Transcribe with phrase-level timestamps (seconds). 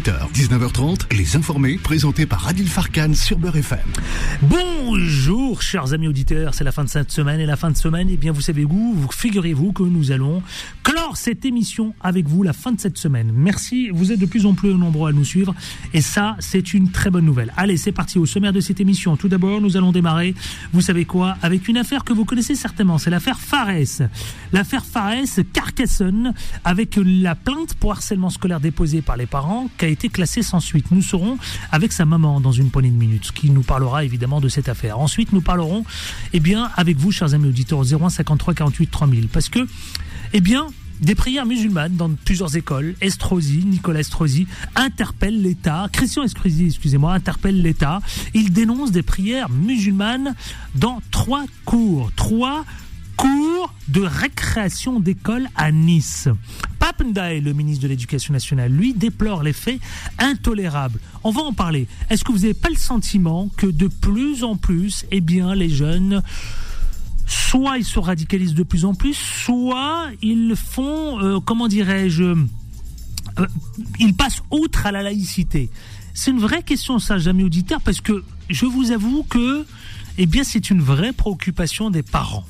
[0.00, 3.80] 18h, 19h30, les informés présentés par Adil Farkan sur Beurre FM.
[4.40, 8.08] Bonjour chers amis auditeurs, c'est la fin de cette semaine et la fin de semaine,
[8.10, 10.42] eh bien vous savez vous, vous figurez-vous que nous allons
[10.84, 13.30] clore cette émission avec vous la fin de cette semaine.
[13.34, 15.54] Merci, vous êtes de plus en plus nombreux à nous suivre
[15.92, 17.52] et ça c'est une très bonne nouvelle.
[17.58, 19.18] Allez c'est parti au sommaire de cette émission.
[19.18, 20.34] Tout d'abord nous allons démarrer,
[20.72, 24.08] vous savez quoi, avec une affaire que vous connaissez certainement, c'est l'affaire Fares.
[24.52, 26.32] L'affaire Fares Carcassonne
[26.64, 30.90] avec la plainte pour harcèlement scolaire déposée par les parents qui été classée sans suite.
[30.90, 31.38] Nous serons
[31.70, 34.98] avec sa maman dans une poignée de minutes qui nous parlera évidemment de cette affaire.
[34.98, 35.84] Ensuite, nous parlerons,
[36.32, 39.28] eh bien, avec vous, chers amis auditeurs, au 01 53 48 3000.
[39.28, 39.66] Parce que,
[40.32, 40.66] eh bien,
[41.00, 42.94] des prières musulmanes dans plusieurs écoles.
[43.00, 45.88] Estrosi, Nicolas Estrosi, interpelle l'État.
[45.92, 48.00] Christian Estrosi, excusez-moi, interpelle l'État.
[48.34, 50.34] Il dénonce des prières musulmanes
[50.74, 52.10] dans trois cours.
[52.16, 52.64] Trois
[53.20, 56.28] cours de récréation d'école à Nice.
[56.78, 59.78] Papendaï, le ministre de l'Éducation nationale, lui déplore les faits
[60.18, 60.98] intolérables.
[61.22, 61.86] On va en parler.
[62.08, 65.68] Est-ce que vous n'avez pas le sentiment que de plus en plus, eh bien, les
[65.68, 66.22] jeunes
[67.26, 73.46] soit ils se radicalisent de plus en plus, soit ils font, euh, comment dirais-je, euh,
[73.98, 75.70] ils passent outre à la laïcité?
[76.14, 79.66] C'est une vraie question, ça, jamais auditeur, parce que je vous avoue que,
[80.16, 82.46] eh bien, c'est une vraie préoccupation des parents.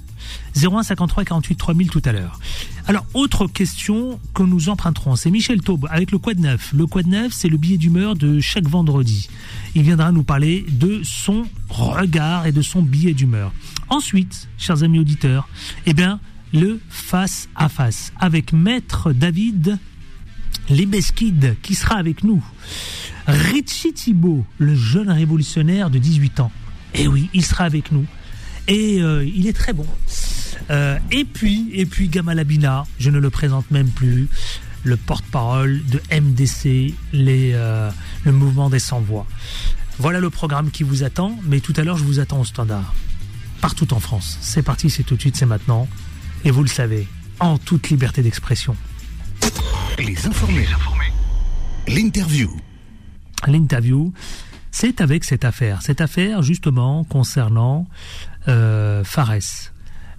[0.57, 2.39] 01 53 48 3000 tout à l'heure.
[2.87, 6.73] Alors, autre question que nous emprunterons, c'est Michel Taube avec le Quad Neuf.
[6.73, 9.29] Le Quad Neuf, c'est le billet d'humeur de chaque vendredi.
[9.75, 13.53] Il viendra nous parler de son regard et de son billet d'humeur.
[13.89, 15.49] Ensuite, chers amis auditeurs,
[15.87, 16.21] eh bien,
[16.53, 19.79] le face à face avec Maître David
[20.69, 22.43] Lebesquide qui sera avec nous.
[23.27, 26.53] Richie Thibault, le jeune révolutionnaire de 18 ans.
[26.95, 28.07] Eh oui, il sera avec nous
[28.71, 29.87] et euh, il est très bon.
[30.71, 34.29] Euh, et puis, et puis Gamalabina, je ne le présente même plus,
[34.85, 37.91] le porte-parole de MDC, les, euh,
[38.25, 39.27] le mouvement des sans-voix.
[39.99, 42.95] Voilà le programme qui vous attend, mais tout à l'heure je vous attends au standard,
[43.61, 44.39] partout en France.
[44.41, 45.89] C'est parti, c'est tout de suite, c'est maintenant,
[46.45, 47.09] et vous le savez,
[47.41, 48.77] en toute liberté d'expression.
[49.99, 50.67] Les informés.
[51.89, 52.57] L'interview.
[53.49, 54.13] L'interview,
[54.71, 55.83] c'est avec cette affaire.
[55.83, 57.87] Cette affaire, justement, concernant
[58.49, 59.73] euh, Fares.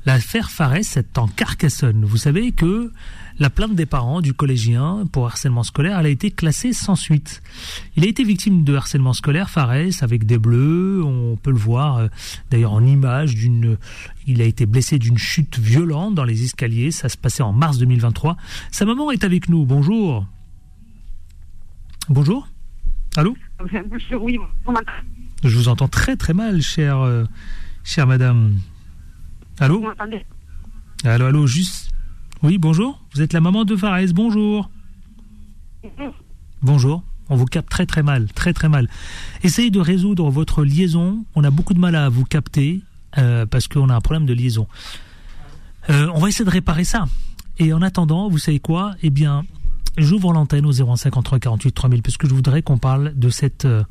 [0.06, 2.06] L'affaire Fares est en Carcassonne.
[2.06, 2.92] Vous savez que
[3.40, 7.44] la plainte des parents du collégien pour harcèlement scolaire, elle a été classée sans suite.
[7.96, 11.04] Il a été victime de harcèlement scolaire, Fares, avec des bleus.
[11.04, 12.08] On peut le voir euh,
[12.50, 13.78] d'ailleurs en image d'une.
[14.26, 16.92] Il a été blessé d'une chute violente dans les escaliers.
[16.92, 18.38] Ça se passait en mars 2023.
[18.72, 19.66] Sa maman est avec nous.
[19.66, 20.26] Bonjour.
[22.10, 22.48] Bonjour.
[23.16, 23.36] Allô?
[24.20, 24.40] Oui.
[25.44, 27.04] Je vous entends très très mal, cher.
[27.84, 28.60] Chère madame.
[29.60, 29.84] Allô
[31.04, 31.90] Allô, allô, juste.
[32.44, 33.04] Oui, bonjour.
[33.14, 34.14] Vous êtes la maman de Fares.
[34.14, 34.70] Bonjour.
[36.62, 37.04] Bonjour.
[37.30, 38.90] On vous capte très très mal, très très mal.
[39.44, 41.26] Essayez de résoudre votre liaison.
[41.36, 42.82] On a beaucoup de mal à vous capter
[43.18, 44.68] euh, parce qu'on a un problème de liaison.
[45.90, 47.06] Euh, on va essayer de réparer ça.
[47.58, 48.96] Et en attendant, vous savez quoi?
[49.02, 49.46] Eh bien,
[49.98, 53.84] j'ouvre l'antenne au 0153 48 3000 parce que je voudrais qu'on parle de cette euh,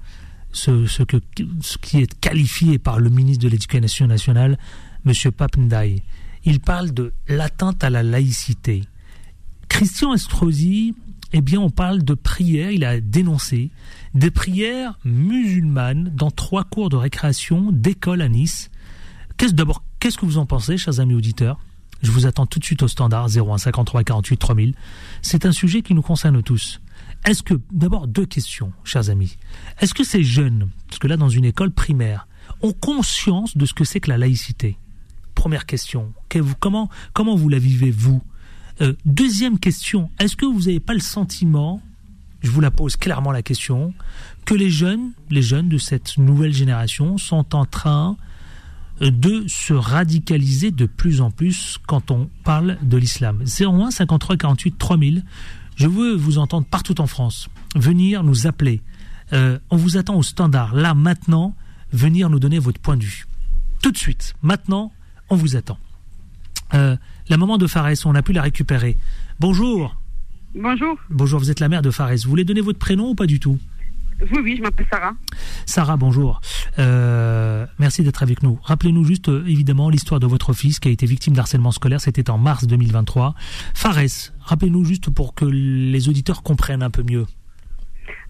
[0.52, 1.18] ce, que,
[1.60, 4.58] ce qui est qualifié par le ministre de l'Éducation nationale,
[5.06, 5.12] M.
[5.32, 6.02] Papendai.
[6.44, 8.82] Il parle de l'atteinte à la laïcité.
[9.68, 10.94] Christian Estrosi,
[11.32, 13.70] eh bien, on parle de prières, il a dénoncé
[14.14, 18.70] des prières musulmanes dans trois cours de récréation d'école à Nice.
[19.36, 21.60] Qu'est-ce, d'abord, qu'est-ce que vous en pensez, chers amis auditeurs?
[22.02, 24.74] Je vous attends tout de suite au standard 01 53 48 3000.
[25.22, 26.80] C'est un sujet qui nous concerne tous.
[27.26, 29.36] Est-ce que, d'abord, deux questions, chers amis.
[29.80, 32.26] Est-ce que ces jeunes, parce que là, dans une école primaire,
[32.62, 34.78] ont conscience de ce que c'est que la laïcité?
[35.34, 36.12] Première question.
[36.60, 36.88] comment,
[37.36, 38.22] vous la vivez, vous?
[38.80, 40.10] Euh, Deuxième question.
[40.18, 41.82] Est-ce que vous n'avez pas le sentiment,
[42.40, 43.92] je vous la pose clairement la question,
[44.46, 48.16] que les jeunes, les jeunes de cette nouvelle génération sont en train
[49.02, 53.44] euh, de se radicaliser de plus en plus quand on parle de l'islam?
[53.44, 55.24] 01 53 48 3000.
[55.80, 57.48] Je veux vous entendre partout en France.
[57.74, 58.82] Venir nous appeler.
[59.32, 60.74] Euh, on vous attend au standard.
[60.74, 61.56] Là, maintenant,
[61.90, 63.26] venir nous donner votre point de vue.
[63.82, 64.34] Tout de suite.
[64.42, 64.92] Maintenant,
[65.30, 65.78] on vous attend.
[66.74, 66.98] Euh,
[67.30, 68.98] la maman de Fares, on a pu la récupérer.
[69.38, 69.96] Bonjour.
[70.54, 70.98] Bonjour.
[71.08, 72.14] Bonjour, vous êtes la mère de Fares.
[72.24, 73.58] Vous voulez donner votre prénom ou pas du tout?
[74.20, 75.12] Oui, oui, je m'appelle Sarah.
[75.66, 76.40] Sarah, bonjour.
[76.78, 78.58] Euh, merci d'être avec nous.
[78.62, 82.00] Rappelez-nous juste, euh, évidemment, l'histoire de votre fils qui a été victime d'harcèlement scolaire.
[82.00, 83.34] C'était en mars 2023.
[83.74, 87.26] Fares, rappelez-nous juste pour que les auditeurs comprennent un peu mieux.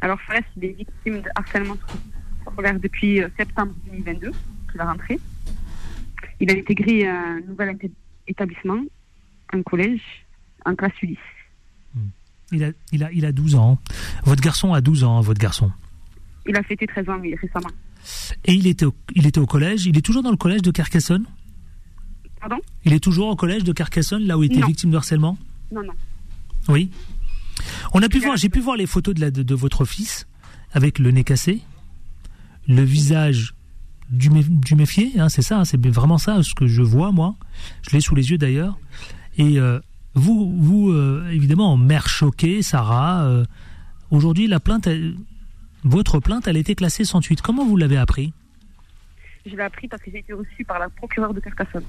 [0.00, 1.76] Alors, Fares, il est victime de harcèlement
[2.46, 4.32] scolaire depuis euh, septembre 2022,
[4.74, 5.18] la rentrée.
[6.40, 7.76] Il a intégré un nouvel
[8.26, 8.80] établissement,
[9.52, 10.00] un collège,
[10.64, 11.18] en classe Ulysse.
[12.52, 13.78] Il a, il, a, il a 12 ans.
[14.24, 15.70] Votre garçon a 12 ans, votre garçon.
[16.46, 17.68] Il a fêté 13 ans, oui, récemment.
[18.44, 19.86] Et il était, au, il était au collège?
[19.86, 21.24] Il est toujours dans le collège de Carcassonne?
[22.40, 22.56] Pardon?
[22.84, 24.66] Il est toujours au collège de Carcassonne, là où il était Non.
[24.66, 25.36] victime de harcèlement?
[25.70, 25.92] Non, non.
[26.68, 26.90] Oui.
[27.92, 30.26] On a pu voir, j'ai pu voir les photos de, la, de, de votre fils
[30.72, 31.60] avec le nez cassé,
[32.66, 33.54] le visage
[34.08, 37.12] du, mé- du méfié, hein, c'est ça, hein, c'est vraiment ça ce que je vois
[37.12, 37.36] moi.
[37.82, 38.78] Je l'ai sous les yeux d'ailleurs.
[39.36, 39.78] Et euh,
[40.14, 43.44] vous, vous euh, évidemment, mère choquée, Sarah, euh,
[44.10, 45.14] aujourd'hui la plainte, elle-
[45.84, 47.40] votre plainte, elle a été classée sans suite.
[47.42, 48.32] Comment vous l'avez appris?
[49.46, 51.84] Je l'ai appris parce que j'ai été reçue par la procureure de Carcassonne.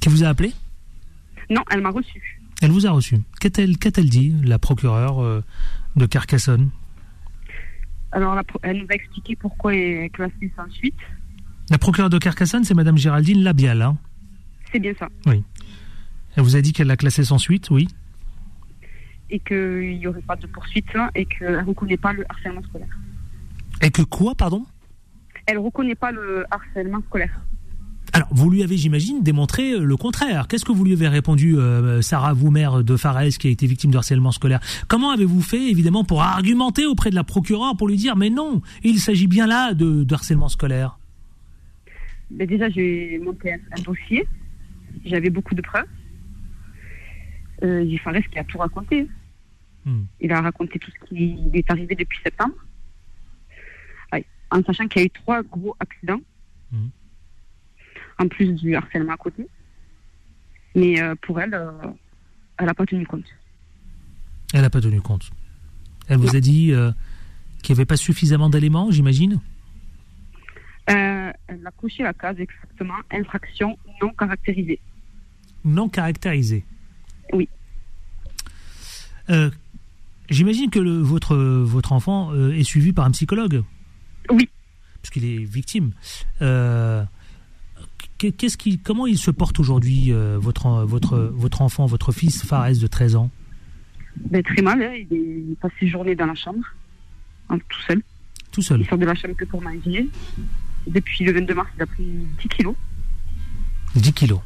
[0.00, 0.52] Qui vous a appelé?
[1.48, 2.40] Non, elle m'a reçue.
[2.62, 3.18] Elle vous a reçu.
[3.40, 5.44] Qu'a-t-elle dit, la procureure euh,
[5.94, 6.70] de Carcassonne?
[8.12, 10.94] Alors, la elle nous a expliqué pourquoi elle est classée sans suite.
[11.70, 13.82] La procureure de Carcassonne, c'est Madame Géraldine Labial.
[13.82, 13.96] Hein?
[14.72, 15.08] C'est bien ça.
[16.36, 17.88] Elle vous a dit qu'elle l'a classée sans suite, oui.
[19.30, 22.62] Et qu'il n'y aurait pas de poursuite hein, et qu'elle ne reconnaît pas le harcèlement
[22.62, 22.96] scolaire.
[23.82, 24.64] Et que quoi, pardon?
[25.46, 27.40] Elle ne reconnaît pas le harcèlement scolaire.
[28.12, 30.46] Alors, vous lui avez, j'imagine, démontré euh, le contraire.
[30.48, 33.66] Qu'est-ce que vous lui avez répondu, euh, Sarah, vous, mère de Fares, qui a été
[33.66, 34.60] victime de harcèlement scolaire?
[34.88, 38.62] Comment avez-vous fait, évidemment, pour argumenter auprès de la procureure pour lui dire, mais non,
[38.84, 40.98] il s'agit bien là de, de harcèlement scolaire?
[42.30, 44.26] Mais déjà, j'ai monté un, un dossier.
[45.04, 45.84] J'avais beaucoup de preuves.
[47.62, 49.08] Euh, j'ai qui a tout raconté.
[49.84, 50.04] Hmm.
[50.20, 52.54] Il a raconté tout ce qui lui est arrivé depuis septembre.
[54.50, 56.20] En sachant qu'il y a eu trois gros accidents.
[56.72, 56.90] Mhm.
[58.18, 59.46] En plus du harcèlement à côté.
[60.74, 61.70] Mais euh, pour elle, euh,
[62.58, 63.26] elle n'a pas tenu compte.
[64.54, 65.30] Elle n'a pas tenu compte.
[66.08, 66.92] Elle vous a dit euh,
[67.62, 69.40] qu'il n'y avait pas suffisamment d'éléments, j'imagine?
[70.86, 74.78] Elle a coché la case exactement infraction non caractérisée.
[75.64, 76.64] Non caractérisé.
[77.32, 77.48] Oui.
[79.30, 79.50] Euh,
[80.30, 83.62] j'imagine que le- votre, votre enfant euh, est suivi par un psychologue
[84.30, 84.48] Oui.
[85.02, 85.92] puisqu'il est victime.
[86.42, 87.04] Euh,
[88.18, 92.44] qu'est- qu'est-ce qui, comment il se porte aujourd'hui, euh, votre, votre, votre enfant, votre fils
[92.44, 93.30] Fares de 13 ans?
[94.30, 94.94] Ben, très mal, hein.
[94.94, 95.20] il, est,
[95.50, 96.64] il passe ses journées dans la chambre,
[97.50, 98.02] hein, tout seul.
[98.52, 100.08] Tout seul Il sort de la chambre que pour manger.
[100.86, 102.04] Depuis le 22 mars, il a pris
[102.40, 102.74] 10 kilos.
[103.96, 104.40] 10 kilos.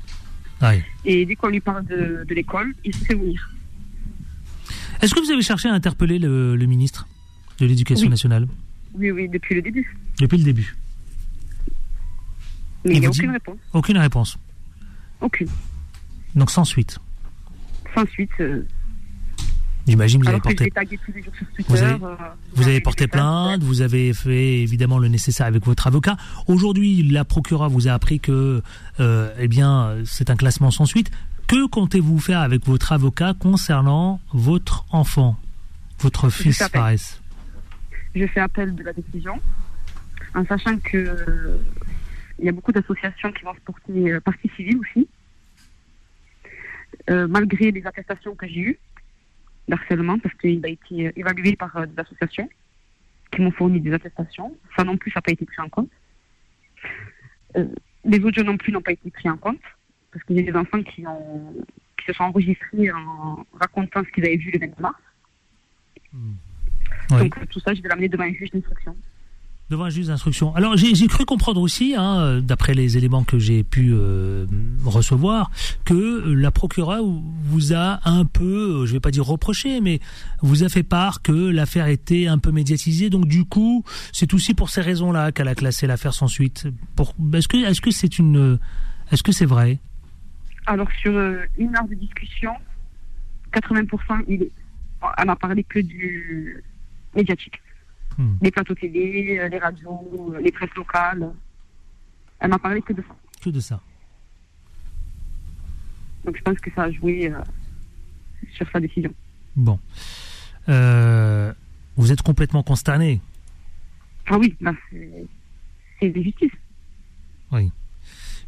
[1.05, 3.51] Et dès qu'on lui parle de, de l'école, il se fait vomir.
[5.01, 7.09] Est-ce que vous avez cherché à interpeller le, le ministre
[7.59, 8.11] de l'Éducation Oui.
[8.11, 8.47] nationale?
[8.95, 9.97] Oui, oui, depuis le début.
[10.19, 10.77] depuis le début
[12.85, 13.57] Mais Et il n'y a aucune réponse.
[13.73, 14.39] Aucune réponse.
[15.21, 15.49] Aucune.
[16.35, 16.99] Donc sans suite.
[17.95, 18.31] Sans suite.
[18.41, 18.67] euh,
[19.91, 20.71] J'imagine que vous avez alors je porté
[21.57, 21.65] Twitter.
[21.69, 22.17] Vous euh,
[22.53, 26.17] Vous avez porté plainte, vous avez fait évidemment le nécessaire avec votre avocat.
[26.47, 28.63] Aujourd'hui, la procureure vous a appris que,
[29.01, 31.11] euh, eh bien, c'est un classement sans suite.
[31.49, 35.37] Que comptez-vous faire avec votre avocat concernant votre enfant,
[35.99, 36.81] votre fils appel.
[36.81, 37.21] Fares
[38.15, 39.41] Je fais appel de la décision,
[40.37, 41.57] en sachant que euh,
[42.39, 45.09] il y a beaucoup d'associations qui vont se porter euh, partie civile aussi,
[47.09, 48.79] malgré les attestations que j'ai eues
[49.69, 52.49] d'harcèlement, parce qu'il a été évalué par euh, des associations
[53.33, 54.57] qui m'ont fourni des attestations.
[54.77, 55.91] Ça non plus, ça n'a pas été pris en compte.
[57.57, 57.67] Euh,
[58.05, 59.61] les audios non plus n'ont pas été pris en compte,
[60.13, 61.55] parce qu'il y a des enfants qui, ont,
[61.99, 65.01] qui se sont enregistrés en racontant ce qu'ils avaient vu le 22 mars.
[66.13, 67.19] Oui.
[67.19, 68.97] Donc tout ça, je vais l'amener devant un juge d'instruction.
[69.71, 70.53] Devant un juge d'instruction.
[70.57, 74.45] Alors j'ai cru comprendre aussi, hein, d'après les éléments que j'ai pu euh,
[74.85, 75.53] recevoir,
[75.85, 80.01] que la procureure vous a un peu, euh, je vais pas dire reproché, mais
[80.43, 83.11] vous a fait part que l'affaire était un peu médiatisée.
[83.11, 86.67] Donc du coup, c'est aussi pour ces raisons-là qu'elle a classé l'affaire sans suite.
[87.33, 88.59] Est-ce que est-ce c'est une,
[89.13, 89.79] est-ce que c'est vrai?
[90.67, 92.53] Alors, sur euh, une heure de discussion,
[93.53, 94.51] 80%, il
[95.17, 96.63] elle m'a parlé que du
[97.15, 97.61] médiatique.
[98.21, 98.37] Hmm.
[98.43, 101.33] Les plateaux télé, euh, les radios, euh, les presses locales.
[102.39, 103.17] Elle m'a parlé que de ça.
[103.43, 103.81] Que de ça.
[106.27, 107.41] Donc, je pense que ça a joué euh,
[108.53, 109.11] sur sa décision.
[109.57, 109.79] Bon.
[110.69, 111.51] Euh,
[111.97, 113.23] vous êtes complètement consterné.
[114.27, 114.75] Ah oui, bah,
[115.99, 116.53] c'est des justices.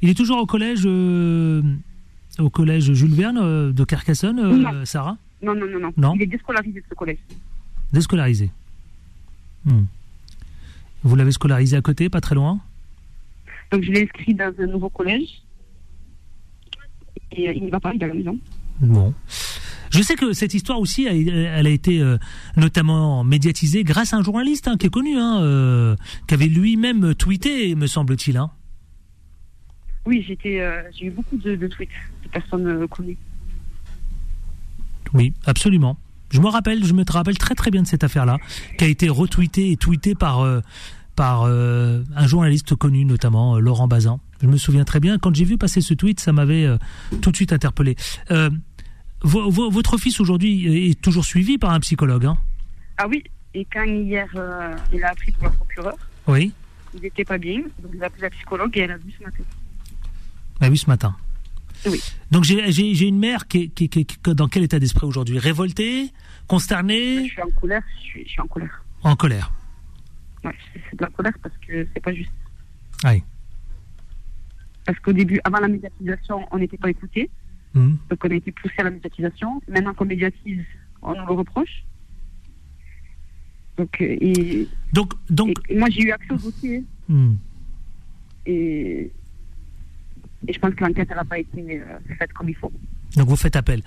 [0.02, 1.62] Il est toujours au collège, euh,
[2.38, 4.84] au collège Jules Verne de Carcassonne, Non.
[4.84, 5.16] Sarah?
[5.40, 6.14] Non, non, non, non, Non.
[6.16, 7.18] Il est déscolarisé de ce collège.
[7.92, 8.50] Déscolarisé.
[9.64, 9.84] Hmm.
[11.02, 12.60] Vous l'avez scolarisé à côté, pas très loin?
[13.70, 15.42] Donc, je l'ai inscrit dans un nouveau collège.
[17.32, 18.38] Et euh, il ne va pas, il est à la maison.
[18.80, 19.14] Bon.
[19.90, 22.18] Je sais que cette histoire aussi, elle, elle a été euh,
[22.56, 27.14] notamment médiatisée grâce à un journaliste hein, qui est connu, hein, euh, qui avait lui-même
[27.14, 28.36] tweeté, me semble-t-il.
[28.38, 28.50] Hein.
[30.06, 31.90] Oui, j'étais, euh, j'ai eu beaucoup de, de tweets
[32.24, 33.18] de personnes euh, connues.
[35.14, 35.98] Oui, absolument.
[36.32, 38.38] Je me rappelle, je me rappelle très très bien de cette affaire-là,
[38.78, 40.60] qui a été retweetée et tweetée par euh,
[41.14, 44.18] par euh, un journaliste connu, notamment euh, Laurent Bazin.
[44.42, 45.18] Je me souviens très bien.
[45.18, 46.78] Quand j'ai vu passer ce tweet, ça m'avait euh,
[47.20, 47.96] tout de suite interpellé.
[49.24, 52.36] Vo- vo- votre fils aujourd'hui est toujours suivi par un psychologue, hein?
[52.98, 53.22] Ah oui,
[53.54, 54.26] et quand hier
[54.92, 55.94] il a appris pour le procureur,
[56.26, 56.52] Oui.
[56.94, 59.22] il n'était pas bien, donc il a appelé la psychologue et elle a vu ce
[59.22, 59.44] matin.
[60.60, 61.14] On l'a vu ce matin.
[61.86, 62.00] Oui.
[62.30, 65.38] Donc j'ai une mère qui est, qui, dans quel état d'esprit aujourd'hui?
[65.38, 68.84] Révoltée, Je consternée, suis en colère, je suis, je suis en colère.
[69.02, 69.52] en colère.
[70.44, 70.52] Ouais,
[70.90, 72.30] c'est de la colère parce que c'est pas juste.
[73.04, 73.22] Oui.
[74.84, 77.30] Parce qu'au début, avant la médiatisation, on n'était pas écouté,
[77.74, 77.98] Mhm.
[78.10, 79.62] donc on a été poussé à la médiatisation.
[79.68, 80.64] Maintenant qu'on médiatise,
[81.02, 81.84] on nous le reproche.
[83.78, 87.34] Donc, euh, et, Donc donc et- moi j'ai eu accès au dossier hmm.
[88.46, 89.10] et,
[90.48, 92.72] et je pense que l'enquête n'a pas été euh, faite comme il faut.
[93.16, 93.82] donc vous faites appel.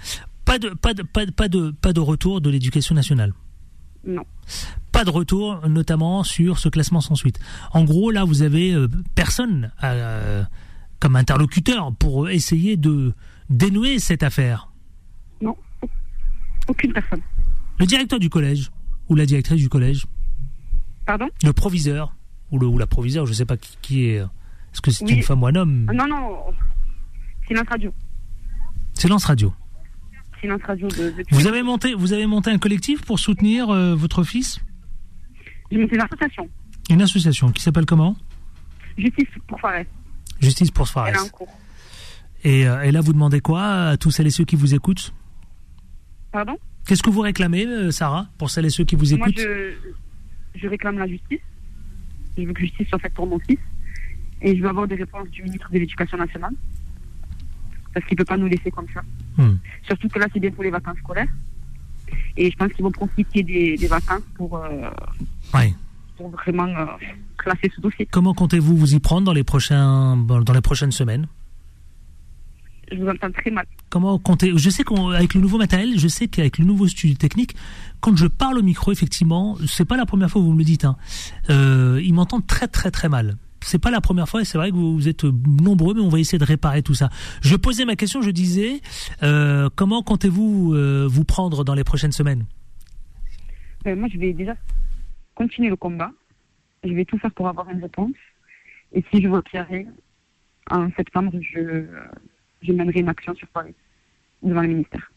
[0.46, 3.34] Pas de pas de pas de pas de, pas de retour de l'éducation nationale?
[4.06, 4.24] Non.
[4.92, 7.40] Pas de retour, notamment sur ce classement sans suite.
[7.74, 10.44] En gros, là, vous avez euh, personne euh,
[11.00, 13.14] comme interlocuteur pour essayer de
[13.50, 14.70] dénouer cette affaire.
[15.42, 15.58] Non.
[16.68, 17.22] Aucune personne.
[17.80, 18.70] Le directeur du collège
[19.10, 20.06] ou la directrice du collège,
[21.06, 21.28] Pardon?
[21.44, 22.16] Le proviseur
[22.52, 24.24] ou, le, ou la proviseure, je ne sais pas qui, qui est.
[24.76, 25.14] Est-ce que c'est Oui.
[25.14, 26.38] une femme ou un homme Ah, Non, non.
[27.48, 27.94] Silence radio.
[28.94, 29.54] Silence radio.
[30.42, 33.96] Silence radio de, de Vous avez monté, vous avez monté un collectif pour soutenir euh,
[33.96, 34.60] votre fils?
[35.72, 36.50] J'ai monté une association.
[36.90, 38.18] Une association qui s'appelle comment?
[38.98, 39.86] Justice pour Fares.
[40.42, 41.08] Justice pour Fares.
[41.08, 41.58] Elle est en cours.
[42.44, 45.14] Et, euh, et là, vous demandez quoi à tous celles et ceux qui vous écoutent?
[46.34, 46.58] Pardon?
[46.86, 49.40] Qu'est-ce que vous réclamez, euh, Sarah, pour celles et ceux qui vous Moi, écoutent?
[49.42, 49.74] je,
[50.56, 51.40] je réclame la justice.
[52.38, 53.58] Je veux que justice soit faite pour mon fils.
[54.46, 56.54] Et je veux avoir des réponses du ministre de l'Éducation nationale.
[57.94, 59.02] Parce qu'il ne peut pas nous laisser comme ça.
[59.38, 59.56] Hmm.
[59.88, 61.28] Surtout que là, c'est bientôt les vacances scolaires.
[62.38, 64.90] Et je pense qu'ils vont profiter des, des vacances pour, euh,
[65.54, 65.74] Ouais.
[66.16, 66.86] pour vraiment euh,
[67.38, 68.06] classer ce dossier.
[68.12, 71.28] Comment comptez-vous vous y prendre dans les prochains, dans les prochaines semaines?
[72.92, 73.66] Je vous entends très mal.
[73.90, 77.56] Comment comptez Je sais qu'avec le nouveau matériel, je sais qu'avec le nouveau studio technique,
[78.00, 80.66] quand je parle au micro, effectivement, c'est pas la première fois que vous me le
[80.66, 80.86] dites.
[80.86, 80.96] Hein,
[81.50, 83.38] euh, ils m'entendent très très très mal.
[83.62, 86.20] C'est pas la première fois et c'est vrai que vous, êtes nombreux, mais on va
[86.20, 87.10] essayer de réparer tout ça.
[87.42, 88.82] Je posais ma question, je disais,
[89.24, 92.46] euh, comment comptez-vous euh, vous prendre dans les prochaines semaines?
[93.88, 94.56] Euh, moi, je vais déjà
[95.34, 96.12] continuer le combat.
[96.84, 98.14] Je vais tout faire pour avoir une réponse.
[98.94, 99.86] Et si je vois qu'il n'y a rien,
[100.70, 101.86] en septembre, je,
[102.62, 103.74] je mènerai une action sur Paris,
[104.44, 105.12] devant le ministère.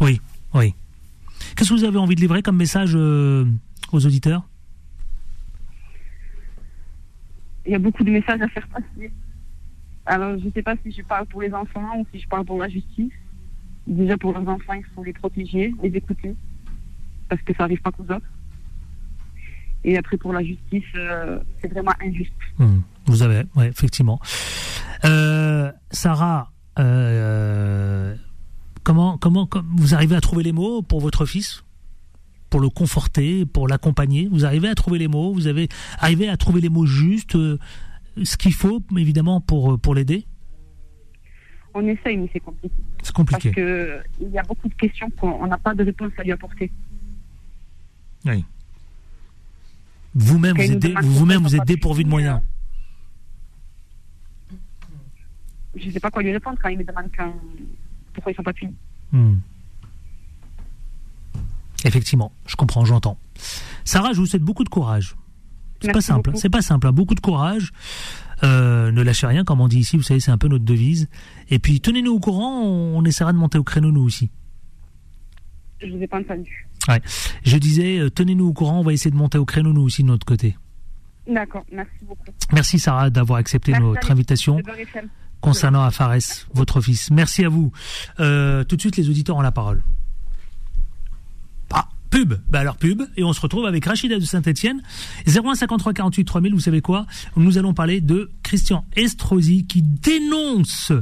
[0.00, 0.20] Oui,
[0.54, 0.74] oui.
[1.54, 4.42] Qu'est-ce que vous avez envie de livrer comme message aux auditeurs?
[7.66, 9.10] Il y a beaucoup de messages à faire passer.
[10.06, 12.44] Alors, je ne sais pas si je parle pour les enfants ou si je parle
[12.44, 13.12] pour la justice.
[13.86, 16.34] Déjà, pour leurs enfants, il faut les protéger, les écouter,
[17.28, 18.26] parce que ça n'arrive pas qu'aux autres.
[19.84, 22.32] Et après, pour la justice, euh, c'est vraiment injuste.
[22.58, 24.20] Hmm, Vous avez, ouais, effectivement.
[25.04, 28.14] Euh, Sarah, euh,
[28.82, 31.62] comment, comment, com- vous arrivez à trouver les mots pour votre fils,
[32.50, 36.36] pour le conforter, pour l'accompagner Vous arrivez à trouver les mots Vous avez arrivé à
[36.36, 37.58] trouver les mots justes, euh,
[38.22, 40.24] ce qu'il faut, évidemment, pour euh, pour l'aider
[41.74, 42.74] On essaye, mais c'est compliqué.
[42.78, 43.50] C'est Parce compliqué.
[43.50, 46.70] que il y a beaucoup de questions qu'on n'a pas de réponse à lui apporter.
[48.24, 48.44] Oui.
[50.14, 52.40] Vous-même, vous vous-même, vous êtes dépourvu de moyens.
[55.76, 57.34] Je ne sais pas quoi lui répondre quand il me demande quand...
[58.14, 58.74] pourquoi ils sont pas punis.
[59.12, 59.36] Hmm.
[61.84, 63.18] Effectivement, je comprends, j'entends.
[63.84, 65.14] Sarah, je vous souhaite beaucoup de courage.
[65.82, 66.86] C'est pas simple, c'est pas simple.
[66.86, 66.92] hein.
[66.92, 67.72] Beaucoup de courage.
[68.42, 69.96] Euh, ne lâchez rien, comme on dit ici.
[69.96, 71.08] Vous savez, c'est un peu notre devise.
[71.50, 72.62] Et puis, tenez-nous au courant.
[72.62, 74.30] On, on essaiera de monter au créneau nous aussi.
[75.80, 76.66] Je vous ai pas entendu.
[77.44, 78.80] Je disais, euh, tenez-nous au courant.
[78.80, 80.56] On va essayer de monter au créneau nous aussi de notre côté.
[81.28, 82.22] D'accord, merci beaucoup.
[82.52, 84.60] Merci Sarah d'avoir accepté Merci, notre invitation
[85.40, 86.14] concernant Afares,
[86.54, 87.10] votre fils.
[87.10, 87.72] Merci à vous.
[88.20, 89.82] Euh, tout de suite, les auditeurs ont la parole.
[92.10, 92.34] Pub.
[92.48, 93.02] Bah alors pub.
[93.16, 94.82] Et on se retrouve avec Rachida de Saint-Etienne.
[95.26, 97.06] 0153 48 3000, vous savez quoi?
[97.36, 100.92] Nous allons parler de Christian Estrosi qui dénonce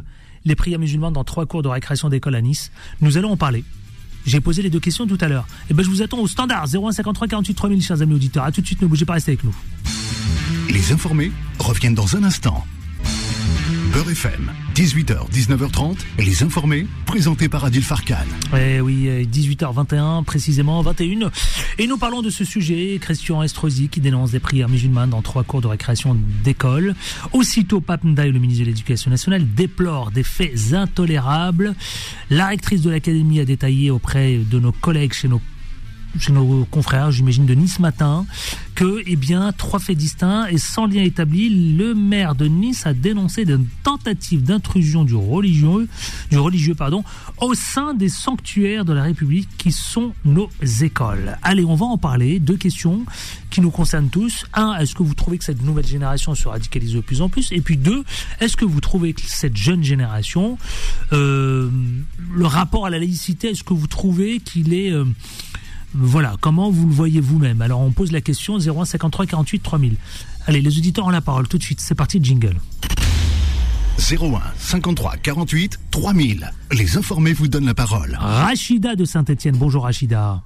[0.44, 2.70] les prières musulmanes dans trois cours de récréation d'école à Nice.
[3.00, 3.64] Nous allons en parler.
[4.26, 5.46] J'ai posé les deux questions tout à l'heure.
[5.70, 8.44] Et ben je vous attends au standard 0153 48 3000, chers amis auditeurs.
[8.44, 9.54] À tout de suite, ne bougez pas, restez avec nous.
[10.70, 12.64] Les informés reviennent dans un instant.
[13.94, 18.16] Beurre FM, 18h, 19h30, les informés, présentés par Adil Farkan.
[18.58, 21.30] Eh oui, 18h21 précisément, 21.
[21.78, 25.44] Et nous parlons de ce sujet, Christian Estrosi qui dénonce des prières musulmanes dans trois
[25.44, 26.96] cours de récréation d'école.
[27.32, 31.76] Aussitôt, Pape Ndaye, le ministre de l'Éducation nationale, déplore des faits intolérables.
[32.30, 35.40] La rectrice de l'Académie a détaillé auprès de nos collègues chez nos
[36.18, 38.26] chez nos confrères, j'imagine de Nice matin,
[38.74, 42.94] que, eh bien, trois faits distincts et sans lien établi, le maire de Nice a
[42.94, 45.88] dénoncé une tentative d'intrusion du religieux,
[46.30, 47.04] du religieux, pardon,
[47.40, 51.38] au sein des sanctuaires de la République qui sont nos écoles.
[51.42, 52.40] Allez, on va en parler.
[52.40, 53.04] Deux questions
[53.50, 54.44] qui nous concernent tous.
[54.54, 57.52] Un, est-ce que vous trouvez que cette nouvelle génération se radicalise de plus en plus?
[57.52, 58.04] Et puis deux,
[58.40, 60.58] est-ce que vous trouvez que cette jeune génération,
[61.12, 61.70] euh,
[62.34, 65.04] le rapport à la laïcité, est-ce que vous trouvez qu'il est euh,
[65.94, 67.62] voilà, comment vous le voyez vous-même?
[67.62, 69.96] Alors on pose la question 01 53 48 3000.
[70.46, 71.80] Allez, les auditeurs ont la parole tout de suite.
[71.80, 72.56] C'est parti, jingle.
[73.98, 76.50] 01 53 48 3000.
[76.72, 78.16] Les informés vous donnent la parole.
[78.18, 79.56] Rachida de Saint-Etienne.
[79.56, 80.42] Bonjour Rachida.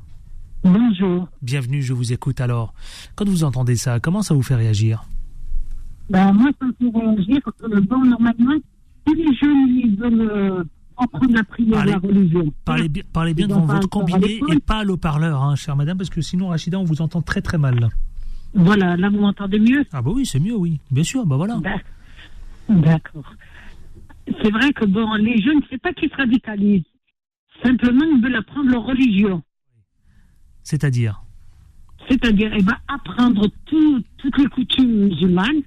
[0.64, 1.28] Bonjour.
[1.40, 2.74] Bienvenue, je vous écoute alors.
[3.14, 5.04] Quand vous entendez ça, comment ça vous fait réagir?
[6.10, 7.38] Ben moi, ça me fait réagir.
[7.62, 8.56] Euh, bon, normalement,
[9.06, 10.64] tous les jeunes, ils veulent
[10.98, 12.52] apprendre la prière, Parlez- la religion.
[12.64, 16.20] Parlez, parlez bien devant votre combiné et pas à l'eau-parleur, hein, chère madame, parce que
[16.20, 17.78] sinon, Rachida, on vous entend très très mal.
[17.80, 17.88] là.
[18.54, 19.84] Voilà, là, vous m'entendez mieux?
[19.92, 20.80] Ah bah oui, c'est mieux, oui.
[20.90, 21.56] Bien sûr, bah voilà.
[21.58, 21.84] D'ac-
[22.68, 23.32] D'accord.
[24.42, 26.84] C'est vrai que, bon, les jeunes, c'est pas qu'ils se radicalisent.
[27.62, 29.42] Simplement, ils veulent apprendre leur religion.
[30.62, 31.22] C'est-à-dire?
[32.08, 35.62] C'est-à-dire, eh ben, apprendre tout- toutes les coutumes musulmanes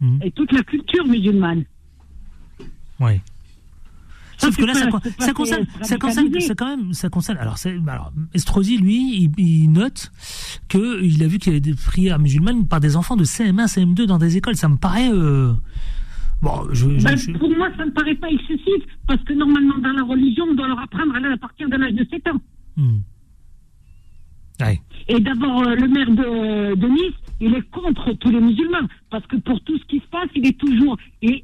[0.00, 0.20] Mhm.
[0.22, 1.64] et toute la culture musulmane.
[3.00, 3.20] Oui.
[4.38, 4.74] Sauf que c'est là,
[5.18, 7.38] ça, concerne, ça concerne, ça quand même, ça concerne.
[7.38, 7.56] Alors,
[7.88, 10.12] alors, Estrosi, lui, il, il note
[10.68, 13.66] que il a vu qu'il y avait des prières musulmanes par des enfants de CM1,
[13.66, 14.56] CM2 dans des écoles.
[14.56, 15.52] Ça me paraît, euh,
[16.42, 19.78] bon, je, je- Ben, je- pour moi, ça ne paraît pas excessif, parce que normalement,
[19.78, 22.40] dans la religion, on doit leur apprendre à, à partir de l'âge de 7 ans.
[22.76, 22.98] Hmm.
[25.08, 29.26] Et d'abord, euh, le maire de, de Nice, il est contre tous les musulmans, parce
[29.26, 31.42] que pour tout ce qui se passe, il est toujours, il,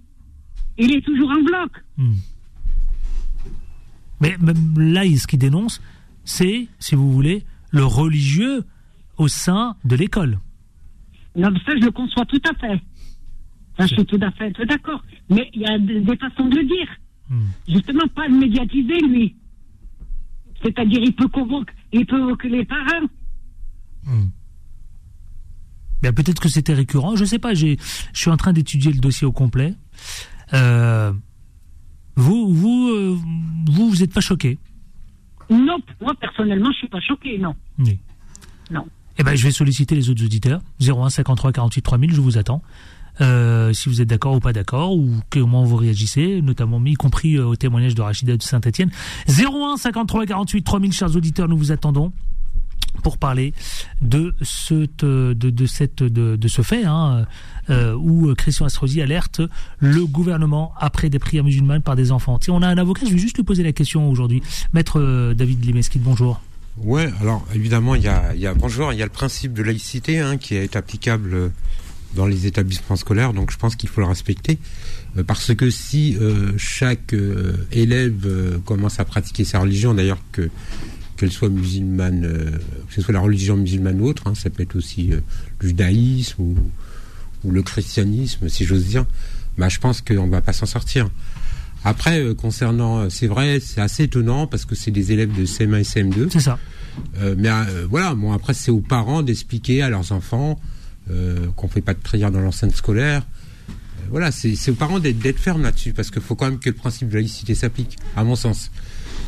[0.78, 1.70] il est toujours en bloc.
[1.98, 2.14] Hmm.
[4.22, 5.82] Mais même là, ce qu'il dénonce,
[6.24, 8.64] c'est, si vous voulez, le religieux
[9.18, 10.38] au sein de l'école.
[11.34, 12.80] Non, mais ça, je le conçois tout à fait.
[13.76, 15.02] Ça, je suis tout à fait d'accord.
[15.28, 16.88] Mais il y a des, façons de le dire.
[17.30, 17.46] Hmm.
[17.66, 19.34] Justement, pas le médiatiser, lui.
[20.62, 23.06] C'est-à-dire, il peut convoquer, il peut les parents.
[24.04, 24.28] Hmm.
[26.02, 27.54] Ben, peut-être que c'était récurrent, je sais pas.
[27.54, 27.76] J'ai,
[28.12, 29.74] je suis en train d'étudier le dossier au complet.
[30.52, 31.12] Euh,
[32.16, 33.16] vous, vous, euh,
[33.70, 34.58] vous, vous n'êtes pas choqué
[35.50, 37.54] Non, moi, personnellement, je suis pas choqué, non.
[37.78, 37.98] Oui.
[38.70, 38.86] Non.
[39.18, 40.60] Eh ben, je vais solliciter les autres auditeurs.
[40.80, 42.62] 01 53 48 3000, je vous attends.
[43.20, 47.36] Euh, si vous êtes d'accord ou pas d'accord, ou comment vous réagissez, notamment, y compris
[47.36, 48.90] euh, au témoignage de Rachida de Saint-Etienne.
[49.28, 52.12] 01 53 48 3000, chers auditeurs, nous vous attendons
[53.02, 53.54] pour parler
[54.00, 57.26] de ce, de, de, cette, de, de ce fait hein,
[57.70, 59.40] euh, où Christian Estrosi alerte
[59.78, 62.38] le gouvernement après des prières musulmanes par des enfants.
[62.38, 64.42] Tiens, on a un avocat, je vais juste lui poser la question aujourd'hui.
[64.72, 66.40] Maître euh, David Limeskid, bonjour.
[66.78, 70.36] Ouais, alors évidemment, il y a, bonjour, il y a le principe de laïcité hein,
[70.38, 71.48] qui est applicable euh,
[72.14, 74.58] dans les établissements scolaires, donc je pense qu'il faut le respecter,
[75.16, 80.22] Euh, parce que si euh, chaque euh, élève euh, commence à pratiquer sa religion, d'ailleurs
[80.32, 80.48] que
[81.16, 82.50] qu'elle soit musulmane, euh,
[82.88, 85.20] que ce soit la religion musulmane ou autre, hein, ça peut être aussi euh,
[85.60, 86.56] le judaïsme ou,
[87.44, 89.04] ou le christianisme, si j'ose dire,
[89.58, 91.08] bah, je pense qu'on va pas s'en sortir.
[91.84, 95.44] Après, euh, concernant, euh, c'est vrai, c'est assez étonnant parce que c'est des élèves de
[95.44, 96.28] CM1 et CM2.
[96.30, 96.58] C'est ça.
[97.38, 97.48] Mais
[97.88, 100.60] voilà, bon après c'est aux parents d'expliquer à leurs enfants
[101.56, 103.22] qu'on fait pas de prière dans l'enceinte scolaire.
[104.10, 106.76] Voilà, c'est aux parents d'être d'être fermes là-dessus parce qu'il faut quand même que le
[106.76, 108.70] principe de laïcité s'applique, à mon sens.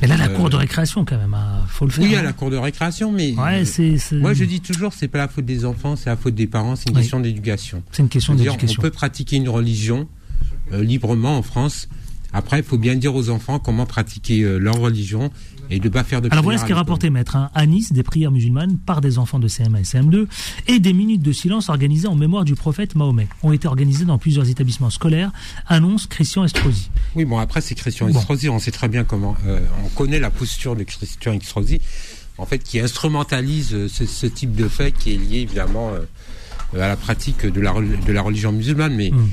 [0.02, 2.04] Mais là, la cour de récréation, quand même, hein, faut le faire.
[2.04, 2.18] Oui, hein.
[2.18, 3.96] à la cour de récréation, mais Ouais, euh, c'est.
[3.98, 6.46] c'est- moi je dis toujours, c'est pas la faute des enfants, c'est la faute des
[6.46, 7.02] parents, c'est une Oui.
[7.02, 7.82] question d'éducation.
[7.90, 8.80] C'est une question C'est-à-dire, d'éducation.
[8.80, 10.08] On peut pratiquer une religion
[10.72, 11.88] euh, librement en France.
[12.32, 15.30] Après, il faut bien dire aux enfants comment pratiquer euh, leur religion
[15.70, 17.36] et de pas faire de Alors voilà ce qui est rapporté, maître.
[17.36, 17.50] hein.
[17.54, 20.26] À Nice, des prières musulmanes par des enfants de CM1 et CM2
[20.68, 24.18] et des minutes de silence organisées en mémoire du prophète Mahomet ont été organisées dans
[24.18, 25.30] plusieurs établissements scolaires,
[25.66, 26.90] annonce Christian Estrosi.
[27.14, 28.18] Oui, bon, après, c'est Christian Bon.
[28.18, 28.48] Estrosi.
[28.48, 29.36] On sait très bien comment.
[29.46, 31.80] euh, on connaît la posture de Christian Estrosi,
[32.38, 36.82] en fait, qui instrumentalise euh, ce, ce type de fait qui est lié, évidemment, euh,
[36.82, 38.94] à la pratique de la, rel- de la religion musulmane.
[38.94, 39.28] Mais, Mm.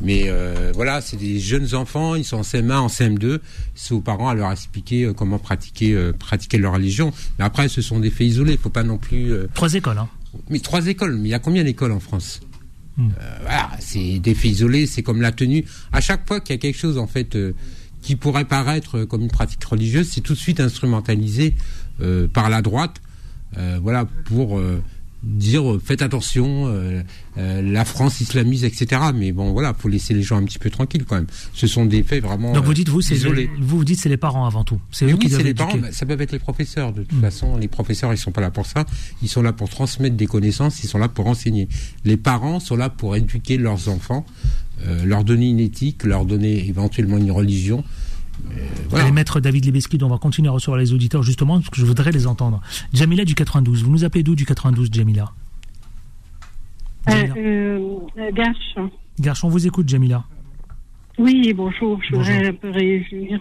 [0.00, 3.40] Mais euh, voilà, c'est des jeunes enfants, ils sont en CM1, en CM2.
[3.74, 7.12] C'est aux parents à leur expliquer euh, comment pratiquer, euh, pratiquer leur religion.
[7.38, 8.52] Mais après, ce sont des faits isolés.
[8.52, 9.32] Il faut pas non plus.
[9.54, 10.08] Trois écoles, hein.
[10.50, 11.16] Mais trois écoles.
[11.16, 12.40] Mais il y a combien d'écoles en France?
[12.96, 13.08] Hmm.
[13.20, 15.64] Euh, voilà, c'est des faits isolés, c'est comme la tenue.
[15.92, 17.52] À chaque fois qu'il y a quelque chose en fait euh,
[18.00, 21.54] qui pourrait paraître comme une pratique religieuse, c'est tout de suite instrumentalisé
[22.34, 23.00] par la droite,
[23.80, 24.60] voilà, pour
[25.26, 27.02] dire euh, faites attention, euh,
[27.36, 29.00] euh, la France islamise, etc.
[29.14, 31.26] Mais bon, voilà, faut laisser les gens un petit peu tranquilles quand même.
[31.52, 34.16] Ce sont des faits vraiment Donc vous dites vous, c'est vous vous dites c'est les
[34.16, 34.80] parents avant tout.
[34.90, 35.92] C'est eux qui oui, c'est doivent les parents, éduquer.
[35.92, 36.92] ça peut être les professeurs.
[36.92, 37.20] De toute Mm.
[37.22, 38.84] façon, les professeurs, ils sont pas là pour ça.
[39.22, 40.82] Ils sont là pour transmettre des connaissances.
[40.84, 41.68] Ils sont là pour enseigner.
[42.04, 44.24] Les parents sont là pour éduquer leurs enfants,
[44.86, 47.82] euh, leur donner une éthique, leur donner éventuellement une religion.
[48.44, 49.04] Euh, voilà.
[49.04, 51.86] Allez, maître David Libeskid, on va continuer à recevoir les auditeurs justement parce que je
[51.86, 52.60] voudrais les entendre.
[52.92, 55.32] Jamila du 92, vous nous appelez d'où du 92, Jamila?
[57.08, 57.34] Jamila.
[57.36, 58.76] Euh, euh, Garche.
[59.20, 60.24] Garçon, on vous écoute, Jamila.
[61.18, 62.00] Oui, bonjour.
[62.02, 62.32] Je Bonjour.
[62.34, 63.40] voudrais un peu réagir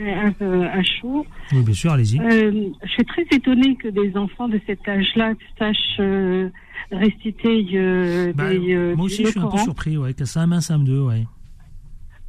[0.00, 1.24] euh, un peu à chaud.
[1.52, 2.20] Oui, bien sûr, allez-y.
[2.20, 6.50] Euh, je suis très étonnée que des enfants de cet âge-là sachent euh,
[6.90, 10.52] réciter euh, Bah, des, euh, moi aussi, je suis un peu surpris, ouais, que Sam
[10.52, 11.26] 1, Sam 2, ouais.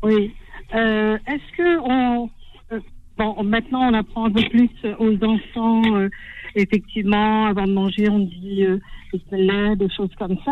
[0.04, 0.32] Oui.
[0.76, 2.30] Euh, Est-ce que on,
[2.72, 2.80] euh,
[3.18, 6.10] bon, maintenant on apprend un peu plus aux enfants, euh,
[6.56, 10.52] effectivement, avant de manger, on dit euh, des choses comme ça.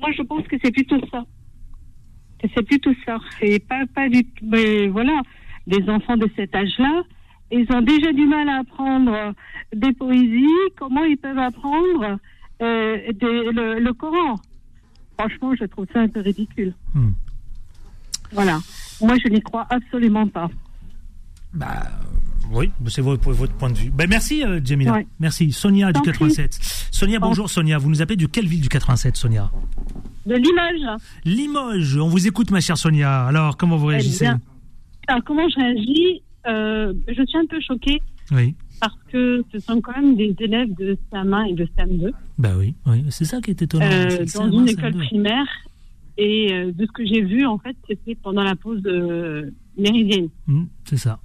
[0.00, 1.24] Moi, je pense que c'est plutôt ça.
[2.54, 3.18] C'est plutôt ça.
[3.40, 4.44] C'est pas pas du tout.
[4.44, 5.22] Mais voilà,
[5.68, 7.02] des enfants de cet âge-là,
[7.52, 9.32] ils ont déjà du mal à apprendre
[9.74, 10.46] des poésies.
[10.76, 12.18] Comment ils peuvent apprendre
[12.62, 14.34] euh, des- le, le Coran
[15.16, 16.74] Franchement, je trouve ça un peu ridicule.
[16.94, 17.10] Hmm.
[18.32, 18.58] Voilà.
[19.02, 20.48] Moi, je n'y crois absolument pas.
[21.54, 21.82] Bah,
[22.52, 23.90] oui, c'est votre, votre point de vue.
[23.90, 24.92] Ben, merci, euh, Jamila.
[24.92, 25.06] Ouais.
[25.20, 25.52] Merci.
[25.52, 26.10] Sonia du Tant pis.
[26.12, 26.58] 87.
[26.90, 27.78] Sonia, bonjour, Sonia.
[27.78, 29.50] Vous nous appelez de quelle ville du 87, Sonia?
[30.26, 31.00] De l'image.
[31.24, 31.96] Limoges.
[31.98, 33.26] On vous écoute, ma chère Sonia.
[33.26, 34.24] Alors, comment vous réagissez?
[34.26, 34.40] bien.
[35.08, 36.22] Alors, comment je réagis?
[36.46, 38.54] Euh, Je suis un peu choquée Oui.
[38.80, 42.74] parce que ce sont quand même des élèves de SAM1 et de SAM2 Bah oui,
[42.86, 43.04] oui.
[43.10, 43.84] c'est ça qui est étonnant.
[43.88, 45.46] euh, dans un une un école primaire.
[46.18, 50.28] Et euh, de ce que j'ai vu, en fait, c'était pendant la pause euh, méridienne.
[50.46, 51.18] Hmm, c'est ça.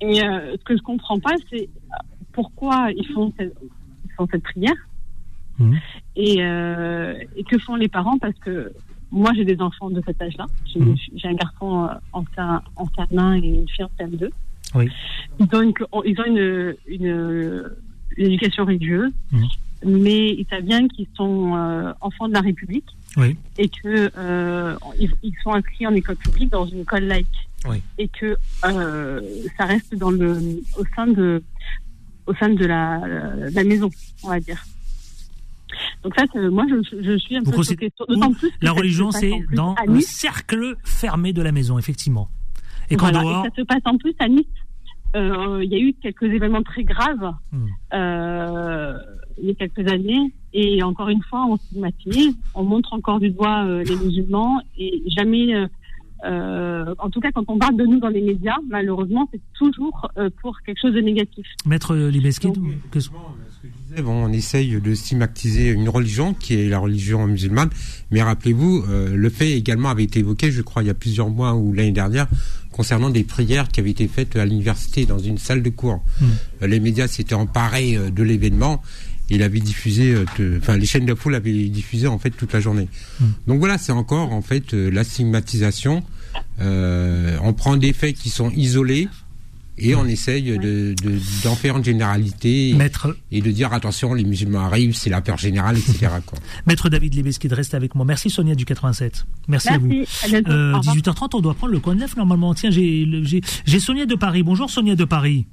[0.00, 1.96] Et euh, ce que je comprends pas, c'est euh,
[2.32, 3.54] pourquoi ils font cette,
[4.04, 4.74] ils font cette prière
[5.60, 5.76] Mhm.
[6.14, 8.16] et, euh, et que font les parents?
[8.18, 8.70] Parce que
[9.10, 10.46] moi j'ai des enfants de cet âge-là.
[10.66, 10.94] J'ai Mhm.
[11.16, 14.28] j'ai un garçon en CM en CM1 et une fille en CM2.
[14.76, 14.88] Oui.
[15.40, 15.72] Ils ont une,
[16.04, 17.64] ils ont une, une,
[18.16, 19.46] une éducation religieuse, Mhm.
[19.86, 23.36] mais ils savent bien qu'ils sont euh, enfants de la République Oui.
[23.56, 27.82] et que euh, ils, ils sont inscrits en école publique dans une école laïque Oui.
[27.98, 29.20] et que euh,
[29.56, 30.38] ça reste dans le
[30.78, 31.42] au sein de
[32.26, 32.98] au sein de la,
[33.50, 33.90] de la maison
[34.22, 34.62] on va dire
[36.02, 39.32] donc ça moi je, je suis un Vous peu choquée d'autant plus La religion, c'est
[39.52, 42.28] dans le cercle fermé de la maison, effectivement.
[42.90, 44.46] Et qu'en Voilà, dehors, et ça se passe en plus à Nice.
[45.14, 47.66] Euh, Il y a eu quelques événements très graves Hmm.
[47.94, 48.98] euh,
[49.42, 50.32] il y a quelques années.
[50.52, 55.02] Et encore une fois, on stigmatise, on montre encore du doigt euh, les musulmans et
[55.14, 55.66] jamais, euh,
[56.24, 60.10] euh, en tout cas quand on parle de nous dans les médias, malheureusement, c'est toujours
[60.16, 61.46] euh, pour quelque chose de négatif.
[61.66, 66.32] Maître Libeskid, Donc, que- Ce que je disais, bon, on essaye de stigmatiser une religion
[66.32, 67.70] qui est la religion musulmane,
[68.10, 71.28] mais rappelez-vous, euh, le fait également avait été évoqué, je crois, il y a plusieurs
[71.28, 72.26] mois ou l'année dernière,
[72.72, 76.02] concernant des prières qui avaient été faites à l'université dans une salle de cours.
[76.20, 76.66] Hmm.
[76.66, 78.80] Les médias s'étaient emparés de l'événement.
[79.30, 82.30] Et Il avait diffusé, euh, de- enfin les chaînes de foule avaient diffusé en fait
[82.30, 82.88] toute la journée.
[83.20, 83.26] Hmm.
[83.46, 86.02] Donc voilà, c'est encore en fait euh, la stigmatisation.
[86.60, 89.08] Euh, on prend des faits qui sont isolés
[89.80, 90.56] et on essaye de
[90.94, 95.20] de- d'en faire une généralité Maître, et de dire attention, les musulmans arrivent, c'est la
[95.20, 96.08] peur générale, etc.
[96.26, 96.38] Quoi.
[96.66, 98.04] Maître David Libeskid, reste avec moi.
[98.04, 99.24] Merci Sonia du 87.
[99.46, 99.86] Merci, à vous.
[99.86, 100.50] Merci, à bientôt.
[100.50, 100.96] Euh, Au revoir.
[100.96, 102.54] 18h30, on doit prendre le coin de neuf normalement.
[102.54, 103.06] Tiens, j'ai
[103.78, 104.42] Sonia de Paris.
[104.42, 105.46] Bonjour Sonia de Paris.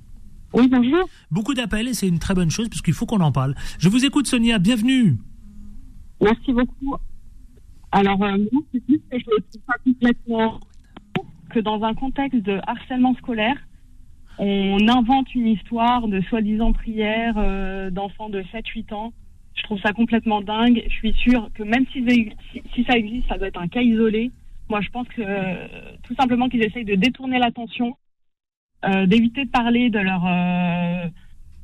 [0.56, 1.10] Oui, bonjour.
[1.32, 3.56] Beaucoup d'appels et c'est une très bonne chose puisqu'il faut qu'on en parle.
[3.78, 5.18] Je vous écoute Sonia, bienvenue.
[6.22, 6.96] Merci beaucoup.
[7.92, 10.60] Alors, euh, moi, c'est juste que je ne trouve pas complètement
[11.50, 13.58] que dans un contexte de harcèlement scolaire,
[14.38, 19.14] on invente une histoire de soi-disant prière euh, d'enfants de 7-8 ans.
[19.56, 20.84] Je trouve ça complètement dingue.
[20.88, 22.06] Je suis sûre que même si,
[22.88, 24.32] ça existe, ça doit être un cas isolé.
[24.70, 25.68] Moi, je pense que euh,
[26.04, 27.98] tout simplement qu'ils essayent de détourner l'attention,
[28.84, 31.08] d'éviter de parler de leur euh,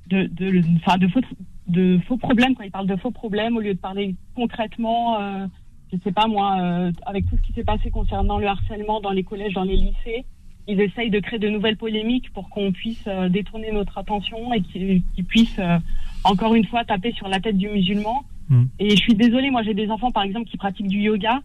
[0.07, 1.21] de, de, enfin, de, faux,
[1.67, 5.19] de faux problèmes quand ils parlent de faux problèmes au lieu de parler concrètement.
[5.19, 5.47] Euh,
[5.91, 9.11] je sais pas moi, euh, avec tout ce qui s'est passé concernant le harcèlement dans
[9.11, 10.23] les collèges, dans les lycées,
[10.67, 14.61] ils essayent de créer de nouvelles polémiques pour qu'on puisse euh, détourner notre attention et
[14.61, 15.79] qu'ils puissent euh,
[16.23, 18.23] encore une fois taper sur la tête du musulman.
[18.49, 18.63] Mm.
[18.79, 21.41] Et je suis désolée, moi j'ai des enfants par exemple qui pratiquent du yoga.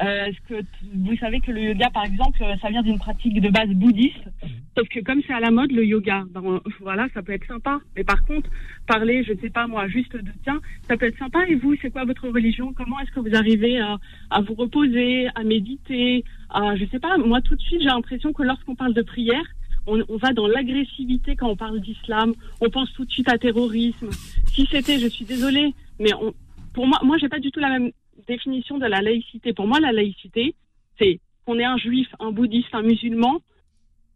[0.00, 3.40] Euh, Est-ce que vous savez que le yoga, par exemple, euh, ça vient d'une pratique
[3.40, 4.28] de base bouddhiste
[4.76, 7.80] Sauf que comme c'est à la mode, le yoga, ben, voilà, ça peut être sympa.
[7.96, 8.48] Mais par contre,
[8.86, 11.40] parler, je ne sais pas moi, juste de tiens, ça peut être sympa.
[11.48, 12.72] Et vous, c'est quoi votre religion?
[12.72, 13.98] Comment est-ce que vous arrivez à,
[14.30, 18.32] à vous reposer, à méditer à, Je sais pas, moi tout de suite, j'ai l'impression
[18.32, 19.42] que lorsqu'on parle de prière,
[19.88, 22.34] on, on va dans l'agressivité quand on parle d'islam.
[22.60, 24.10] On pense tout de suite à terrorisme.
[24.52, 26.34] Si c'était, je suis désolée, mais on,
[26.72, 27.90] pour moi, moi, j'ai pas du tout la même
[28.28, 29.52] définition de la laïcité.
[29.52, 30.54] Pour moi, la laïcité,
[30.98, 33.40] c'est qu'on est un juif, un bouddhiste, un musulman,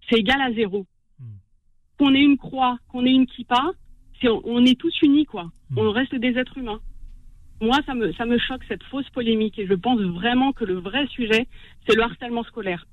[0.08, 0.86] c'est égal à zéro.
[1.18, 1.24] Hmm.
[1.98, 3.72] Qu'on ait une croix, qu'on ait une kippa,
[4.44, 5.50] on est tous unis quoi.
[5.70, 5.78] Hmm.
[5.78, 6.80] On reste des êtres humains.
[7.60, 10.74] Moi, ça me ça me choque cette fausse polémique et je pense vraiment que le
[10.74, 11.46] vrai sujet,
[11.86, 12.86] c'est le harcèlement scolaire.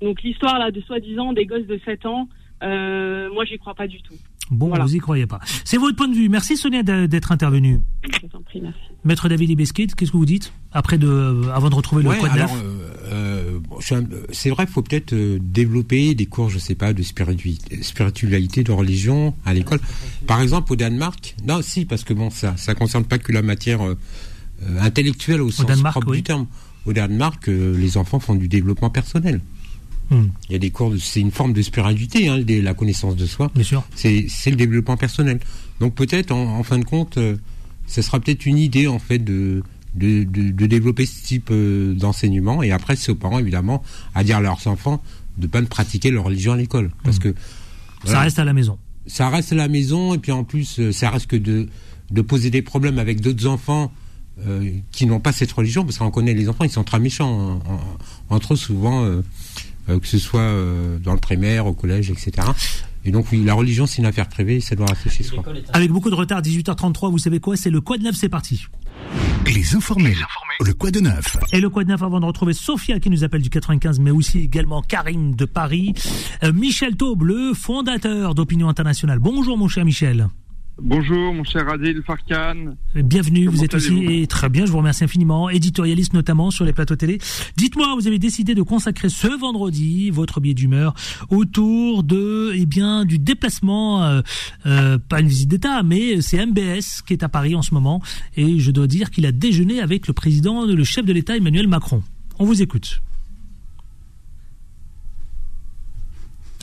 [0.00, 2.28] Donc l'histoire là de soi-disant des gosses de 7 ans,
[2.62, 4.14] euh, moi j'y crois pas du tout.
[4.50, 4.84] Bon, Voilà.
[4.84, 5.40] vous y croyez pas.
[5.64, 6.30] C'est votre point de vue.
[6.30, 7.80] Merci Sonia d'être intervenue.
[8.04, 8.78] Je vous en prie, merci.
[9.04, 12.18] Maître David Ibesquet, qu'est-ce que vous dites après de, euh, avant de retrouver le Ouais,
[12.18, 12.48] code euh,
[13.12, 13.58] euh,
[14.32, 18.72] c'est vrai qu'il faut peut-être euh, développer des cours, je sais pas, de spiritualité, de
[18.72, 19.80] religion à l'école.
[20.26, 23.42] Par exemple, au Danemark, non, si, parce que bon, ça, ça concerne pas que la
[23.42, 23.96] matière euh,
[24.80, 26.18] intellectuelle au sens Danemark, propre oui.
[26.18, 26.46] du terme.
[26.86, 29.40] Au Danemark, euh, les enfants font du développement personnel.
[30.10, 33.26] Il y a des cours, de- c'est une forme de spiritualité, hein, la connaissance de
[33.26, 33.50] soi.
[33.54, 33.84] bien sûr.
[33.94, 35.38] c'est c'est le développement personnel.
[35.80, 37.36] Donc peut-être en, en fin de compte, euh,
[37.86, 39.62] ce sera peut-être une idée en fait de
[39.94, 43.82] de, de, de développer ce type euh, d'enseignement et après c'est aux parents évidemment
[44.14, 45.02] à dire à leurs enfants
[45.38, 47.34] de pas ne pratiquer leur religion à l'école parce que
[48.04, 48.78] Ça reste à la maison.
[49.06, 51.68] ça reste à la maison et puis en plus euh, ça risque de
[52.10, 53.90] de poser des problèmes avec d'autres enfants
[54.46, 57.60] euh, qui n'ont pas cette religion parce qu'on connaît les enfants ils sont très méchants
[57.66, 59.22] en- en- entre eux souvent euh,
[59.98, 62.46] que ce soit euh, dans le primaire au collège etc
[63.04, 65.90] et donc oui la religion c'est une affaire privée ça doit rester chez soi Avec
[65.90, 67.56] beaucoup de retard, 18h33, vous savez quoi?
[67.56, 68.66] C'est le Quad 9, c'est parti.
[69.46, 70.14] Les informés.
[70.60, 73.40] Le quoi de neuf Et le Quad 9 avant de retrouver Sophia qui nous appelle
[73.42, 75.94] du 95, mais aussi également Karim de Paris.
[76.42, 79.20] Euh, Michel Taube, le fondateur d'Opinion Internationale.
[79.20, 80.28] Bonjour mon cher Michel.
[80.80, 82.76] Bonjour, mon cher Adil Farkan.
[82.94, 86.64] Bienvenue, Comment vous êtes aussi et très bien, je vous remercie infiniment, éditorialiste notamment sur
[86.64, 87.18] les plateaux télé.
[87.56, 90.94] Dites-moi, vous avez décidé de consacrer ce vendredi votre billet d'humeur
[91.30, 94.20] autour de eh bien du déplacement euh,
[94.66, 98.00] euh, pas une visite d'État, mais c'est MBS qui est à Paris en ce moment
[98.36, 101.66] et je dois dire qu'il a déjeuné avec le président, le chef de l'État Emmanuel
[101.66, 102.04] Macron.
[102.38, 103.02] On vous écoute.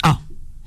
[0.04, 0.20] Ah,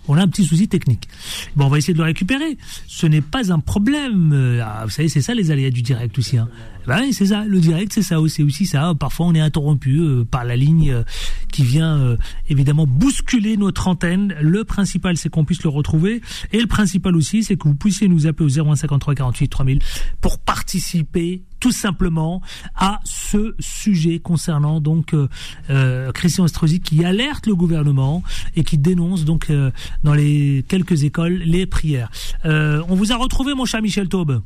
[0.09, 1.09] on a un petit souci technique.
[1.55, 2.57] Bon, on va essayer de le récupérer.
[2.87, 4.33] Ce n'est pas un problème.
[4.33, 6.38] Euh, ah, vous savez, c'est ça les aléas du direct aussi.
[6.38, 6.49] Hein.
[6.87, 7.44] Ben oui, c'est ça.
[7.44, 8.18] Le direct, c'est ça.
[8.18, 8.94] Aussi ça.
[8.99, 11.03] Parfois, on est interrompu euh, par la ligne euh,
[11.49, 12.17] qui vient euh,
[12.49, 14.35] évidemment bousculer notre antenne.
[14.41, 16.21] Le principal, c'est qu'on puisse le retrouver.
[16.53, 19.79] Et le principal aussi, c'est que vous puissiez nous appeler au 0153 48 3000
[20.21, 22.41] pour participer tout simplement
[22.77, 25.29] à ce sujet concernant donc euh,
[25.71, 28.23] euh, Christian Estrosi qui alerte le gouvernement
[28.57, 29.71] et qui dénonce donc euh,
[30.05, 32.11] dans les quelques écoles les prières.
[32.45, 34.43] Euh, on vous a retrouvé mon cher Michel Taube.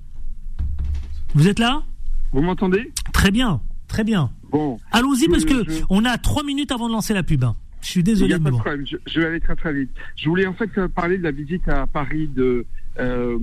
[1.34, 1.82] Vous êtes là?
[2.32, 2.92] Vous m'entendez?
[3.12, 4.30] Très bien, très bien.
[4.52, 7.42] Bon, Allons-y parce que je- on a trois minutes avant de lancer la pub.
[7.44, 7.56] hein.
[7.80, 9.72] Je suis il n'y désolé, a pas de problème, je, je vais aller très très
[9.72, 9.90] vite.
[10.16, 12.64] Je voulais en fait euh, parler de la visite à Paris de
[13.00, 13.36] euh,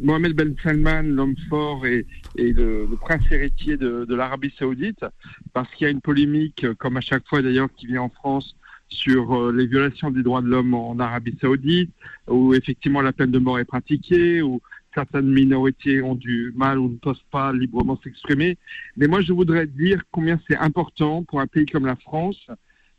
[0.00, 2.04] Mohamed Ben Salman, l'homme fort et,
[2.36, 5.04] et le, le prince héritier de, de l'Arabie Saoudite,
[5.52, 8.08] parce qu'il y a une polémique, euh, comme à chaque fois d'ailleurs, qui vient en
[8.08, 8.56] France
[8.88, 11.90] sur euh, les violations des droits de l'homme en Arabie Saoudite,
[12.26, 14.60] où effectivement la peine de mort est pratiquée, où
[14.94, 18.56] certaines minorités ont du mal ou ne peuvent pas librement s'exprimer.
[18.96, 22.48] Mais moi, je voudrais dire combien c'est important pour un pays comme la France,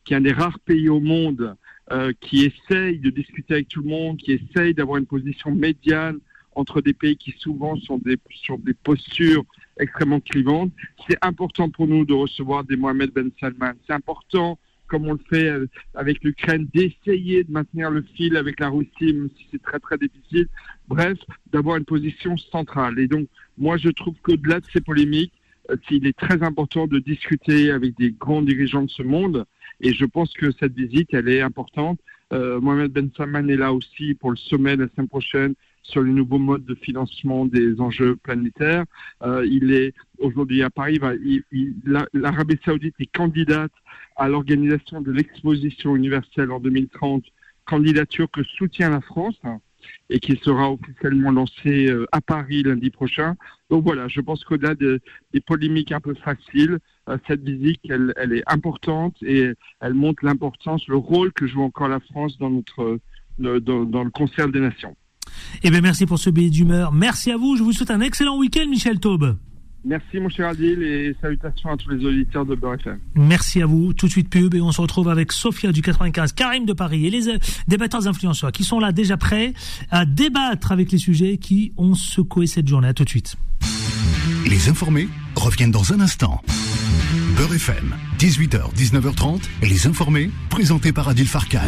[0.03, 1.55] qui est un des rares pays au monde
[1.91, 6.19] euh, qui essaye de discuter avec tout le monde, qui essaye d'avoir une position médiane
[6.55, 9.43] entre des pays qui souvent sont sur des postures
[9.79, 10.71] extrêmement clivantes.
[11.07, 13.73] C'est important pour nous de recevoir des Mohamed Ben Salman.
[13.87, 18.59] C'est important, comme on le fait euh, avec l'Ukraine, d'essayer de maintenir le fil avec
[18.59, 20.47] la Russie, même si c'est très très difficile.
[20.87, 21.17] Bref,
[21.53, 22.99] d'avoir une position centrale.
[22.99, 25.33] Et donc, moi, je trouve qu'au-delà de ces polémiques,
[25.69, 29.45] euh, il est très important de discuter avec des grands dirigeants de ce monde.
[29.81, 31.99] Et je pense que cette visite, elle est importante.
[32.33, 36.11] Euh, Mohamed Ben Salman est là aussi pour le sommet la semaine prochaine sur les
[36.11, 38.83] nouveaux modes de financement des enjeux planétaires.
[39.45, 40.99] Il est aujourd'hui à Paris.
[41.85, 43.71] la- L'Arabie Saoudite est candidate
[44.19, 47.23] à l'organisation de l'exposition universelle en 2030,
[47.65, 49.39] candidature que soutient la France
[50.09, 53.35] et qui sera officiellement lancée euh, à Paris lundi prochain.
[53.69, 54.99] Donc voilà, je pense qu'au-delà de-
[55.33, 60.85] des polémiques un peu faciles, euh, cette visite, elle, est importante et elle montre l'importance,
[60.87, 62.99] le rôle que joue encore la France dans notre
[63.39, 64.95] dans, dans le concert des nations.
[65.63, 66.91] Eh bien, merci pour ce billet d'humeur.
[66.91, 67.55] Merci à vous.
[67.55, 69.37] Je vous souhaite un excellent week-end, Michel Taube.
[69.85, 72.99] Merci mon cher Adil et salutations à tous les auditeurs de Beurre FM.
[73.15, 73.93] Merci à vous.
[73.93, 77.07] Tout de suite pub et on se retrouve avec Sophia du 95, Karim de Paris
[77.07, 77.37] et les euh,
[77.67, 79.53] débatteurs influenceurs qui sont là déjà prêts
[79.89, 82.89] à débattre avec les sujets qui ont secoué cette journée.
[82.89, 83.35] À tout de suite.
[84.49, 86.41] Les informés reviennent dans un instant.
[87.37, 91.59] Beurre FM, 18h, 19h30, les informés, présentés par Adil Farkan.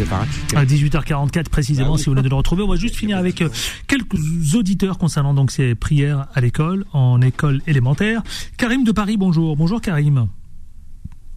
[0.55, 2.63] À 18h44 précisément, si vous venez de le retrouver.
[2.63, 3.49] On va juste finir avec euh,
[3.85, 8.23] quelques auditeurs concernant donc ces prières à l'école, en école élémentaire.
[8.57, 9.55] Karim de Paris, bonjour.
[9.55, 10.27] Bonjour Karim.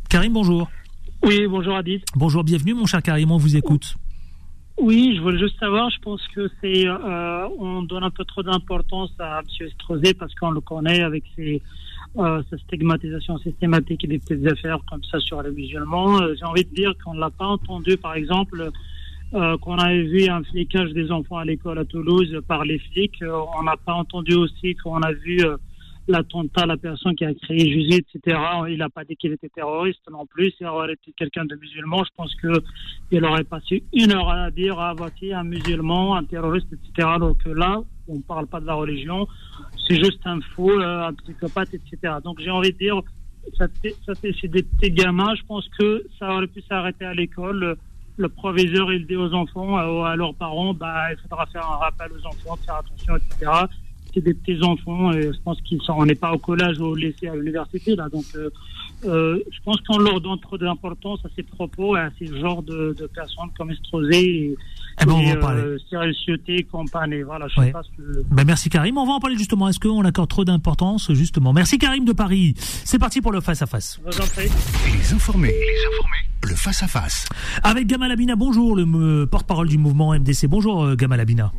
[0.08, 0.70] Karim, bonjour.
[1.22, 2.00] Oui, bonjour Adil.
[2.16, 3.96] Bonjour, bienvenue mon cher Karim, on vous écoute.
[4.76, 8.42] Oui, je voulais juste savoir, je pense que c'est, euh, on donne un peu trop
[8.42, 9.66] d'importance à M.
[9.68, 11.62] Estrosi parce qu'on le connaît avec ses,
[12.16, 16.20] euh, sa stigmatisation systématique des petites affaires comme ça sur les musulmans.
[16.20, 18.70] Euh, J'ai envie de dire qu'on ne l'a pas entendu, par exemple,
[19.34, 23.22] euh, qu'on avait vu un flicage des enfants à l'école à Toulouse par les flics.
[23.22, 25.56] Euh, on n'a pas entendu aussi qu'on a vu euh,
[26.06, 28.38] l'attentat, la personne qui a créé Jésus, etc.
[28.68, 30.50] Il n'a pas dit qu'il était terroriste non plus.
[30.52, 32.62] S'il aurait été quelqu'un de musulman, je pense que
[33.10, 37.08] il aurait passé une heure à dire ah voici un musulman, un terroriste, etc.
[37.18, 39.26] Donc euh, là, on ne parle pas de la religion,
[39.88, 42.14] c'est juste un fou, euh, un psychopathe, etc.
[42.22, 43.00] Donc j'ai envie de dire,
[43.56, 43.66] ça,
[44.04, 45.34] ça c'est des petits gamins.
[45.34, 47.76] Je pense que ça aurait pu s'arrêter à l'école.
[48.16, 51.76] Le, proviseur, il dit aux enfants, à, à leurs parents, bah, il faudra faire un
[51.76, 53.50] rappel aux enfants, faire attention, etc.
[54.14, 56.94] C'est des petits enfants, et je pense qu'ils sont, on n'est pas au collège, au
[56.94, 58.08] lycée, à l'université, là.
[58.08, 58.48] Donc, euh,
[59.06, 62.62] euh, je pense qu'on leur donne trop d'importance à ces propos et à ces genres
[62.62, 64.54] de, de personnes comme Estrosé et,
[65.02, 65.60] Eh ben, on va et, en parler.
[65.62, 67.22] euh, Cyril Cioté, compagnie.
[67.22, 67.72] Voilà, je sais Ouais.
[67.72, 68.22] pas ce que.
[68.30, 69.68] Ben merci Karim, on va en parler justement.
[69.68, 71.52] Est-ce qu'on accorde trop d'importance justement?
[71.52, 72.54] Merci Karim de Paris.
[72.56, 74.00] C'est parti pour le face à face.
[74.06, 74.48] Vous en prie.
[74.96, 77.26] Les informés, les informés, le face-à-face.
[77.64, 80.46] Avec Gamal Abina, bonjour, le euh, porte-parole du mouvement MDC.
[80.46, 81.52] Bonjour Gamal Abina.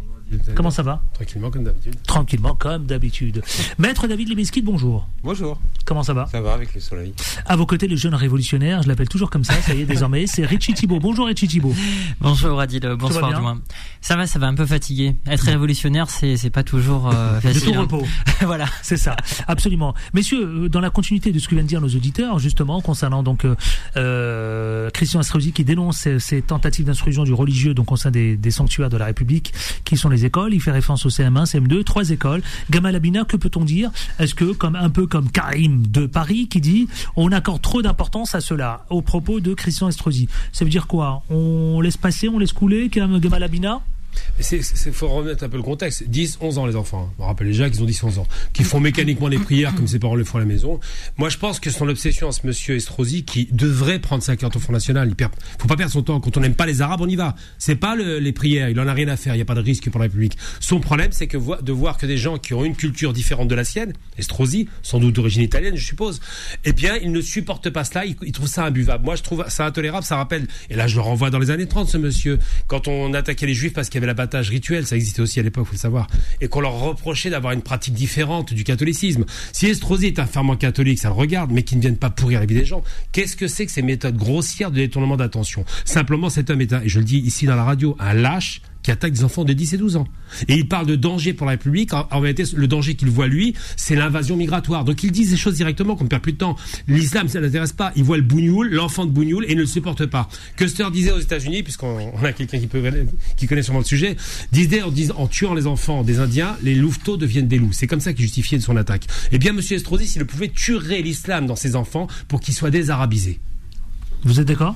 [0.56, 1.96] Comment ça va Tranquillement, comme d'habitude.
[2.08, 3.44] Tranquillement, comme d'habitude.
[3.78, 5.08] Maître David Libeski, bonjour.
[5.24, 7.14] Bonjour, Comment ça va ça va avec le soleil
[7.46, 10.26] À vos côtés, le jeune révolutionnaire, je l'appelle toujours comme ça, ça y est désormais,
[10.28, 11.00] c'est Richie Thibault.
[11.00, 11.74] Bonjour Richie Thibault.
[12.20, 13.62] Bonjour Adil, bonsoir moins.
[14.02, 15.16] Ça va, ça va un peu fatigué.
[15.28, 17.62] Être révolutionnaire, c'est c'est pas toujours euh, De facile.
[17.62, 17.82] tout hein.
[17.82, 18.04] repos.
[18.42, 18.66] voilà.
[18.82, 19.16] C'est ça,
[19.48, 19.94] absolument.
[20.14, 23.24] Messieurs, euh, dans la continuité de ce que viennent de dire nos auditeurs, justement, concernant
[23.24, 23.56] donc euh,
[23.98, 28.38] euh, Christian Estrosi qui dénonce ces, ces tentatives d'instruction du religieux donc au sein des,
[28.38, 30.54] des sanctuaires de la République, qui sont les écoles.
[30.54, 32.42] Il fait référence au CM1, CM2, trois écoles.
[32.70, 33.92] Gamal Abina, que peut-on dire?
[34.20, 38.36] Est-ce que, comme un peu comme Karim de Paris, qui dit on accorde trop d'importance
[38.36, 40.30] à cela, au propos de Christian Estrosi?
[40.52, 41.24] Ça veut dire quoi?
[41.30, 43.82] On laisse passer, on laisse couler, Gamal Abina
[44.40, 46.04] Il faut remettre un peu le contexte.
[46.08, 47.12] 10, 11 ans les enfants.
[47.20, 48.28] On rappelle déjà qu'ils ont 10, 11 ans.
[48.54, 50.80] Qui font mécaniquement les prières comme ses parents le font à la maison.
[51.18, 54.56] Moi je pense que son obsession à ce monsieur Estrosi qui devrait prendre sa carte
[54.56, 55.08] au Front National.
[55.08, 56.20] Il perd, faut pas perdre son temps.
[56.20, 57.36] Quand on n'aime pas les Arabes, on y va.
[57.58, 58.70] C'est pas le- les prières.
[58.70, 59.34] Il en a rien à faire.
[59.34, 60.38] Il n'y a pas de risque pour la République.
[60.60, 63.56] Son problème c'est que de voir que des gens qui ont une culture différente de
[63.56, 66.20] la sienne, Estrosi, sans doute d'origine italienne je suppose,
[66.64, 68.06] eh bien il ne supporte pas cela.
[68.06, 69.04] Il, il trouve ça imbuvable.
[69.06, 70.06] Moi je trouve ça intolérable.
[70.06, 73.14] Ça rappelle, et là je le renvoie dans les années 30 ce monsieur, quand on
[73.14, 76.08] attaquait les juifs parce qu'il l'abattage rituel, ça existait aussi à l'époque, faut le savoir,
[76.42, 79.26] et qu'on leur reprochait d'avoir une pratique différente du catholicisme.
[79.52, 82.40] Si Estrosi est un fervent catholique, ça le regarde, mais qu'il ne vienne pas pourrir
[82.40, 85.66] la vie des gens, qu'est-ce que c'est que ces méthodes grossières de détournement d'attention?
[85.84, 88.62] Simplement, cet homme est un, et je le dis ici dans la radio, un lâche
[88.86, 90.08] qui attaque des enfants de 10 et 12 ans.
[90.48, 91.92] Et il parle de danger pour la République.
[91.92, 94.86] En, réalité, le danger qu'il voit, lui, c'est l'invasion migratoire.
[94.86, 96.56] Donc il dit ces choses directement, qu'on ne perd plus de temps.
[96.88, 97.92] L'islam, ça ne l'intéresse pas.
[97.96, 100.30] Il voit le bougnoul, l'enfant de bougnoul, et ne le supporte pas.
[100.56, 102.68] Custer disait aux États-Unis, puisqu'on on a quelqu'un qui,
[103.48, 104.18] connaît sûrement le sujet,
[104.52, 107.74] disait en, tuant les enfants des Indiens, les louveteaux deviennent des loups.
[107.74, 109.08] C'est comme ça qu'il justifiait son attaque.
[109.32, 113.40] Eh bien, Monsieur Estrosi, s'il pouvait, tuerait l'islam dans ses enfants pour qu'ils soient désarabisés.
[114.26, 114.76] Vous êtes d'accord?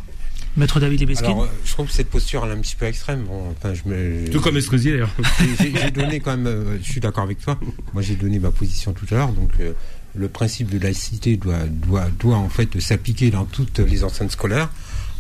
[0.58, 3.24] Maître David Alors, euh, je trouve que cette posture elle est un petit peu extrême.
[3.24, 5.12] Bon, enfin, je me, Tout comme Estrosi, d'ailleurs.
[5.60, 7.58] J'ai- donné quand même, euh, je suis d'accord avec toi.
[7.94, 9.32] Moi, j'ai donné ma position tout à l'heure.
[9.32, 9.74] Donc, euh,
[10.16, 14.70] le principe de laïcité doit, doit, doit en fait s'appliquer dans toutes les enceintes scolaires.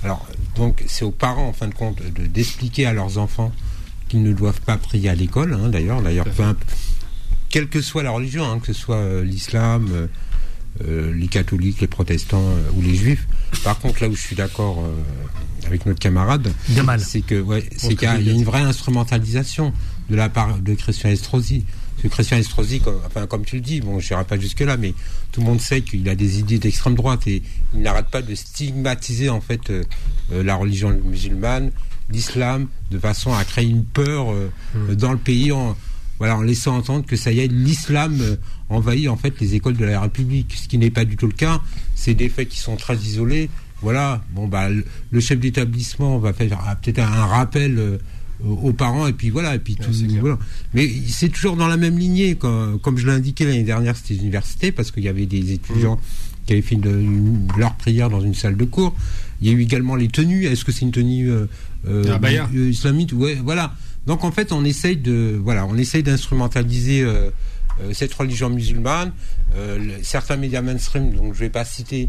[0.03, 3.53] Alors, donc, c'est aux parents, en fin de compte, de- d'expliquer à leurs enfants
[4.09, 5.53] qu'ils ne doivent pas prier à l'école.
[5.53, 6.25] hein, d'ailleurs, d'ailleurs,
[7.49, 10.07] quelle que soit la religion, hein, que ce soit euh, l'islam, euh,
[10.87, 13.27] euh, les catholiques, les protestants euh, ou les juifs.
[13.63, 16.51] Par contre, là où je suis d'accord euh, avec notre camarade,
[16.99, 19.73] c'est que ouais, c'est qu'il y, a- une vraie instrumentalisation
[20.09, 21.65] de la part de Christian Estrosi.
[22.01, 24.93] Que Christian Estrosi, comme, enfin, comme tu le dis, bon, je n'irai pas jusque-là, mais
[25.33, 28.33] tout le monde sait qu'il a des idées d'extrême droite et il n'arrête pas de
[28.35, 29.71] stigmatiser en fait
[30.31, 31.71] la religion musulmane,
[32.09, 34.33] l'islam, de façon à créer une peur
[34.73, 34.93] Hmm.
[34.95, 35.75] dans le pays en,
[36.19, 38.17] voilà, en laissant entendre que ça y est, l'islam
[38.69, 41.33] envahit en fait les écoles de la République, ce qui n'est pas du tout le
[41.33, 41.61] cas.
[41.95, 43.49] C'est des faits qui sont très isolés.
[43.81, 47.97] Voilà, bon bah le, chef d'établissement va faire ah, peut-être un, rappel euh,
[48.43, 50.37] aux parents et puis voilà et puis tout voilà.
[50.73, 54.15] mais c'est toujours dans la même lignée comme, comme je l'ai indiqué l'année dernière c'était
[54.15, 56.45] l'université parce qu'il y avait des étudiants Mmh.
[56.45, 58.95] qui avaient fait de- une- leur prière dans une salle de cours
[59.41, 61.45] il y a eu également les tenues est-ce que c'est une tenue euh,
[61.87, 62.49] euh, Un baya.
[62.55, 63.73] euh, islamite ouais voilà
[64.07, 67.29] donc en fait on essaye de voilà on essaye d'instrumentaliser euh,
[67.93, 69.11] cette religion musulmane
[69.55, 72.07] Euh, le- certains médias mainstream donc je vais pas citer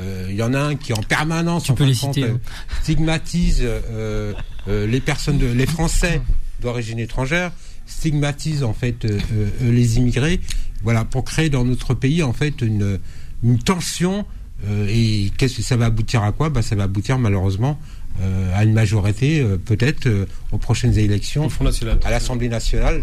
[0.00, 2.00] euh, il y en a un qui en permanence Tu en peux fin les de
[2.00, 2.40] compte, citer, euh, ouais.
[2.82, 4.32] stigmatise euh,
[4.68, 6.20] euh, les personnes de, les Français
[6.60, 7.52] d'origine étrangère
[7.86, 9.18] stigmatise en fait euh,
[9.62, 10.40] euh, les immigrés
[10.82, 12.98] voilà pour créer dans notre pays en fait une,
[13.44, 14.24] une tension
[14.66, 16.50] euh, et qu'est-ce que ça va aboutir à quoi?
[16.50, 17.78] Bah, ça va aboutir malheureusement
[18.20, 21.98] euh, à une majorité euh, peut-être euh, aux prochaines élections Front National.
[22.04, 23.02] à l'Assemblée nationale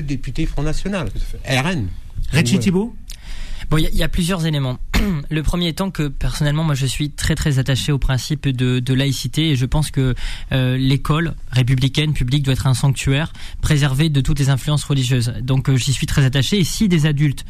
[0.00, 1.08] de députés Front National
[1.46, 1.88] RN
[2.32, 2.60] Richie Ouais.
[2.60, 2.96] Thibault
[3.70, 4.78] Bon, il y, a- il y a plusieurs éléments.
[5.30, 8.92] Le premier étant que personnellement, moi, je suis très très attaché au principe de, de
[8.94, 10.14] laïcité et je pense que
[10.52, 13.32] euh, l'école républicaine publique doit être un sanctuaire
[13.62, 15.32] préservé de toutes les influences religieuses.
[15.40, 16.58] Donc, euh, j'y suis très attaché.
[16.58, 17.46] Et si des adultes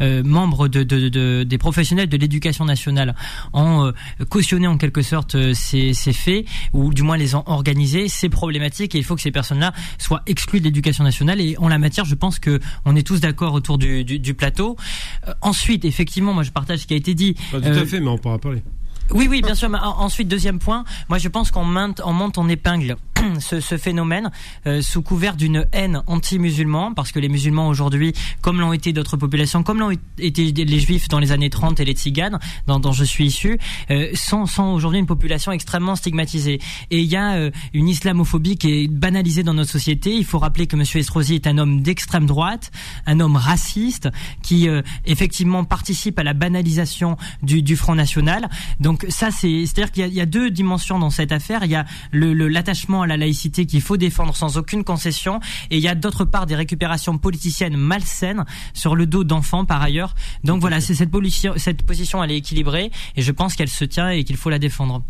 [0.00, 3.14] membres de, de- de- des professionnels de l'éducation nationale
[3.52, 3.92] ont euh,
[4.28, 8.28] cautionné en quelque sorte euh, ces, ces faits ou du moins les ont organisés, c'est
[8.28, 11.78] problématique et il faut que ces personnes-là soient exclues de l'éducation nationale et en la
[11.78, 14.76] matière, je pense que on est tous d'accord autour du, du, du plateau.
[15.28, 17.34] Euh, ensuite, effectivement, moi je partage ce qui a été dit.
[17.52, 18.62] Pas tout Euh, à fait, mais on pourra parler.
[19.10, 19.70] Oui, oui, bien sûr.
[19.82, 22.96] ensuite, deuxième point, moi je pense qu'on monte, on monte en épingle
[23.40, 24.30] ce, ce phénomène
[24.66, 29.16] euh, sous couvert d'une haine anti-musulman, parce que les musulmans aujourd'hui, comme l'ont été d'autres
[29.16, 32.92] populations, comme l'ont été les juifs dans les années 30 et les tziganes, dont, dont
[32.92, 33.58] je suis issu,
[33.90, 36.60] euh, sont, sont aujourd'hui une population extrêmement stigmatisée.
[36.90, 40.14] Et il y a euh, une islamophobie qui est banalisée dans notre société.
[40.14, 40.82] Il faut rappeler que M.
[40.94, 42.70] Estrosi est un homme d'extrême droite,
[43.06, 44.08] un homme raciste,
[44.42, 48.48] qui euh, effectivement participe à la banalisation du, du Front National.
[48.80, 51.64] Donc ça, c'est, c'est-à-dire qu'il y a, deux dimensions dans cette affaire.
[51.64, 55.40] Il y a l'attachement à la laïcité qu'il faut défendre sans aucune concession,
[55.70, 59.82] et il y a d'autre part des récupérations politiciennes malsaines sur le dos d'enfants par
[59.82, 60.14] ailleurs.
[60.44, 64.24] Donc voilà, c'est cette position, elle est équilibrée, et je pense qu'elle se tient et
[64.24, 65.02] qu'il faut la défendre.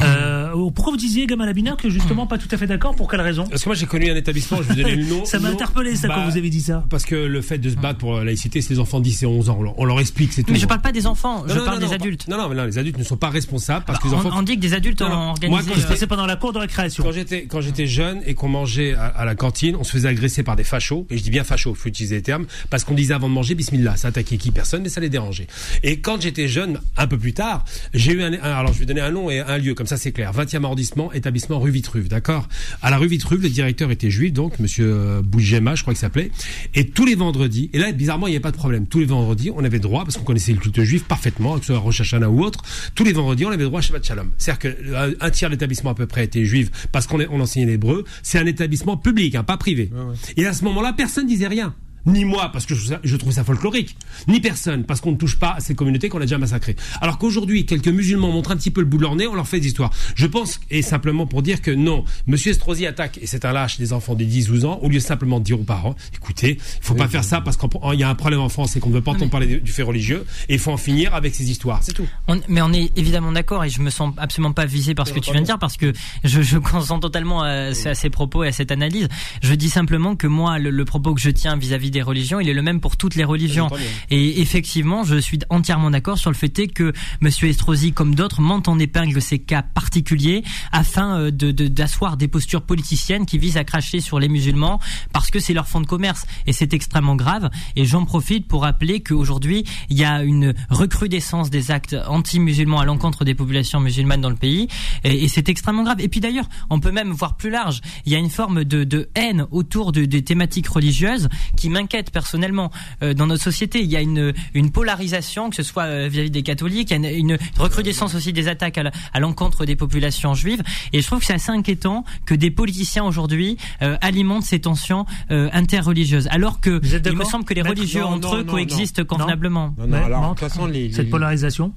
[0.00, 3.20] Euh, pourquoi vous disiez, Gamal Abina, que justement pas tout à fait d'accord Pour quelle
[3.20, 5.24] raison Parce que moi j'ai connu un établissement, je vais vous donner le nom.
[5.24, 6.84] Ça m'a interpellé, ça, quand Bah, vous avez dit ça.
[6.90, 9.22] Parce que le fait de se battre pour la laïcité, c'est les enfants de 10
[9.22, 9.56] et 11 ans.
[9.60, 10.52] On leur, on leur explique, c'est tout.
[10.52, 12.26] Mais je parle pas des enfants, je Non, parle non, des non, adultes.
[12.28, 14.26] Non, non, mais non, les adultes ne sont pas responsables parce Bah, que les on-
[14.26, 14.38] enfants.
[14.38, 15.14] on dit que des adultes Non, non.
[15.14, 17.04] ont Moi, organisé, quand euh, pendant la cour de récréation.
[17.04, 20.08] Quand j'étais quand j'étais jeune et qu'on mangeait à, à la cantine, on se faisait
[20.08, 22.94] agresser par des fachos et je dis bien fachos, faut utiliser les termes parce qu'on
[22.94, 24.50] disait avant de manger bismillah, ça attaquait qui?
[24.50, 25.46] Personne mais ça les dérangeait.
[25.84, 28.86] Et quand j'étais jeune, un peu plus tard, j'ai eu un, un- alors je vais
[28.86, 32.08] donner un nom et un lieu comme ça c'est clair, 20e arrondissement, établissement rue Vitruve,
[32.08, 32.48] d'accord?
[32.82, 36.00] À la rue Vitruve, le directeur était juif donc monsieur euh, Bougema, je crois qu'il
[36.00, 36.30] s'appelait
[36.74, 38.86] et tous les vendredis et là bizarrement, il n'y avait pas de problème.
[38.86, 41.72] Tous les vendredis, on avait droit parce qu'on connaissait le culte juif parfaitement, que ce
[41.72, 42.62] soit Rosh Hashanah ou autre,
[42.94, 44.30] tous les vendredis, on avait droit à Shabbat Shalom.
[44.38, 47.40] C'est-à-dire que euh, un tiers de l'établissement à peu près était juif parce qu'on on
[47.40, 48.04] enseignait l'hébreu.
[48.22, 49.90] C'est un établissement public, hein, pas privé.
[50.36, 51.74] Et à ce moment-là, personne disait rien.
[52.06, 53.96] Ni moi, parce que je, trouve ça- folklorique.
[54.28, 56.76] Ni personne, parce qu'on ne touche pas à ces communautés qu'on a déjà massacrées.
[57.00, 59.46] Alors qu'aujourd'hui, quelques musulmans montrent un petit peu le bout de leur nez, on leur
[59.48, 59.90] fait des histoires.
[60.14, 63.78] Je pense, et simplement pour dire que non, Monsieur Estrosi attaque, et c'est un lâche
[63.78, 66.94] des enfants de 10-12 ans, au lieu simplement de dire aux parents, écoutez, il faut
[66.94, 69.00] pas faire ça parce qu'il y a un problème en France, c'est qu'on ne veut
[69.00, 71.80] pas entendre parler du- fait religieux, et il faut en finir avec ces histoires.
[71.82, 72.06] C'est tout.
[72.28, 75.12] On- mais on est évidemment d'accord et je me sens absolument pas visé par ce
[75.12, 75.92] que tu viens de dire parce que
[76.24, 79.08] je, je consens totalement à, à ces propos et à cette analyse.
[79.42, 82.48] Je dis simplement que moi, le, le propos que je tiens vis-à-vis des religions, il
[82.48, 83.68] est le même pour toutes les religions.
[84.10, 88.66] Et effectivement, je suis entièrement d'accord sur le fait que Monsieur Estrosi, comme d'autres, monte
[88.68, 93.56] en épingle ces cas particuliers afin euh, de de- d'asseoir des postures politiciennes qui visent
[93.58, 94.80] à cracher sur les musulmans
[95.12, 97.50] parce que c'est leur fonds de commerce et c'est extrêmement grave.
[97.76, 102.84] Et j'en profite pour rappeler qu'aujourd'hui, il y a une recrudescence des actes anti-musulmans à
[102.84, 104.68] l'encontre des populations musulmanes dans le pays
[105.04, 106.00] et, et c'est extrêmement grave.
[106.00, 107.80] Et puis d'ailleurs, on peut même voir plus large.
[108.06, 111.81] Il y a une forme de, de haine autour de, des thématiques religieuses qui m'inquiète
[112.10, 112.70] personnellement
[113.02, 113.80] euh, dans notre société.
[113.80, 117.06] Il y a une, une polarisation, que ce soit euh, vis-à-vis des catholiques, il y
[117.06, 120.62] a une, une recrudescence aussi des attaques à l'encontre des populations juives.
[120.92, 125.06] Et je trouve que c'est assez inquiétant que des politiciens aujourd'hui euh, alimentent ces tensions
[125.30, 128.52] euh, interreligieuses, alors que il me semble que les religieux Non, entre non, eux non,
[128.52, 129.04] coexistent non.
[129.06, 129.74] convenablement.
[129.78, 131.72] Non, non, alors, de toute façon, les, Cette polarisation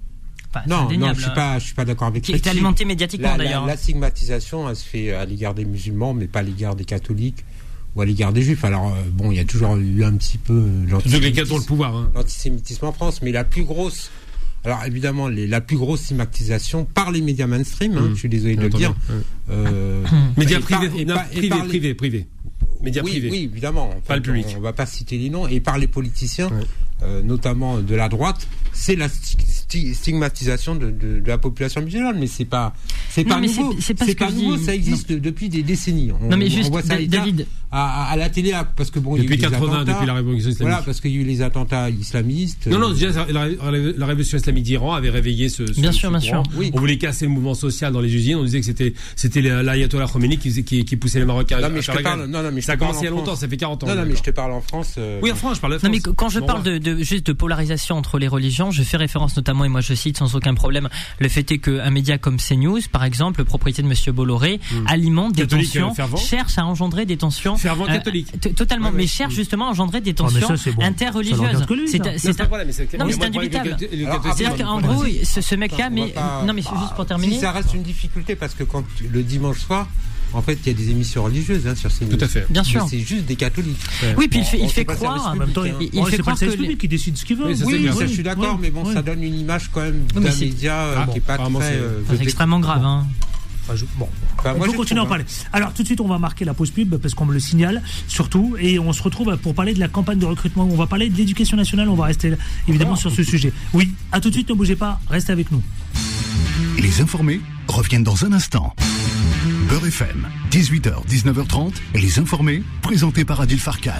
[0.67, 3.37] Non, non, je suis pas, je suis pas d'accord avec Qui est alimenté médiatiquement, La-
[3.37, 3.65] la- d'ailleurs.
[3.65, 7.43] La, stigmatisation, elle se fait à l'égard des musulmans, mais pas à l'égard des catholiques
[7.95, 8.63] ou à l'égard des juifs.
[8.65, 11.95] Alors, euh, bon, il y a toujours eu un petit peu euh, l'antisémitisme le pouvoir.
[11.95, 12.11] Hein.
[12.13, 14.09] l'antisémitisme en France, mais la plus grosse,
[14.63, 18.09] alors évidemment, les- la plus grosse stigmatisation par les médias mainstream, hein, Mmh.
[18.15, 18.95] je suis désolé de le dire.
[19.49, 20.03] euh,
[20.37, 22.27] Médias privés, privés, privés, privés.
[22.81, 23.29] Médias oui, privés.
[23.31, 23.89] oui, évidemment.
[23.91, 24.45] En Pas le public.
[24.53, 25.47] On, on va pas citer les noms.
[25.47, 26.49] Et par les politiciens.
[27.03, 29.37] Euh, notamment de la droite, c'est la sti-
[29.69, 32.73] sti- stigmatisation de, de, de la population musulmane, mais c'est pas,
[33.09, 33.73] c'est pas nouveau.
[33.79, 34.63] c'est- pas nouveau, dis.
[34.65, 36.11] ça existe depuis des décennies.
[36.21, 37.47] On, Non, mais on juste, voit ça David.
[37.71, 39.73] à, à, à la télé, parce que bon, il y a Depuis eu les 80,
[39.75, 39.93] attentats.
[39.93, 40.69] depuis la révolution islamique.
[40.71, 42.67] Voilà, parce qu'il y a eu les attentats islamistes.
[42.67, 45.65] Non, non, déjà, la, révolution islamique d'Iran avait réveillé ce.
[45.67, 46.43] ce- Bien ce sûr, bien courant.
[46.43, 46.53] sûr.
[46.57, 46.71] Oui.
[46.73, 48.35] On voulait casser le mouvement social dans les usines.
[48.37, 51.59] On disait que c'était c'était l'ayatollah Khomeini qui, qui, qui poussait les Marocains.
[51.59, 52.91] Non, à mais je faire te parle, non, non, mais je ça a te parle
[52.91, 53.87] commencé il y a longtemps, ça fait 40 ans.
[53.87, 54.95] Non, non, mais je te parle en France.
[54.97, 57.25] euh, Oui, en France, je parle de Non mais quand je parle de, de juste
[57.27, 60.53] de polarisation entre les religions, je fais référence notamment et moi je cite sans aucun
[60.53, 60.87] problème
[61.19, 65.43] le fait est qu'un média comme CNews, par exemple, propriété de Monsieur Bolloré, alimente des
[65.43, 65.47] Hmm.
[65.47, 66.17] Catholique, tensions, euh, fervent.
[66.17, 67.57] cherche à engendrer des tensions.
[67.57, 68.39] Fervent euh, catholique.
[68.39, 69.01] t- totalement, Ouais, ouais.
[69.01, 70.83] mais cherche justement à engendrer des mais tensions bon.
[70.83, 71.65] Interreligieuses.
[71.87, 72.69] C'est un- Non, c'est problème,
[73.23, 73.77] indubitable.
[73.79, 76.13] C'est-à-dire qu'en gros, ce, mec-là, mais
[76.45, 77.39] non mais c'est juste pour Si terminer.
[77.39, 79.87] ça reste une difficulté, parce que quand le dimanche soir,
[80.33, 82.15] en fait, il y a des émissions religieuses hein, sur CNews.
[82.17, 82.45] Tout à fait.
[82.49, 82.85] Bien sûr.
[82.89, 83.77] C'est juste des catholiques.
[84.17, 85.31] Oui, puis il fait, il fait croire.
[85.33, 87.17] En même temps, il, il fait c'est pas croire le que les- public qui décide
[87.17, 87.45] ce qu'il veut.
[87.47, 88.93] Oui, Oui, je suis d'accord, oui, mais bon, oui.
[88.93, 91.45] ça donne une image quand même d'un média euh, Ah, qui est pas très.
[91.47, 92.83] c'est- euh, extrêmement grave.
[92.83, 93.05] Hein.
[93.67, 94.07] Enfin, je- bon.
[94.37, 95.23] Enfin, on moi, peut continuer à en parler.
[95.51, 97.81] Alors tout de suite, on va marquer la pause pub parce qu'on me le signale
[98.07, 100.67] surtout, et on se retrouve pour parler de la campagne de recrutement.
[100.69, 101.89] On va parler de l'éducation nationale.
[101.89, 102.33] On va rester
[102.67, 103.51] évidemment sur ce sujet.
[103.73, 104.49] Oui, à tout de suite.
[104.49, 104.99] Ne bougez pas.
[105.09, 105.63] Restez avec nous.
[106.79, 108.75] Les informés reviennent dans un instant.
[109.69, 113.91] Beurre FM, 18h, 19h30, et les informés, présentés par Adil Farkan.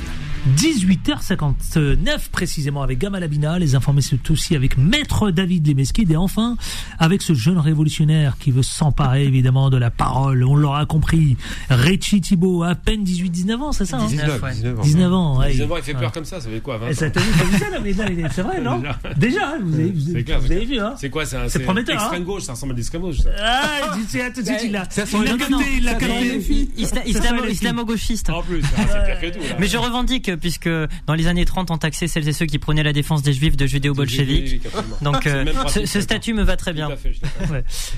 [0.57, 6.55] 18h59 précisément avec Gamal Abina, les informés c'est aussi avec Maître David Lemesquid et enfin
[6.99, 11.35] avec ce jeune révolutionnaire qui veut s'emparer évidemment de la parole, on l'aura compris,
[11.71, 14.51] Richie Thibault, à peine 18-19 ans, c'est ça hein 19, ouais.
[14.53, 14.83] 19 ans.
[14.83, 15.51] 19 ans, ouais.
[15.53, 15.99] 19 ans, il fait Ouais.
[16.01, 18.83] peur comme ça, ça fait quoi 20 Et ça ans ça, c'est vrai, non
[19.17, 22.21] Déjà, hein, vous avez, vous clair, vous avez vu, hein C'est quoi C'est prometteur, Extrême
[22.21, 23.17] hein gauche, ça ressemble à l'extrême gauche.
[23.17, 23.29] ça.
[23.41, 25.17] Ah, il dit, tiens, tout de suite, il a, Ça sent
[25.57, 27.49] capté, il l'a capté.
[27.51, 28.29] Islamo-gauchiste.
[28.29, 29.43] En plus, ah, c'est pire que tout.
[29.59, 30.69] Mais je revendique, puisque
[31.07, 33.57] dans les années 30, on taxait celles et ceux qui prenaient la défense des juifs
[33.57, 34.61] de judéo-bolcheviques.
[35.01, 36.89] Donc euh, ce, statut me va très bien.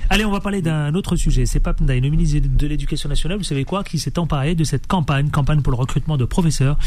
[0.09, 1.45] Allez, on va parler d'un autre sujet.
[1.45, 4.63] C'est Pape Ndaye, le ministre de l'Éducation nationale, vous savez quoi, qui s'est emparé de
[4.63, 6.77] cette campagne, campagne pour le recrutement de professeurs.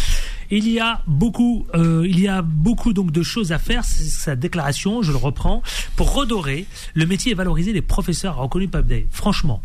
[0.50, 3.84] Il y a beaucoup, euh, il y a beaucoup donc de choses à faire.
[3.84, 5.62] C'est sa déclaration, je le reprends,
[5.96, 8.90] pour redorer le métier et valoriser les professeurs, a reconnu Pape.
[9.10, 9.62] Franchement,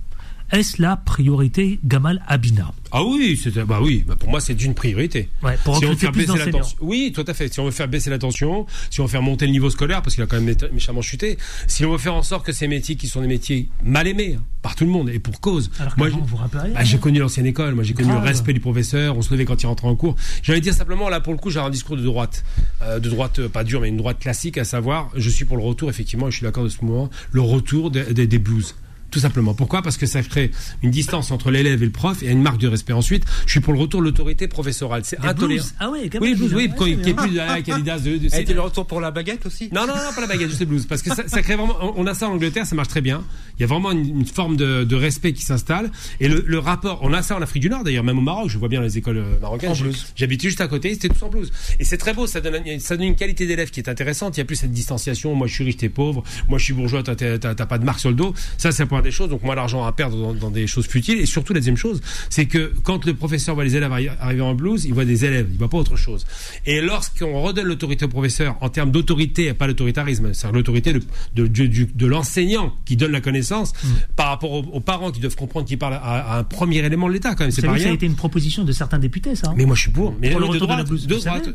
[0.52, 5.30] est-ce la priorité Gamal Abina Ah oui, bah oui, bah pour moi c'est une priorité.
[5.44, 7.52] Ouais, pour si on veut faire plus baisser la tension, oui, tout à fait.
[7.54, 10.02] Si on veut faire baisser la tension, si on veut faire monter le niveau scolaire,
[10.02, 11.38] parce qu'il a quand même méchamment chuté,
[11.68, 14.36] si on veut faire en sorte que ces métiers qui sont des métiers mal aimés
[14.40, 15.70] hein, par tout le monde et pour cause.
[15.80, 18.22] Alors moi, j'ai- vous vous rappelez bah, j'ai connu l'ancienne école, moi j'ai connu Grave.
[18.24, 20.16] le respect du professeur, on se levait quand il rentrait en cours.
[20.44, 22.44] J'allais dire simplement là pour le coup, j'ai un discours de droite,
[22.82, 25.58] Euh, de droite euh, pas dur mais une droite classique, à savoir, je suis pour
[25.58, 28.40] le retour effectivement, et je suis d'accord de ce moment, le retour des, des, des
[28.40, 28.76] blues.
[29.16, 29.54] Tout simplement.
[29.54, 29.82] Pourquoi?
[29.82, 30.52] Parce que ça crée
[30.84, 32.92] une distance entre l'élève et le prof et une marque de respect.
[32.92, 35.04] Ensuite, je suis pour le retour de l'autorité professorale.
[35.06, 35.74] C'est blues.
[35.80, 38.18] Ah ouais, Gamal Oui, blues, oui, quand il n'y a plus de ah, Calidas de,
[38.18, 39.70] de- A c'est- été le retour pour la baguette aussi?
[39.72, 40.86] Non, non, non, pas la baguette, juste les blues.
[40.86, 41.78] Parce que ça, ça crée vraiment.
[41.96, 43.24] On a ça en Angleterre, ça marche très bien.
[43.58, 45.92] Il y a vraiment une, une forme de, de respect qui s'installe.
[46.20, 48.50] Et le, le rapport, on a ça en Afrique du Nord d'ailleurs, même au Maroc.
[48.50, 49.72] Je vois bien les écoles euh, marocaines.
[50.18, 51.54] J'habite juste à côté, c'était tous en blouse.
[51.80, 54.36] Et c'est très beau, ça donne, un- ça donne une qualité d'élève qui est intéressante.
[54.36, 55.34] Il n'y a plus cette distanciation.
[55.36, 56.22] Moi, je suis riche, t'es pauvre.
[56.50, 58.34] Moi, je suis bourgeois, t'as- t'as t'as- t'as pas de marque sur le dos.
[58.58, 59.30] Ça, c'est la première des choses.
[59.30, 61.20] Donc, moi, l'argent à perdre dans, dans des choses futiles.
[61.22, 64.42] Et surtout, la deuxième chose, c'est que quand le professeur voit les élèves arri- arriver
[64.42, 66.26] en blouse, il voit des élèves, il voit pas autre chose.
[66.66, 71.02] Et lorsqu'on redonne l'autorité au professeur en termes d'autorité, et pas l'autoritarisme, c'est l'autorité de,
[71.48, 73.88] de, l'enseignant qui donne la connaissance Mm.
[74.16, 77.08] par rapport aux, aux parents qui doivent comprendre qu'il parle à, à un premier élément
[77.08, 77.52] de l'État, quand même.
[77.52, 79.50] C'est pas ça a été une proposition de certains députés, ça.
[79.50, 80.16] hein Mais moi, je suis pour.
[80.20, 81.50] Mais Pour le de retour de la blouse, de droite.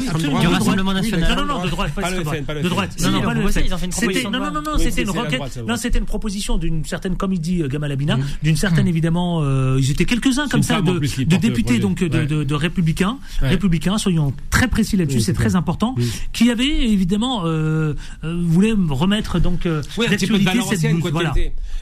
[0.00, 1.36] Rassemblement national.
[1.36, 2.38] Non, non, non, de droite, pas de droite.
[2.38, 2.70] FN, pas le De FN.
[2.74, 2.90] droite.
[2.96, 3.66] Si, Non, non, ils pas ont le proposé, FN.
[3.66, 4.60] ils ont fait une C'était- proposition de Non, non, loi.
[4.62, 5.36] non, non, Oui, c'était c'est- une c'est la requête.
[5.36, 5.80] droite, c'est la Non, droite.
[5.82, 9.76] c'était une proposition d'une certaine, comme il dit euh, Gamal Abina, d'une certaine évidemment, euh,
[9.78, 10.98] ils étaient quelques-uns comme ça de,
[11.38, 12.26] députés donc de, Ouais.
[12.26, 13.48] de, de républicains, Ouais.
[13.48, 16.10] républicains, soyons très précis là-dessus, Oui, c'est très important, Oui.
[16.32, 20.44] qui avaient évidemment euh, euh, voulaient remettre donc euh, Oui, un petit peu de d'actualité
[20.44, 21.34] valeur cette ancienne, quoi Voilà.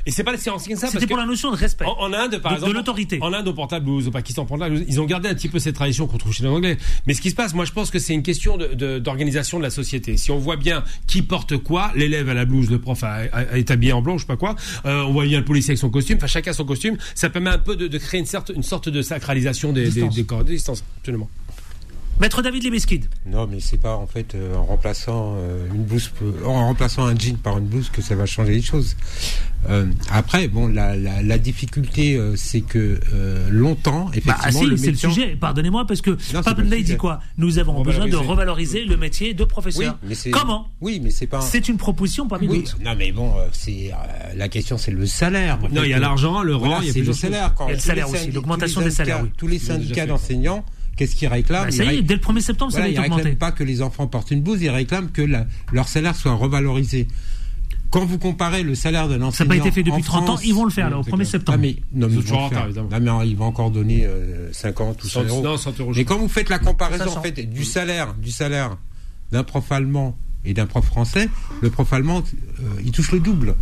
[0.06, 0.88] Et c'est pas si ancien que ça.
[0.88, 1.84] C'était pour la notion de respect.
[1.86, 2.72] En, en Inde, par De- de exemple.
[2.74, 3.18] l'autorité.
[3.22, 4.46] En Inde, au portable blues, au Pakistan,
[4.88, 6.76] ils ont gardé un petit peu cette tradition qu'on trouve chez les Anglais.
[7.06, 8.58] Mais ce qui se passe, moi, je pense que c'est une question
[9.00, 10.16] d'organisation de, la société.
[10.16, 13.02] Si on voit bien qui porte quoi, l'élève à la blouse, le prof
[13.52, 15.78] est habillé en blanc, je sais pas quoi, euh, on voit bien le policier avec
[15.78, 18.52] son costume, enfin, chacun son costume, ça permet un peu de, de créer une sorte,
[18.54, 20.14] une sorte de sacralisation des, des, Distance.
[20.14, 21.28] des corps, des distances, absolument.
[22.20, 23.06] Maître David Lebesquid.
[23.26, 27.04] Non, mais c'est pas en fait euh, en remplaçant euh, une blouse, peu- en remplaçant
[27.06, 28.96] un jean par une blouse que ça va changer les choses.
[29.68, 34.52] Euh, après, bon, la, la, la difficulté, euh, c'est que euh, longtemps, Bah, effectivement, ah
[34.52, 35.36] si, le c'est le sujet.
[35.40, 36.12] Pardonnez-moi parce que
[36.42, 37.18] Pape Ndaye dit quoi?
[37.36, 38.84] Nous avons besoin de Revaloriser.
[38.84, 39.98] le métier de Oui, professeur.
[40.06, 40.68] mais c'est Comment?
[40.80, 41.38] Oui, mais c'est pas.
[41.38, 42.78] un- C'est une proposition parmi Oui, d'autres.
[42.84, 45.58] non, mais bon, euh, c'est euh, la question, c'est le salaire.
[45.64, 47.12] En Non, il y a euh, l'argent, le rang, voilà, il y a c'est le
[47.12, 47.54] salaire.
[47.54, 49.30] Quand Il y a le tous salaire les aussi, syndicats- l'augmentation des salaires, oui.
[49.36, 50.64] Tous les syndicats d'enseignants
[50.96, 52.92] qu'est-ce qu'ils réclament Bah, ça y est, Ils dès le 1er septembre, ça va ils
[52.94, 53.22] être augmenté.
[53.22, 56.34] réclament pas que les enfants portent une blouse, ils réclament que la- leur salaire soit
[56.34, 57.08] revalorisé.
[57.90, 60.22] Quand vous comparez le salaire d'un Ça n'a enseignant pas été fait depuis en 30
[60.22, 61.30] ans, France- ils vont le faire là, au c'est 1er clair.
[61.30, 61.58] septembre.
[61.58, 62.66] Ah, mais, non, mais Ils sont ils toujours vont faire.
[62.66, 62.70] mais
[63.44, 65.42] encore donner euh, 50 ou 100 euros.
[65.42, 65.92] Non, 100 euros.
[65.94, 68.76] Mais quand vous faites la comparaison en fait du salaire, du salaire
[69.30, 71.28] d'un prof allemand et d'un prof français,
[71.62, 72.22] le prof allemand,
[72.60, 73.54] euh, il touche le double.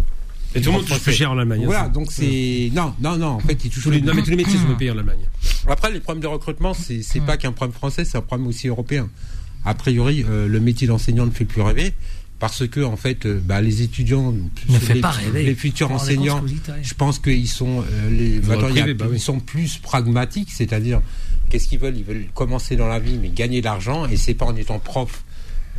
[0.54, 1.62] Et tout le monde touche plus cher en Allemagne.
[1.64, 3.26] Voilà, donc c'est non, non, non.
[3.28, 4.98] En fait, il touche Tous le les, non, mais tous les métiers sont payés en
[4.98, 5.20] Allemagne.
[5.68, 8.68] Après, les problèmes de recrutement, c'est c'est pas qu'un problème français, c'est un problème aussi
[8.68, 9.08] européen.
[9.64, 11.92] A priori, euh, le métier d'enseignant ne fait plus rêver
[12.40, 14.34] parce que en fait, euh, bah, les étudiants,
[14.68, 15.44] Ne fait les, pas rêver.
[15.44, 16.42] les futurs enseignants,
[16.82, 19.16] je pense qu'ils sont euh, les, Dans le maintenant, il y a- privé, bah oui.
[19.18, 21.00] ils sont plus pragmatiques, c'est-à-dire
[21.48, 21.96] qu'est-ce qu'ils veulent?
[21.96, 24.80] Ils veulent commencer dans la vie, mais gagner de l'argent, et c'est pas en étant
[24.80, 25.22] prof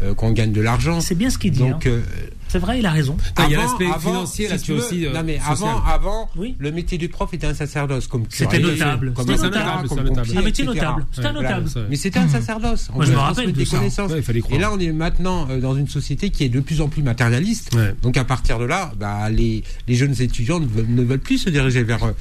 [0.01, 1.01] euh, qu'on gagne de l'argent.
[1.01, 1.59] C'est bien ce qu'il dit.
[1.59, 1.91] Donc, hein.
[1.91, 2.01] euh,
[2.47, 3.15] C'est vrai, il a raison.
[3.35, 5.51] Ah, il y a l'aspect avant, financier, si veux, aussi, euh, non, mais social.
[5.69, 6.55] avant, avant Oui.
[6.57, 9.13] le métier du prof était un sacerdoce, comme C'était curé, notable.
[9.13, 10.27] comme C'était notable, comme c'est notable.
[10.27, 10.79] pompier, Un métier etc.
[10.79, 11.05] notable.
[11.11, 11.65] C'était un notable.
[11.65, 11.79] voilà, ça.
[11.89, 12.89] Mais c'était un sacerdoce.
[12.91, 13.77] On Moi, je me rappelle des ça.
[13.77, 14.11] connaissances.
[14.11, 14.57] Ouais, il fallait croire.
[14.57, 17.73] Et là, on est maintenant dans une société qui est de plus en plus matérialiste.
[17.75, 17.93] Ouais.
[18.01, 21.37] Donc, à partir de là, bah, les, les jeunes étudiants ne veulent, ne veulent plus
[21.37, 22.11] se diriger vers euh,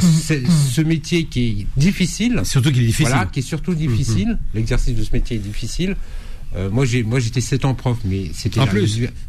[0.00, 0.34] ce,
[0.70, 2.40] ce métier qui est difficile.
[2.44, 3.08] Surtout qu'il est difficile.
[3.08, 4.38] Voilà, qui est surtout difficile.
[4.54, 5.96] L'exercice de ce métier est difficile.
[6.56, 8.60] Euh, moi, j'ai, moi, j'étais 7 ans prof, mais c'était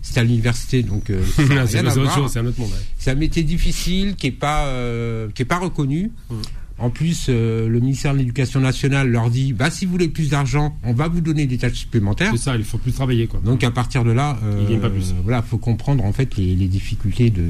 [0.01, 1.21] c'était à l'université, donc euh,
[1.67, 2.69] c'est un autre monde.
[2.69, 2.77] ouais.
[2.97, 6.11] C'est un métier difficile qui est pas euh, qui est pas reconnu.
[6.29, 6.35] Mm.
[6.81, 10.29] En plus, euh, le ministère de l'Éducation nationale leur dit bah si vous voulez plus
[10.31, 12.31] d'argent, on va vous donner des tâches supplémentaires.
[12.31, 13.39] C'est ça, il faut plus travailler quoi.
[13.45, 15.13] Donc à partir de là, euh, gagnent pas plus.
[15.23, 17.43] voilà, faut comprendre en fait les, les difficultés de,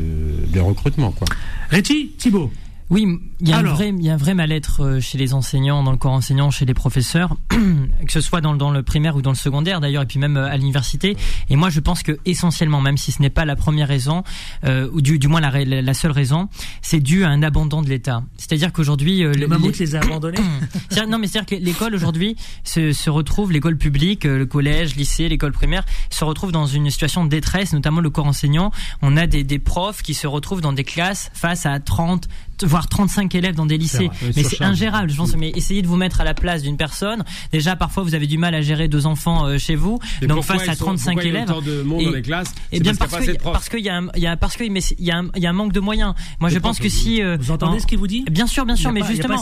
[0.52, 1.28] de recrutement quoi.
[1.70, 2.52] Réti, Thibault.
[2.92, 3.08] Oui,
[3.40, 5.82] il y a un vrai, il y a un vrai mal-être euh, chez les enseignants,
[5.82, 9.16] dans le corps enseignant, chez les professeurs, que ce soit dans, le- dans le primaire
[9.16, 11.16] ou dans le secondaire d'ailleurs, et puis même euh, à l'université.
[11.50, 14.24] Et moi, je pense que essentiellement, même si ce n'est pas la première raison,
[14.66, 16.50] euh, ou du, du moins la, seule raison,
[16.82, 18.24] c'est dû à un abandon de l'État.
[18.36, 20.38] C'est-à-dire qu'aujourd'hui, euh, Le les- mammouth les a abandonnés.
[21.08, 22.36] non, mais c'est-à-dire que l'école aujourd'hui
[22.66, 27.24] se, se retrouve, l'école publique, le collège, lycée, l'école primaire, se retrouve dans une situation
[27.24, 28.72] de détresse, notamment le corps enseignant.
[29.02, 32.28] On a des, des profs qui se retrouvent dans des classes face à 30,
[32.64, 34.08] voire 35 élèves dans des lycées.
[34.08, 35.10] vrai, mais c'est ingérable.
[35.10, 37.24] Je pense, mais essayez de vous mettre à la place d'une personne.
[37.52, 40.00] Déjà, parfois, vous avez du mal à gérer deux enfants euh, chez vous.
[40.22, 41.50] Et donc, face à sont- 35 pourquoi il y a élèves.
[41.52, 43.42] autant de monde Et- dans les classes Eh C'est bien, parce parce qu'il y a
[43.42, 45.50] parce qu'il y a, parce que, mais c'est- il y a un, il y a
[45.50, 46.14] un manque de moyens.
[46.40, 48.48] Moi, je pense profs, que si, euh, Vous entendez en- ce qu'il vous dit Bien
[48.48, 49.42] sûr, bien sûr, mais pas- justement,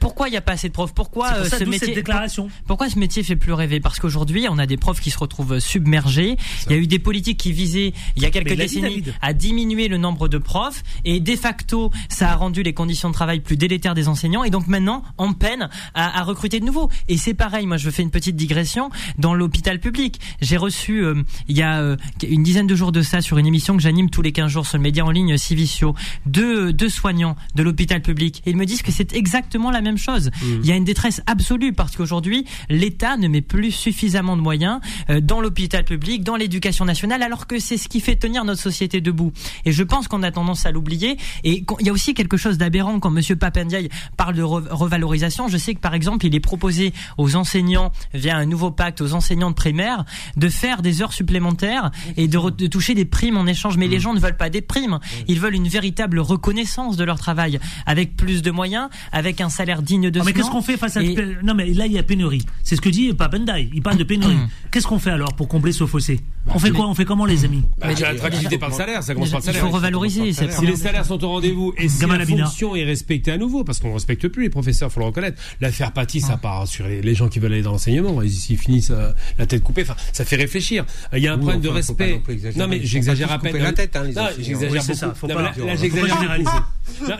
[0.00, 1.68] pourquoi il n'y a pas assez de profs Pourquoi C'est pour euh, ça, ce cette
[1.68, 2.48] métier déclaration.
[2.66, 5.58] pourquoi ce métier fait plus rêver Parce qu'aujourd'hui, on a des profs qui se retrouvent
[5.58, 6.36] submergés.
[6.66, 9.88] Il y a eu des politiques qui visaient, il y a quelques décennies, à diminuer
[9.88, 10.82] le nombre de profs.
[11.04, 14.44] Et de facto, ça a rendu les conditions de travail plus délétères des enseignants.
[14.44, 16.90] Et donc maintenant, on peine à, à recruter de nouveaux.
[17.08, 18.90] Et c'est pareil, moi je fais une petite digression.
[19.18, 23.02] Dans l'hôpital public, j'ai reçu, euh, il y a euh, une dizaine de jours de
[23.02, 25.38] ça, sur une émission que j'anime tous les 15 jours sur le média en ligne
[25.38, 25.94] Civicio,
[26.26, 28.42] deux, deux soignants de l'hôpital public.
[28.44, 30.30] Et ils me disent que c'est exactement la même chose.
[30.42, 34.80] Il y a une détresse absolue parce qu'aujourd'hui, l'État ne met plus suffisamment de moyens
[35.10, 38.60] euh, dans l'hôpital public, dans l'éducation nationale, alors que c'est ce qui fait tenir notre
[38.60, 39.32] société debout.
[39.64, 41.16] Et je pense qu'on a tendance à l'oublier.
[41.44, 45.48] Et il y a aussi quelque chose d'aberrant quand Monsieur Papendiaï parle de re- revalorisation.
[45.48, 49.12] Je sais que par exemple, il est proposé aux enseignants, via un nouveau pacte aux
[49.14, 50.04] enseignants de primaire,
[50.36, 53.76] de faire des heures supplémentaires et de, toucher des primes en échange.
[53.76, 54.98] Mais les gens ne veulent pas des primes.
[55.28, 59.82] Ils veulent une véritable reconnaissance de leur travail, avec plus de moyens, avec un salaire
[59.82, 61.98] digne de Ah, mais qu'est-ce qu'on fait face à Et- Non, mais là, il y
[61.98, 62.44] a pénurie.
[62.62, 63.70] C'est ce que dit Papendai.
[63.72, 64.36] Il parle de pénurie.
[64.70, 66.20] Qu'est-ce qu'on fait alors pour combler ce fossé?
[66.46, 66.86] On fait quoi?
[66.88, 67.62] On fait comment, les amis?
[67.78, 69.62] Bah, l'attractivité par le salaire, ça commence par le il salaire.
[69.62, 70.32] faut revaloriser.
[70.32, 72.00] c'est Si les salaires sont au rendez-vous et si
[72.32, 75.06] La fonction est respectée à nouveau, parce qu'on ne respecte plus les professeurs, faut le
[75.06, 75.40] reconnaître.
[75.60, 78.22] L'affaire Paty, ça part sur les, les gens qui veulent aller dans l'enseignement.
[78.22, 79.82] Ils, ils finissent euh, la tête coupée.
[79.82, 80.84] Enfin, ça fait réfléchir.
[81.12, 82.20] Il y a un Oui, problème de enfin, respect.
[82.56, 83.56] non mais j'exagère pas à peine.
[83.58, 84.98] la tête, hein, les Non, j'exagère Oui, c'est beaucoup.
[84.98, 86.38] ça, faut Non, pas- là, j'exagère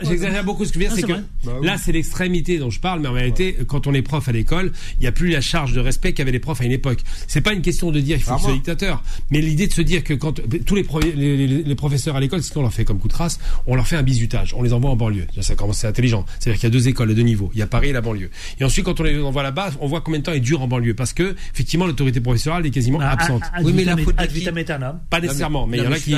[0.03, 0.65] j'exagère beaucoup.
[0.65, 1.65] Ce que je veux dire, c'est c'est que vrai.
[1.65, 4.71] là, c'est l'extrémité dont je parle, mais en réalité, quand on est prof à l'école,
[4.97, 6.99] il n'y a plus la charge de respect qu'avaient les profs à une époque.
[7.27, 8.55] C'est pas une question de dire qu'il faut soient Vraiment.
[8.55, 12.15] dictateurs, mais l'idée de se dire que quand tous les, premiers- les, les- les professeurs
[12.15, 14.03] à l'école, c'est ce qu'on leur fait comme coup de trace, on leur fait un
[14.03, 15.27] bizutage, on les envoie en banlieue.
[15.41, 16.25] Ça commence, c'est intelligent.
[16.39, 17.49] C'est-à-dire qu'il y a deux écoles à deux niveaux.
[17.53, 18.29] Il y a Paris et la banlieue.
[18.59, 20.67] Et ensuite, quand on les envoie là-bas, on voit combien de temps ils durent en
[20.67, 23.41] banlieue, parce que effectivement, l'autorité professorale est quasiment Ah, absente.
[23.45, 24.43] ah, ah, Oui, mais la faute de qui.
[25.09, 26.11] Pas nécessairement, mais il y en a qui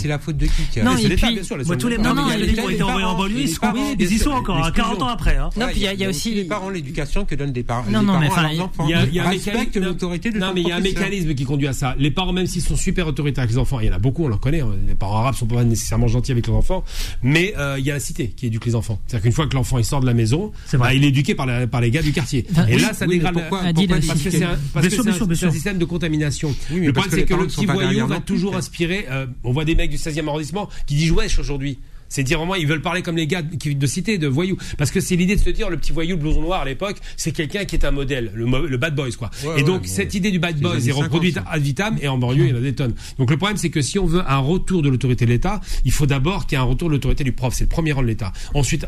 [0.00, 1.34] c'est la faute de qui Non, et puis-
[1.76, 4.84] tous les, été envoyés en banlieue, ils, ils y sont encore, hein, l'exclusion.
[4.96, 5.36] 40 ans après.
[5.36, 5.50] Hein.
[5.56, 7.62] Non, puis il y a- il y a aussi les parents l'éducation que donnent des
[7.62, 8.48] parents Non, les non, mais enfin.
[8.84, 10.76] Il y a, il y a un mécanisme- l'autorité de Non, mais il y a
[10.76, 11.94] un mécanisme qui conduit à ça.
[11.98, 14.24] Les parents, même s'ils sont super autoritaires avec les enfants, il y en a beaucoup,
[14.24, 14.60] on leur connaît.
[14.60, 14.68] hein.
[14.86, 16.84] Les parents arabes sont pas nécessairement gentils avec leurs enfants,
[17.22, 19.00] mais euh, il y a la cité qui éduque les enfants.
[19.06, 21.46] C'est-à-dire qu'une fois que l'enfant il sort de la maison, bah, il est éduqué par,
[21.46, 22.46] la- par les gars du quartier.
[22.68, 23.34] Et là, ça dégrade.
[23.34, 26.54] pourquoi- parce que c'est un, système de contamination.
[26.70, 28.58] Le problème, c'est que le ne petit voyou va toujours quoi.
[28.58, 29.06] aspirer.
[29.10, 31.78] euh, on voit des mecs du 16e arrondissement qui disent wesh aujourd'hui.
[32.14, 34.56] C'est dire vraiment, ils veulent parler comme les gars qui- de cité, de voyous.
[34.78, 36.98] Parce que c'est l'idée de se dire, le petit voyou, le blouson noir à l'époque,
[37.16, 39.32] c'est quelqu'un qui est un modèle, le, bad boys, quoi.
[39.42, 41.56] Ouais, et ouais, donc, cette idée du bad boys est reproduite 50, ça.
[41.56, 42.94] ad vitam, et en banlieue, il y en a des tonnes.
[43.18, 45.90] Donc, le problème, c'est que si on veut un retour de l'autorité de l'État, il
[45.90, 47.52] faut d'abord qu'il y ait un retour de l'autorité du prof.
[47.52, 48.32] C'est le premier rang de l'État.
[48.54, 48.86] Ensuite,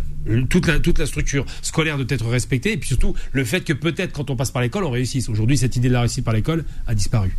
[0.48, 3.72] toute la, toute la structure scolaire doit être respectée, et puis surtout, le fait que
[3.72, 5.28] peut-être, quand on passe par l'école, on réussisse.
[5.28, 7.36] Aujourd'hui, cette idée de la réussite par l'école a disparu.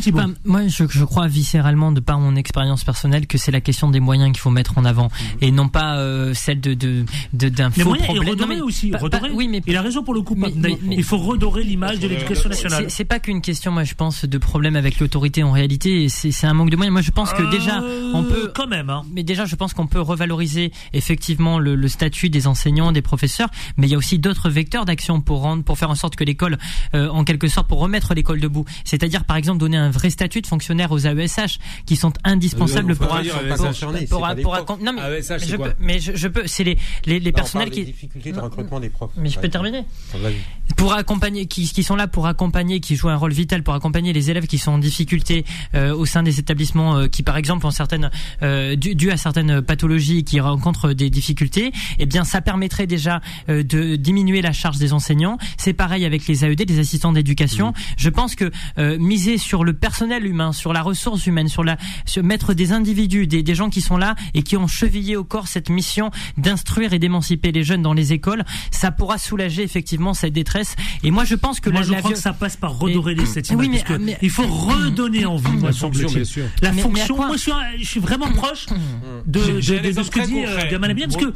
[0.00, 0.20] Thibault.
[0.20, 3.90] Enfin, moi, je, je crois viscéralement, de par mon expérience personnelle, que c'est la question
[3.90, 5.07] des moyens qu'il faut mettre en avant
[5.40, 8.28] et non pas euh, celle de de de- d'un Les faux problème.
[8.30, 8.90] redorer Non, mais aussi.
[8.90, 9.28] pas- redorer.
[9.30, 10.34] pas- oui, mais il a raison pour le coup.
[10.36, 12.86] Mais- mais- il faut redorer l'image de l'éducation nationale.
[12.88, 16.08] C'est- pas qu'une question, moi, je pense, de problème avec l'autorité en réalité.
[16.08, 16.92] C'est c'est un manque de moyens.
[16.92, 17.82] Moi, je pense que Euh, déjà,
[18.14, 18.52] on peut.
[18.54, 19.02] Quand même, hein.
[19.14, 23.48] Mais déjà, je pense qu'on peut revaloriser effectivement le, le statut des enseignants, des professeurs.
[23.76, 26.24] Mais il y a aussi d'autres vecteurs d'action pour rendre, pour faire en sorte que
[26.24, 26.58] l'école,
[26.94, 28.64] euh, en quelque sorte, pour remettre l'école debout.
[28.84, 32.94] C'est-à-dire, par exemple, donner un vrai statut de fonctionnaire aux AESH qui sont indispensables Euh,
[32.94, 36.78] faut pour, pour- pour- non mais, je quoi peux, mais je, je peux, c'est les
[37.06, 39.10] les, les Non, on personnels qui des difficultés de recrutement des profs.
[39.16, 39.84] mais je peux terminer.
[40.14, 40.34] Vas-y.
[40.76, 44.12] pour accompagner qui, qui sont là pour accompagner qui jouent un rôle vital pour accompagner
[44.12, 45.44] les élèves qui sont en difficulté
[45.74, 48.10] euh, au sein des établissements euh, qui par exemple ont certaines
[48.42, 53.20] euh, dû, dû à certaines pathologies qui rencontrent des difficultés eh bien ça permettrait déjà
[53.48, 55.38] euh, de diminuer la charge des enseignants.
[55.56, 57.72] C'est pareil avec les AED les assistants d'éducation.
[57.96, 58.50] Je pense que
[58.98, 63.26] miser sur le personnel humain sur la ressource humaine sur la sur mettre des individus
[63.26, 66.92] des, des gens qui sont là et qui ont chevillé au corps cette mission d'instruire
[66.92, 71.24] et d'émanciper les jeunes dans les écoles ça pourra soulager effectivement cette détresse et moi
[71.24, 73.16] je pense que Moi, la, je la crois viol- que ça passe par redorer Et-
[73.16, 76.08] les cette Oui, image, mais- parce que mais- il faut redonner envie, moi, La fonction,
[76.08, 76.14] semble-t-il.
[76.14, 76.44] bien sûr.
[76.62, 78.66] La Mais- fonction, quoi moi, je suis, un- je suis vraiment proche
[79.26, 81.32] de, J'ai- de, de- de ce que dit euh, Gamal parce que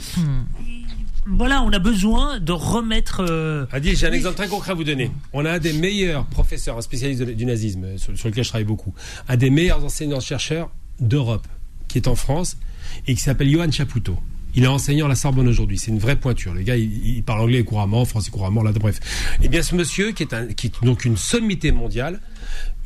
[1.27, 3.25] voilà, on a besoin de remettre.
[3.29, 5.11] euh, Adil, j'ai un exemple très concret à vous donner.
[5.33, 8.65] On a un des meilleurs professeurs, un spécialiste du nazisme, sur, sur lequel je travaille
[8.67, 8.93] beaucoup,
[9.29, 10.71] un des meilleurs enseignants-chercheurs
[11.01, 11.47] d'Europe,
[11.89, 12.57] qui est en France,
[13.07, 14.19] et qui s'appelle Johan Chapoutot.
[14.55, 15.79] Il est enseignant à la Sorbonne aujourd'hui.
[15.79, 16.53] C'est une vraie pointure.
[16.53, 19.01] Le gars, il, parle anglais couramment, français couramment, là, bref.
[19.43, 22.21] Eh bien, ce monsieur, qui est, qui est donc une sommité mondiale,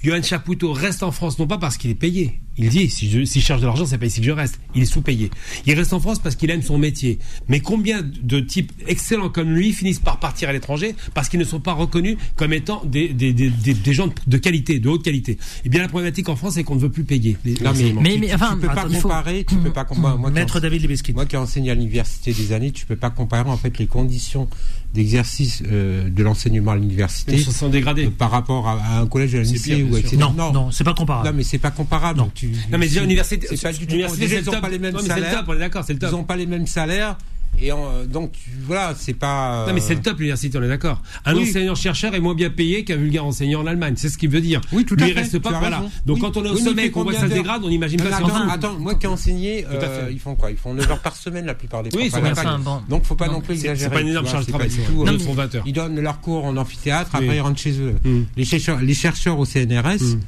[0.03, 2.41] Johan Chapoutot reste en France non pas parce qu'il est payé.
[2.59, 4.59] Il dit si je, si je cherche de l'argent, c'est pas ici que je reste.
[4.75, 5.31] Il est sous-payé.
[5.67, 7.19] Il reste en France parce qu'il aime son métier.
[7.49, 11.45] Mais combien de types excellents comme lui finissent par partir à l'étranger parce qu'ils ne
[11.45, 15.03] sont pas reconnus comme étant des, des, des, des, des gens de, qualité, de haute
[15.05, 15.37] qualité?
[15.65, 17.37] Eh bien, la problématique en France, c'est qu'on ne veut plus payer.
[17.45, 17.93] Les, Non, mais.
[17.93, 19.85] Mais- tu, mais tu- enfin, tu peux pas attends, il faut- comparer, tu peux pas
[19.85, 20.17] comparer.
[20.19, 23.11] Moi, qui Maître David moi qui ai enseigné à l'université des années, tu peux pas
[23.11, 24.49] comparer en fait les conditions
[24.95, 28.07] d'exercice euh, de l'enseignement à l'université Ils se sont dégradés.
[28.07, 30.17] euh, par rapport à, à un collège ou à un lycée ou etc.
[30.17, 30.19] sûr.
[30.35, 31.29] Non, non, c'est pas comparable.
[31.29, 32.19] Non, mais c'est pas comparable.
[32.21, 32.31] Non.
[32.35, 33.95] Tu- Non, mais déjà, c'est- l'université, c'est pas du tout.
[33.95, 34.61] ils le ont top.
[34.61, 35.39] pas les mêmes Non, c'est le salaires.
[35.39, 36.11] top, on est d'accord, c'est le top.
[36.13, 37.17] Ils ont pas les mêmes salaires.
[37.59, 39.65] Et en- donc tu- voilà, c'est pas.
[39.67, 41.01] Non mais c'est le euh, top l'université, on est d'accord.
[41.25, 41.49] Un Oui.
[41.49, 44.61] enseignant-chercheur est moins bien payé qu'un vulgaire enseignant en Allemagne, c'est ce qu'il veut dire.
[44.73, 45.21] Oui, tout à il fait.
[45.21, 45.79] reste tu pas, as voilà.
[45.79, 45.91] raison.
[46.05, 46.21] Donc Oui.
[46.21, 47.99] quand on est au Oui, sommet il et qu'on voit ça se dégrade, on n'imagine
[47.99, 48.53] pas attends, fait.
[48.53, 50.51] attends, moi qui ai enseigné, euh, ils font quoi?
[50.51, 51.89] Ils font 9 heures par semaine la plupart des.
[51.97, 52.45] Oui, bien fac.
[52.45, 52.83] ça, bon.
[52.91, 53.95] Donc faut pas Non, non plus c'est- c'est exagérer.
[53.95, 55.65] pas une tu énorme charge de travail, euh, D'autres font 20 heures.
[55.67, 57.95] Ils donnent leurs cours en amphithéâtre, après ils rentrent chez eux.
[58.05, 58.21] Mm.
[58.37, 60.21] Les chercheurs, les chercheurs au CNRS, Mm.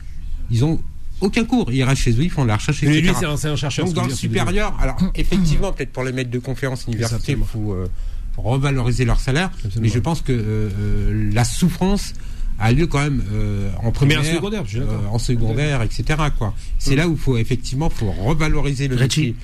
[0.51, 0.81] ils ont
[1.21, 1.73] aucun cours.
[1.73, 3.09] Ils restent chez eux, ils font de la recherche, Mais etc.
[3.09, 3.87] lui, c'est un enseignant-chercheur.
[3.87, 7.73] Donc dans le supérieur, alors effectivement, peut-être pour les maîtres de conférences université, il faut
[7.73, 7.89] euh,
[8.37, 9.81] revaloriser leur salaire, Absolument.
[9.83, 12.15] mais je pense que euh, euh, la souffrance
[12.59, 14.95] a lieu quand même euh, en Première, primaire, secondaire, je suis d'accord.
[15.05, 16.05] euh, en secondaire, etc.
[16.37, 16.55] Quoi.
[16.79, 16.99] C'est Mm.
[16.99, 19.35] là où faut effectivement faut revaloriser le métier.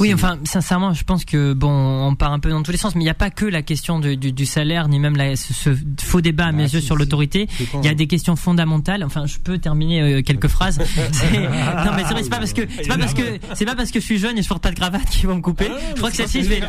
[0.00, 2.94] Oui, enfin, sincèrement, je pense que bon, on part un peu dans tous les sens,
[2.94, 5.36] mais il n'y a pas que la question du, du, du salaire, ni même la,
[5.36, 7.00] ce, ce faux débat à mes si, yeux sur si.
[7.00, 7.48] l'autorité.
[7.74, 9.04] Il y a des questions fondamentales.
[9.04, 10.78] Enfin, je peux terminer euh, quelques phrases.
[11.12, 13.22] C'est- non, mais c'est pas parce que c'est pas parce que
[13.52, 15.36] c'est pas parce que je suis jeune et je porte pas de cravate qu'ils vont
[15.36, 15.66] me couper.
[15.70, 16.60] Ah, je crois que celle-ci, je vais,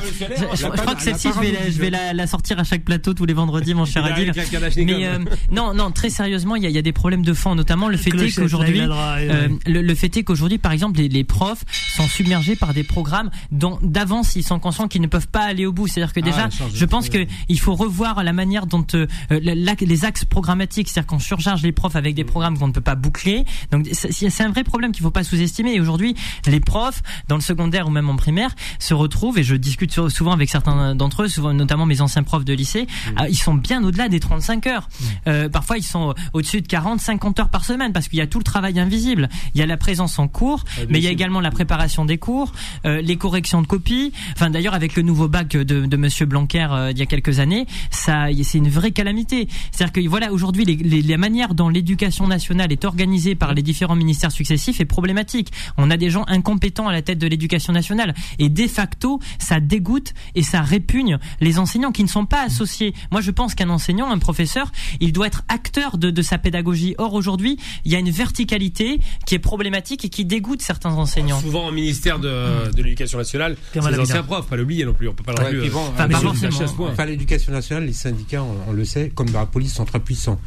[0.56, 3.14] je, crois que celle-ci, je vais, la, je vais la, la sortir à chaque plateau
[3.14, 4.86] tous les vendredis, mon cher Il Adil.
[4.86, 5.20] Mais euh,
[5.54, 7.88] non, non, très sérieusement, il y a, il y a des problèmes de fond, notamment
[7.90, 8.12] le fait
[8.44, 8.80] qu'aujourd'hui,
[9.32, 11.64] euh, le, le fait est qu'aujourd'hui, par exemple, les, les profs
[11.96, 15.66] sont submergés par des programmes dont d'avance ils sont conscients qu'ils ne peuvent pas aller
[15.66, 15.88] au bout.
[15.88, 19.76] C'est-à-dire que Ah, déjà, je pense que il faut revoir la manière dont euh, la-
[19.80, 22.96] les axes programmatiques, c'est-à-dire qu'on surcharge les profs avec des programmes qu'on ne peut pas
[22.96, 23.46] boucler.
[23.72, 25.74] Donc c'est un vrai problème qu'il faut pas sous-estimer.
[25.76, 26.16] Et aujourd'hui,
[26.46, 30.10] les profs dans le secondaire ou même en primaire se retrouvent et je discute sou-
[30.10, 33.54] souvent avec certains d'entre eux, souvent notamment mes anciens profs de lycée, ah, ils sont
[33.56, 34.90] bien au-delà des 35 heures.
[35.28, 38.28] Euh, parfois, ils sont au-dessus de 40, 50 heures par semaine parce qu'il y a
[38.28, 39.30] tout le travail invisible.
[39.54, 42.18] Il y a la présence en cours, mais il y a également la préparation des
[42.18, 42.52] cours,
[42.86, 44.12] euh, les corrections de copies.
[44.34, 47.40] Enfin, d'ailleurs, avec le nouveau bac de, de Monsieur Blanquer euh, il y a quelques
[47.40, 49.48] années, ça, c'est une vraie calamité.
[49.72, 53.62] C'est-à-dire que voilà, aujourd'hui, les, les, la manière dont l'éducation nationale est organisée par les
[53.62, 55.52] différents ministères successifs est problématique.
[55.78, 59.60] On a des gens incompétents à la tête de l'éducation nationale, et de facto, ça
[59.60, 62.94] dégoûte et ça répugne les enseignants qui ne sont pas associés.
[63.12, 66.38] Moi, je pense qu'un enseignant, un professeur, il doit être acteur acteur de, de sa
[66.38, 66.96] pédagogie.
[66.98, 71.40] Or aujourd'hui, il y a une verticalité qui est problématique et qui dégoûte certains enseignants.
[71.40, 75.08] Souvent au ministère de, de l'Éducation nationale, c'est les anciens profs, pas l'oublier non plus.
[75.10, 75.60] On peut pas non Ouais, plus.
[75.60, 75.90] puis euh, bon,
[76.90, 80.40] enfin, l'éducation- nationale, les syndicats, on, on le sait, comme la police, sont très puissants.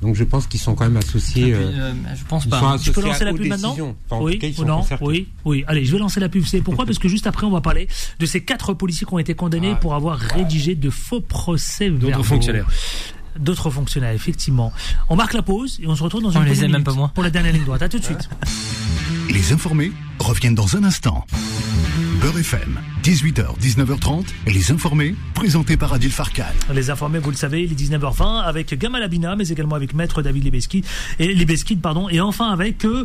[0.00, 1.52] Donc je pense qu'ils sont quand même associés.
[1.54, 2.76] Euh, euh, je pense pas.
[2.82, 3.76] Je peux lancer la pub maintenant.
[4.10, 4.84] Enfin, Oui cas, ou non.
[5.00, 5.64] Oui, oui.
[5.66, 6.44] Allez, je vais lancer la pub.
[6.44, 6.84] C'est pourquoi?
[6.86, 9.74] Parce que juste après, on va parler de ces quatre policiers qui ont été condamnés
[9.80, 12.22] pour avoir rédigé de faux procès verbaux.
[12.24, 12.66] fonctionnaires.
[13.38, 14.72] D'autres fonctionnaires, effectivement.
[15.08, 16.72] On marque la pause et on se retrouve dans On une les poignée aime de
[16.72, 17.08] même pas minutes moins.
[17.08, 17.82] Pour la dernière ligne droite.
[17.82, 18.28] À tout de suite.
[19.30, 21.24] Les informés reviennent dans un instant.
[22.22, 26.44] Beurre FM, 18h, 19h30, les informés, présentés par Adil Farkan.
[26.72, 30.22] Les informés, vous le savez, il est 19h20 avec Gamal Abina, mais également avec Maître
[30.22, 30.84] David Libeski
[31.18, 33.04] et pardon, et enfin avec euh,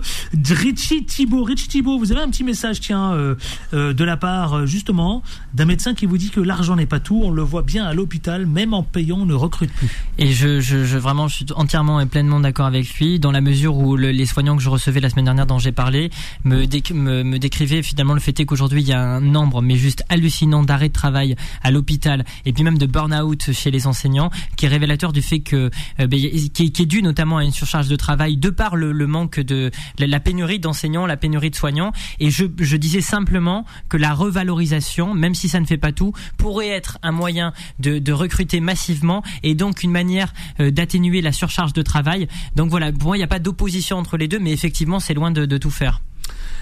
[0.51, 1.43] Richie Thibault.
[1.45, 3.33] Richie Thibault, vous avez un petit message, tiens, euh,
[3.73, 5.23] euh, de la part justement
[5.55, 7.19] d'un médecin qui vous dit que l'argent n'est pas tout.
[7.23, 9.89] On le voit bien à l'hôpital, même en payant, on ne recrute plus.
[10.19, 13.41] Et je, je, je vraiment, je suis entièrement et pleinement d'accord avec lui, dans la
[13.41, 16.11] mesure où le- les soignants que je recevais la semaine dernière, dont j'ai parlé,
[16.43, 20.03] me, me, me décrivaient finalement le fait qu'aujourd'hui il y a un nombre, mais juste
[20.09, 24.65] hallucinant, d'arrêts de travail à l'hôpital et puis même de burn-out chez les enseignants, qui
[24.65, 27.95] est révélateur du fait que, euh, ben, qui, est- dû notamment à une surcharge de
[27.97, 31.91] travail de par le, manque de la, pénurie d'enseignants, la pénurie de soignants.
[32.19, 32.45] Et je,
[32.77, 37.11] disais simplement que la revalorisation, même si ça ne fait pas tout, pourrait être un
[37.11, 42.27] moyen de, recruter massivement et donc une manière euh, d'atténuer la surcharge de travail.
[42.55, 45.13] Donc voilà, pour moi, il n'y a pas d'opposition entre les deux, mais effectivement, c'est
[45.13, 46.01] loin de tout faire.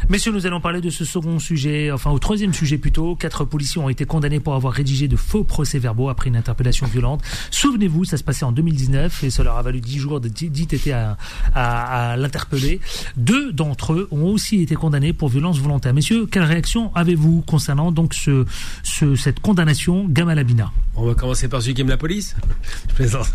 [0.07, 3.15] Messieurs, nous allons parler de ce second sujet, enfin au troisième sujet plutôt.
[3.15, 7.21] Quatre policiers ont été condamnés pour avoir rédigé de faux procès-verbaux après une interpellation violente.
[7.49, 10.61] Souvenez-vous, ça se passait en 2019 et ça leur a valu 10 jours de 10
[10.61, 11.17] été à,
[11.55, 12.81] à, l'interpeller.
[13.17, 15.93] Deux d'entre eux ont aussi été condamnés pour violence volontaire.
[15.93, 18.45] Messieurs, quelle réaction avez-vous concernant donc ce,
[18.83, 20.71] ce, cette condamnation Gamal Abina?
[20.95, 22.35] On va commencer par celui qui aime la police.
[22.89, 23.31] Je plaisante.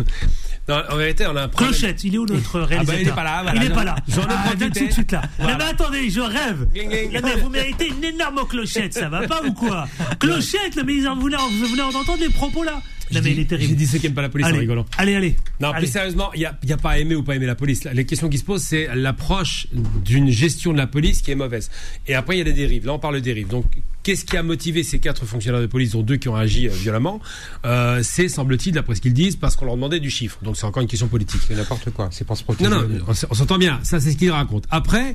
[0.70, 1.72] Non, en vérité, on a un problème.
[1.72, 3.60] Clochette, il est où notre Ah réalisateur bah, il est pas là, voilà.
[3.64, 3.96] Il est pas là.
[4.08, 4.80] J'en ai Ah, profité.
[4.80, 5.22] tout de suite là.
[5.38, 5.52] Voilà.
[5.52, 6.66] Non, mais attendez, je rêve.
[6.74, 7.12] Ging, ging.
[7.12, 9.88] Non, mais vous méritez une énorme clochette, ça va pas ou quoi
[10.20, 12.80] Clochette, mais ils en- vous venez, vous venez d'entendre les propos là
[13.12, 14.86] Non, mais il est J'ai dit ceux qui aiment pas la police en Allez, rigolant.
[14.98, 15.36] allez, allez.
[15.60, 15.78] Non, Allez.
[15.86, 17.84] plus sérieusement, il n'y a, y a pas à aimer ou pas aimer la police.
[17.84, 19.66] La question qui se pose, c'est l'approche
[20.04, 21.70] d'une gestion de la police qui est mauvaise.
[22.06, 22.86] Et après, il y a des dérives.
[22.86, 23.48] Là, on parle de dérives.
[23.48, 23.64] Donc,
[24.10, 26.72] qu'est-ce qui a motivé ces quatre fonctionnaires de police, dont deux qui ont agi euh,
[26.72, 27.20] violemment
[27.64, 30.38] euh, C'est, semble-t-il, d'après ce qu'ils disent, parce qu'on leur demandait du chiffre.
[30.42, 31.40] Donc, c'est encore une question politique.
[31.46, 32.08] C'est n'importe quoi.
[32.10, 32.68] C'est pour se protéger.
[32.68, 33.78] Non, non, on, s'entend bien.
[33.84, 34.66] Ça, c'est ce qu'ils racontent.
[34.72, 35.14] Après,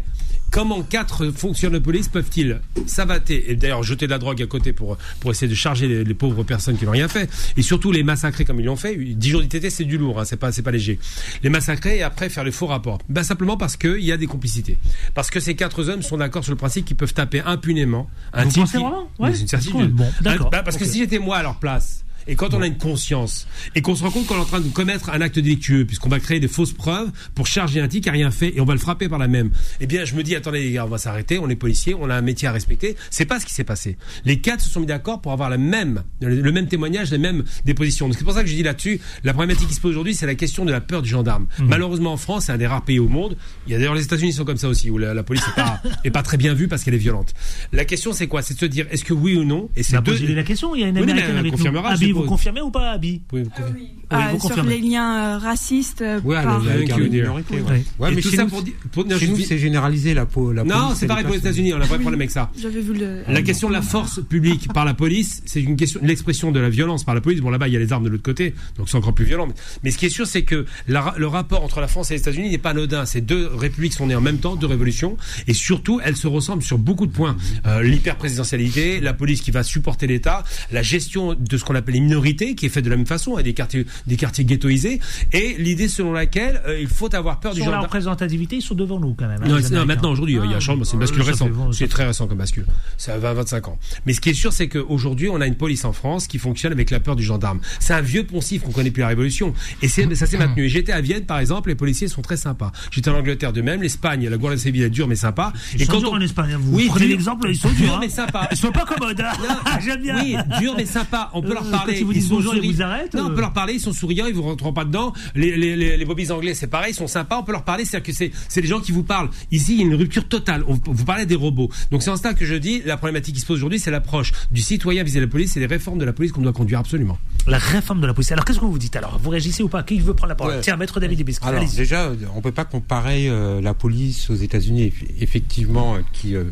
[0.51, 4.71] comment quatre fonctionnaires de police peuvent-ils s'abatter et d'ailleurs jeter de la drogue à côté
[4.71, 7.91] pour, pour essayer de charger les, les pauvres personnes qui n'ont rien fait et surtout
[7.91, 8.95] les massacrer comme ils l'ont fait?
[8.95, 10.99] 10 jours d'ITT c'est du lourd hein, c'est pas c'est pas léger
[11.43, 14.27] les massacrer et après faire les faux rapports ben simplement parce qu'il y a des
[14.27, 14.77] complicités
[15.13, 18.45] parce que ces quatre hommes sont d'accord sur le principe qu'ils peuvent taper impunément un
[18.45, 18.77] Vous type qui-
[19.19, 19.33] Ouais.
[19.33, 20.49] c'est une certitude Bon, d'accord.
[20.49, 23.47] Ben, parce que si j'étais moi à leur place et quand on a une conscience
[23.75, 26.09] et qu'on se rend compte qu'on est en train de commettre un acte délictueux, puisqu'on
[26.09, 28.65] va créer des fausses preuves pour charger un type qui a rien fait et on
[28.65, 30.89] va le frapper par la même, eh bien, je me dis, attendez les gars, on
[30.89, 32.95] va s'arrêter, on est policier, on a un métier à respecter.
[33.09, 33.97] C'est pas ce qui s'est passé.
[34.25, 37.43] Les quatre se sont mis d'accord pour avoir la même, le, même témoignage, les mêmes
[37.65, 38.07] dépositions.
[38.07, 40.25] Donc c'est pour ça que je dis là-dessus, la problématique qui se pose aujourd'hui, c'est
[40.25, 41.47] la question de la peur du gendarme.
[41.59, 41.67] Mhm.
[41.67, 43.37] Malheureusement, en France, c'est un des rares pays au monde.
[43.67, 45.55] Il y a d'ailleurs les États-Unis sont comme ça aussi, où la, la police est
[45.55, 47.33] pas, est pas très bien vue parce qu'elle est violente.
[47.71, 48.41] La question, c'est quoi?
[48.41, 49.69] C'est de se dire, est-ce que oui ou non?
[49.75, 50.11] Et c'est Bah, deux.
[50.13, 52.61] posez-lui la question, il y a une Oui, mais elle avec confirmera, Abby, vous confirmez
[52.61, 53.71] ou pas, Abby Vous pouvez me confirmer.
[53.79, 54.75] Oui, Ah, vous sur confirmez.
[54.81, 57.23] les liens euh, racistes euh, Ouais, par- Avec le- you, le- dear.
[57.23, 57.61] minorité, Oui.
[57.71, 57.83] ouais.
[57.99, 60.63] Ouais, mais tout chez ça nous, pour dire- pour- chez nous, c'est généralisé la, la
[60.63, 61.39] Non, c'est pareil pour les.
[61.39, 62.51] États-Unis, on n'a pas de problème avec ça.
[62.59, 63.23] J'avais vu le.
[63.27, 66.69] La question de la force publique par la police, c'est une question, l'expression de la
[66.69, 67.41] violence par la police.
[67.41, 69.47] Bon, là-bas, il y a les armes de l'autre côté, donc c'est encore plus violent.
[69.83, 72.19] Mais ce qui est sûr, c'est que la- le rapport entre la France et les
[72.19, 73.05] États-Unis n'est pas anodin.
[73.05, 76.63] Ces deux républiques sont nées en même temps, deux révolutions, et surtout, elles se ressemblent
[76.63, 77.35] sur beaucoup de points.
[77.65, 77.81] Euh,
[78.25, 82.55] L'hyper-présidentialité, la police qui va supporter l'État, la gestion de ce qu'on appelle les minorités,
[82.55, 84.99] qui est faite de la même façon, avec des quartiers, des quartiers ghettoisés,
[85.33, 87.85] et l'idée selon laquelle euh, il faut avoir peur du Sur la gendarme.
[87.85, 89.41] représentativement, ils sont devant nous quand même.
[89.43, 91.51] hein, Non, maintenant, aujourd'hui, il y a Ah, changement, c'est une bascule récente.
[91.71, 92.65] C'est très récent comme bascule.
[92.97, 93.79] C'est à 20-25 ans.
[94.05, 96.71] Mais ce qui est sûr, c'est qu'aujourd'hui, on a une police en France qui fonctionne
[96.71, 97.59] avec la peur du gendarme.
[97.79, 99.53] C'est un vieux poncif qu'on connaît depuis la Révolution.
[99.81, 100.65] Et ça s'est maintenu.
[100.65, 102.71] Et j'étais à Vienne, par exemple, les policiers sont très sympas.
[102.91, 105.53] J'étais en Angleterre de même, l'Espagne, la Guardia Civile est dure mais sympa.
[105.73, 106.15] Ils et sont quand durs on...
[106.17, 106.53] en Espagne.
[106.53, 107.95] hein, Vous Oui, prenez l'exemple, ils sont dur, durs.
[107.95, 107.99] hein.
[108.01, 108.47] mais sympa.
[108.51, 109.19] Ils sont pas commodes.
[109.21, 109.33] hein.
[109.83, 110.21] J'aime bien.
[110.21, 111.29] Oui, dur mais sympa.
[111.33, 111.94] On peut leur Euh, parler.
[111.95, 113.35] Quand ils vous disent bonjour, ils vous arrêtent, Non, on euh.
[113.35, 113.73] peut leur parler.
[113.73, 114.25] Ils sont souriants.
[114.27, 115.13] Ils vous rentreront pas dedans.
[115.35, 116.91] Les les les, les bobbies anglais, c'est pareil.
[116.91, 117.37] Ils sont sympas.
[117.39, 117.85] On peut leur parler.
[117.85, 119.29] C'est-à-dire que c'est c'est les gens qui vous parlent.
[119.51, 120.63] Ici, il y a une rupture totale.
[120.67, 121.69] On, vous parlez des robots.
[121.91, 124.31] Donc c'est en cela que je dis la problématique qui se pose aujourd'hui, c'est l'approche
[124.51, 125.51] du citoyen vis-à-vis de la police.
[125.53, 127.17] C'est les réformes de la police qu'on doit conduire absolument.
[127.47, 128.31] La réforme de la police.
[128.31, 129.19] Alors qu'est-ce que vous dites alors?
[129.21, 129.83] Vous réagissez ou pas?
[129.83, 130.55] Qui veut prendre la parole?
[130.55, 130.61] Ouais.
[130.61, 131.45] Tiens, maître David Libescu.
[131.47, 131.75] Alors allez-y.
[131.77, 136.45] déjà, on peut pas comparer euh, la police aux États-Unis, eff- effectivement, euh, qui euh,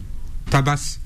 [0.50, 1.00] tabasse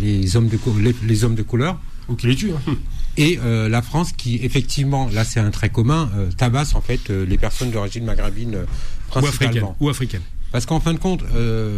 [0.00, 1.78] les hommes de co- les, les hommes de couleur.
[2.08, 2.50] Ou qui les tue.
[2.50, 2.74] hein.
[3.16, 7.10] Et euh, la France qui effectivement, là c'est un trait commun, euh, tabasse en fait
[7.10, 8.64] euh, les personnes d'origine maghrébine euh,
[9.14, 9.22] Ou africaine.
[9.38, 9.76] principalement.
[9.80, 10.22] Ou africaine.
[10.50, 11.24] Parce qu'en fin de compte,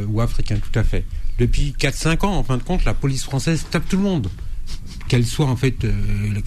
[0.08, 1.04] ou africain, tout à fait.
[1.38, 4.28] Depuis 4-5 ans, en fin de compte, la police française tape tout le monde.
[5.06, 5.76] Qu'elle soit en fait,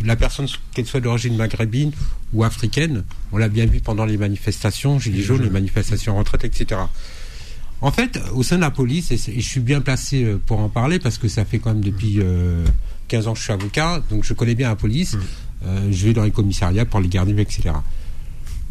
[0.03, 1.93] la personne, qu'elle soit d'origine maghrébine
[2.33, 6.43] ou africaine, on l'a bien vu pendant les manifestations, gilets jaunes, les manifestations en retraite,
[6.43, 6.81] etc.
[7.79, 10.67] En fait, au sein de la police, et, et je suis bien placé pour en
[10.67, 12.19] parler parce que ça fait quand même depuis
[13.07, 15.17] 15 ans que je suis avocat, donc je connais bien la police.
[15.65, 17.71] Euh, je vais dans les commissariats pour les garder, etc.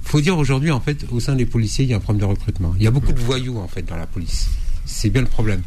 [0.02, 2.26] Faut dire aujourd'hui, en fait, au sein des policiers, il y a un problème de
[2.26, 2.74] recrutement.
[2.76, 4.48] Il y a beaucoup de voyous, en fait, dans la police.
[4.86, 5.62] C'est bien le problème.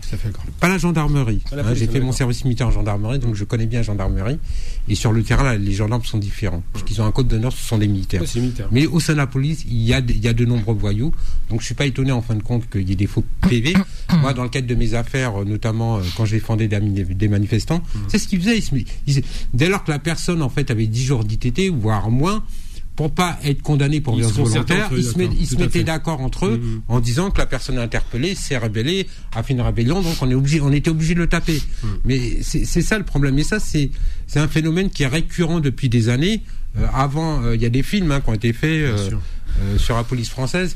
[0.60, 1.42] Pas la gendarmerie.
[1.50, 3.80] Pas la hein, police, J'ai fait mon service militaire en gendarmerie, donc je connais bien
[3.80, 4.40] la gendarmerie.
[4.88, 6.64] Et sur le terrain, là, les gendarmes sont différents.
[6.74, 8.22] Parce qu'ils ont un code d'honneur, ce sont des militaires.
[8.40, 8.68] Militaire.
[8.72, 10.74] Mais au sein de la police, il y a, de- il y a de nombreux
[10.74, 11.12] voyous.
[11.50, 13.74] Donc je suis pas étonné en fin de compte qu'il y ait des faux PV.
[14.22, 17.04] Moi, dans le cadre de mes affaires, euh, notamment euh, quand je défendais des, mani-
[17.04, 18.58] des manifestants, c'est ce qu'ils faisaient.
[18.58, 22.44] Ils ils- dès lors que la personne en fait avait 10 jours d'ITT, voire moins,
[23.00, 26.20] pour pas être condamné pour violence volontaire, ils se, met- d'accord, ils se mettaient d'accord
[26.20, 30.16] entre eux en disant que la personne interpellée s'est rébellée, a fait une rébellion, donc
[30.20, 31.62] on est obligé, on était obligé de le taper.
[32.04, 33.40] Mais c'est ça le problème.
[33.40, 33.90] Et ça, c'est
[34.36, 36.42] un phénomène qui est récurrent depuis des années.
[36.78, 39.10] Euh, avant, euh, il y a des films hein, qui ont été faits euh,
[39.78, 40.76] sur la police française.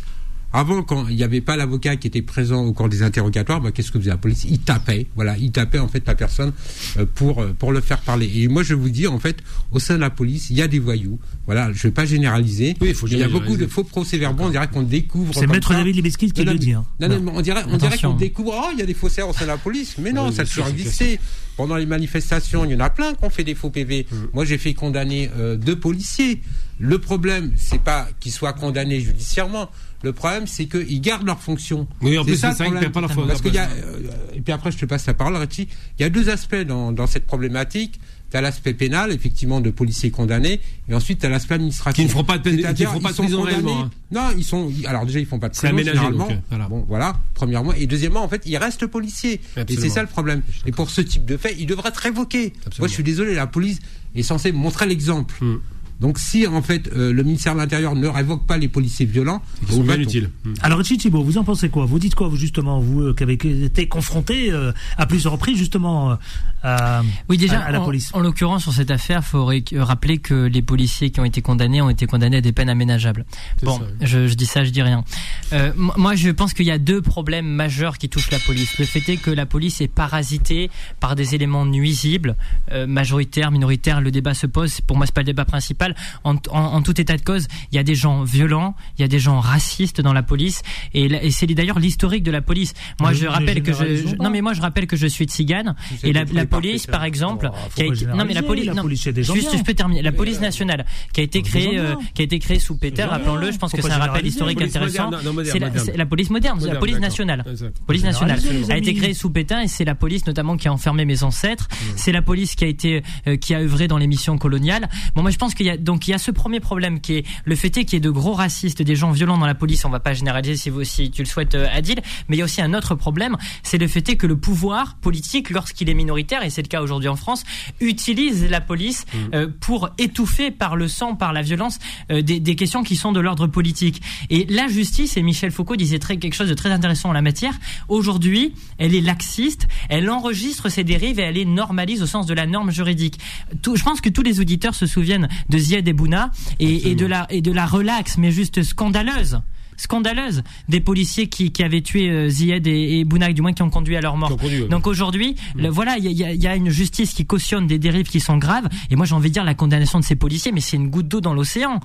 [0.55, 3.71] Avant, quand il n'y avait pas l'avocat qui était présent au cours des interrogatoires, bah,
[3.71, 4.45] qu'est-ce que faisait la police?
[4.47, 6.53] Il tapait, voilà, il tapait en fait la personne
[6.97, 8.31] euh, pour euh, pour le faire parler.
[8.35, 9.37] Et moi, je vous dis en fait,
[9.71, 11.19] au sein de la police, il y a des voyous.
[11.47, 12.75] Voilà, je vais pas généraliser.
[12.81, 14.43] Oui, il faut il y a beaucoup de faux procès-verbaux.
[14.45, 15.33] On dirait qu'on découvre.
[15.33, 15.75] C'est Maître ça.
[15.79, 16.85] David Libeskind qui Non, le non, dit, hein.
[16.99, 18.11] Non, non, mais on dirait, on dirait Attention.
[18.11, 18.53] qu'on découvre.
[18.55, 19.95] Oh, il y a des faussaires au sein de la police.
[19.97, 21.19] Mais non, Oui, ça a toujours existé.
[21.57, 24.07] Pendant les manifestations, il y en a plein qui ont fait des faux PV.
[24.09, 24.15] Mm.
[24.33, 26.41] Moi, j'ai fait condamner euh, deux policiers.
[26.79, 29.69] Le problème, c'est pas qu'ils soient condamnés judiciairement.
[30.03, 31.87] Le problème, c'est qu'ils gardent leur fonction.
[32.01, 32.81] Oui, en plus, ça, c'est qu'ils problème.
[32.81, 33.27] perdent pas leur fonction.
[33.27, 35.69] Parce qu'il y a, euh, et puis après, je te passe la parole, Richie.
[35.97, 37.99] Il y a deux aspects dans, dans cette problématique.
[38.34, 40.59] Tu as l'aspect pénal, effectivement, de policiers condamnés,
[40.89, 42.01] et ensuite tu as l'aspect administratif.
[42.01, 43.91] Qui ne feront pas de peine- qui feront pas ils de prison condamnés- réellement, hein.
[44.11, 44.71] Non, ils sont.
[44.88, 46.27] Alors déjà, ils font pas de C'est prison aménagé, généralement.
[46.27, 46.67] donc, euh, voilà.
[46.67, 47.13] Bon, voilà.
[47.36, 49.39] Premièrement, et deuxièmement, en fait, ils restent policiers.
[49.69, 50.41] Et c'est ça le problème.
[50.65, 52.53] Et pour ce type de fait, ils devraient être révoqués.
[52.79, 53.77] Moi, je suis désolé, la police
[54.15, 55.36] est censée montrer l'exemple.
[55.39, 55.57] Hmm.
[55.99, 59.41] Donc, si en fait euh, le ministère de l'Intérieur ne révoque pas les policiers violents,
[59.59, 60.01] qu'ils sont bien bâton.
[60.01, 60.29] utiles.
[60.61, 61.86] Alors Richie Thibault, vous en pensez quoi?
[61.86, 65.57] Vous dites quoi, vous justement, vous euh, qui avez été confronté euh, à plusieurs reprises
[65.57, 66.15] justement euh,
[66.64, 69.45] à, Oui, déjà, à, à la en, police en l'occurrence, sur cette affaire, il faut
[69.45, 72.70] ré- rappeler que les policiers qui ont été condamnés ont été condamnés à des peines
[72.70, 73.26] aménageables.
[73.61, 74.07] Bon, ça, oui.
[74.07, 75.03] je, je dis ça, je dis rien.
[75.51, 78.78] Euh, moi, je pense qu'il y a deux problèmes majeurs qui touchent la police.
[78.80, 82.36] Le fait est que la police est parasitée par des éléments nuisibles,
[82.72, 84.01] euh, majoritaires, minoritaires.
[84.01, 84.82] Le débat se pose.
[84.82, 85.95] Pour moi, c'est pas le débat principal.
[86.24, 89.05] En, en- en tout état de cause, il y a des gens violents, il y
[89.05, 90.61] a des gens racistes dans la police,
[90.93, 92.74] et, et c'est d'ailleurs l'historique de la police.
[92.99, 95.76] Moi, Mais je rappelle que je, non, mais moi, je rappelle que je suis tzigane,
[96.03, 98.81] et la, la police, parfaits, par exemple, qui a été, non, mais la police, la
[98.81, 100.01] police, des gens juste, je peux terminer.
[100.01, 103.07] La police nationale, qui a été créée, euh, qui a été créée sous bien.
[103.07, 103.51] rappelons-le.
[103.51, 105.11] Je pense que c'est un rappel historique Police intéressant.
[105.45, 107.43] C'est la, la police moderne, la police nationale.
[107.85, 108.39] Police nationale
[108.69, 111.67] a été créée sous Pétain et c'est la police notamment qui a enfermé mes ancêtres.
[111.95, 114.89] C'est la police qui a été, euh, qui a œuvré dans les missions coloniales.
[115.15, 117.17] Bon, moi je pense qu'il y a donc il y a ce premier problème qui
[117.17, 119.55] est le fait est qu'il y ait de gros racistes, des gens violents dans la
[119.55, 119.85] police.
[119.85, 122.01] On va pas généraliser si vous si tu le souhaites, euh, Adil.
[122.27, 124.95] Mais il y a aussi un autre problème, c'est le fait est que le pouvoir
[124.95, 127.43] politique, lorsqu'il est minoritaire et c'est le cas aujourd'hui en France,
[127.79, 131.79] utilise la police euh, pour étouffer par le sang, par la violence,
[132.11, 134.01] euh, des, des questions qui sont de l'ordre politique.
[134.29, 137.21] Et la justice, et Michel Foucault disait très, quelque chose de très intéressant en la
[137.21, 137.53] matière,
[137.87, 142.33] aujourd'hui, elle est laxiste, elle enregistre ses dérives et elle les normalise au sens de
[142.33, 143.19] la norme juridique.
[143.61, 146.95] Tout, je pense que tous les auditeurs se souviennent de Ziad et Bouna et, et
[146.95, 149.39] de la, et de la relaxe, mais juste scandaleuse
[149.78, 153.61] scandaleuse des policiers qui, qui avaient tué euh, Zied et, et Bounaï, du moins qui
[153.61, 154.36] ont conduit à leur mort.
[154.38, 154.67] Conduit, ouais.
[154.67, 158.19] Donc aujourd'hui, le- voilà, il y a, y une justice qui cautionne des dérives qui
[158.19, 158.67] sont graves.
[158.89, 161.07] Et moi, j'ai envie de dire la condamnation de ces policiers, mais c'est une goutte
[161.07, 161.80] d'eau dans l'océan.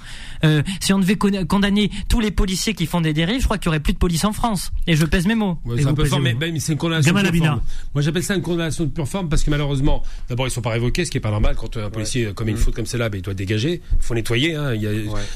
[0.44, 3.58] Euh, si on devait con- condamner tous les policiers qui font des dérives, je crois
[3.58, 4.70] qu'il y aurait plus de police en France.
[4.86, 5.58] Et je pèse mes mots.
[5.64, 7.60] Ouais, c'est un peu fort, mais, mais c'est une condamnation de pure forme.
[7.94, 10.70] Moi, j'appelle ça une condamnation de pure forme parce que malheureusement, d'abord, ils sont pas
[10.70, 12.34] révoqués, ce qui est pas normal quand un policier Mm.
[12.34, 13.80] commet une faute comme celle-là, ben, il doit dégager.
[13.92, 14.54] Il faut nettoyer.
[14.54, 14.74] Hein.
[14.74, 14.90] Il y a...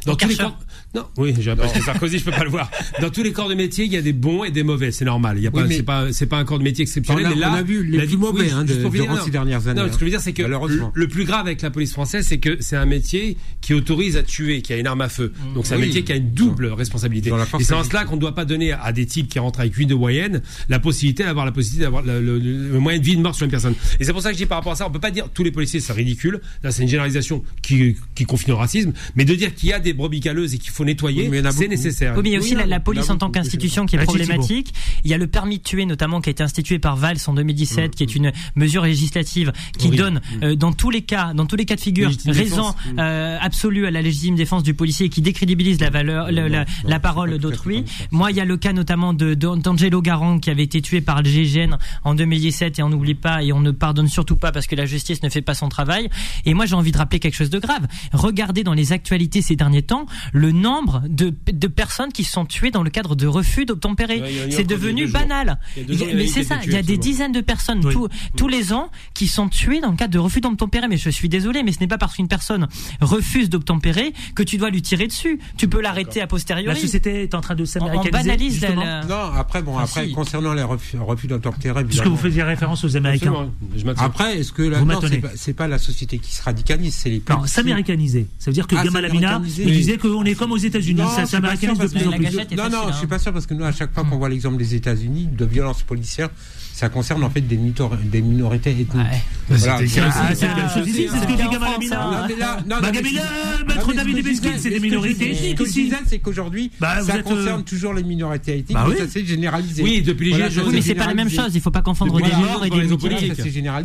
[0.06, 0.36] Dans Et tous les Karcher.
[0.36, 0.58] corps...
[0.94, 2.70] Non, oui, j'ai Sarkozy, je peux pas le voir.
[3.00, 4.92] Dans tous les corps de métier, il y a des bons et des mauvais.
[4.92, 5.38] C'est normal.
[5.38, 7.24] Il y a Oui, pas, c'est pas, c'est pas un corps de métier exceptionnel.
[7.26, 9.24] On a- mais là, on a vu les plus mauvais, hein, juste de- durant non.
[9.24, 10.56] ces dernières années, Non, ce que je veux dire, c'est que le,
[10.94, 14.22] le plus grave avec la police française, c'est que c'est un métier qui autorise à
[14.22, 15.32] tuer, qui a une arme à feu.
[15.54, 15.86] Donc c'est un Oui.
[15.86, 17.30] métier qui a une double responsabilité.
[17.58, 19.74] Et c'est en cela qu'on ne doit pas donner à des types qui rentrent avec
[19.74, 23.16] 8 de moyenne la possibilité d'avoir la possibilité d'avoir le, le- le moyen de vie
[23.16, 23.74] de mort sur une personne.
[24.00, 25.28] Et c'est pour ça que je dis par rapport à ça, on peut pas dire
[25.32, 26.40] tous les policiers c'est ridicule.
[26.62, 29.78] Là, c'est une généralisation qui, qui confine au racisme, mais de dire qu'il y a
[29.78, 31.68] des brebis galeuses et qu'il faut nettoyer, Oui, c'est beaucoup.
[31.70, 32.14] nécessaire.
[32.16, 34.72] Oui, il y a aussi Oui, la, police en tant qu'institution qui est problématique.
[35.04, 37.34] Il y a le permis de tuer notamment qui a été institué par Valls en
[37.34, 41.56] 2017, qui est une mesure législative qui donne euh, dans tous les cas, dans tous
[41.56, 45.08] les cas de figure, Légitime raison euh, absolue à la légitime défense du policier et
[45.08, 47.84] qui décrédibilise la valeur, la, la- non, la c'est parole d'autrui.
[48.10, 51.22] Moi, il y a le cas notamment de d'Angelo Garang qui avait été tué par
[51.22, 54.66] le GIGN en 2017 et on n'oublie pas et on ne pardonne surtout pas parce
[54.66, 56.08] que la justice ne fait pas son travail.
[56.44, 57.86] Et moi, j'ai envie de rappeler quelque chose de grave.
[58.12, 62.70] Regardez dans les actualités ces derniers temps le nombre de, de personnes qui sont tuées
[62.70, 64.22] dans le cadre de refus d'obtempérer.
[64.50, 65.58] C'est devenu banal.
[66.14, 67.92] Mais c'est ça, il y a tués, des dizaines de personnes Oui.
[67.92, 70.88] tous, tous les ans qui sont tuées dans le cadre de refus d'obtempérer.
[70.88, 72.68] Mais je suis désolé, mais ce n'est pas parce qu'une personne
[73.00, 75.38] refuse d'obtempérer que tu dois lui tirer dessus.
[75.56, 76.80] Tu peux l'arrêter a La posteriori.
[76.80, 78.10] société est en train de on s'américaniser.
[78.10, 80.12] banalise la- la- Non, après, bon, Ah, après, si.
[80.12, 83.50] concernant les refus, refus d'obtempérer, Puisque vous faisiez référence aux Américains.
[83.76, 83.84] Je.
[83.98, 85.22] Après, est-ce que là, Vous non, m'étonnez.
[85.36, 87.48] c'est pas, la société qui se radicalise, c'est les Non, policiers.
[87.54, 88.26] s'américaniser.
[88.38, 91.02] Ça veut dire que Ah, Gamal Amina disait qu'on est comme aux États-Unis.
[91.14, 92.36] Ça s'américanise de plus en La plus.
[92.36, 93.08] gâchette est Non, non, facile, je suis hein.
[93.08, 95.82] pas sûr parce que nous, à chaque fois qu'on voit l'exemple des États-Unis de violences
[95.82, 96.30] policières,
[96.72, 98.94] ça concerne en fait des, minorités ethniques.
[98.94, 99.22] Ouais.
[99.48, 99.78] Voilà.
[99.86, 101.96] C'est Ah, c'est la même chose ici, c'est ce que dit Gamal en Amina.
[101.96, 105.30] France, Non, mais là, non, non, mais Gamila, ce- maître non, David c'est des minorités
[105.32, 108.72] ethniques Ce que je c'est qu'aujourd'hui, Bah, ça êtes, concerne euh, toujours les minorités ethniques,
[108.72, 109.82] Bah mais ça s'est généralisé.
[109.82, 110.64] Oui, depuis les Gilets jaunes.
[110.68, 111.54] Oui, mais c'est pas la même chose.
[111.54, 113.32] Il faut pas confondre des morts et des mutilés.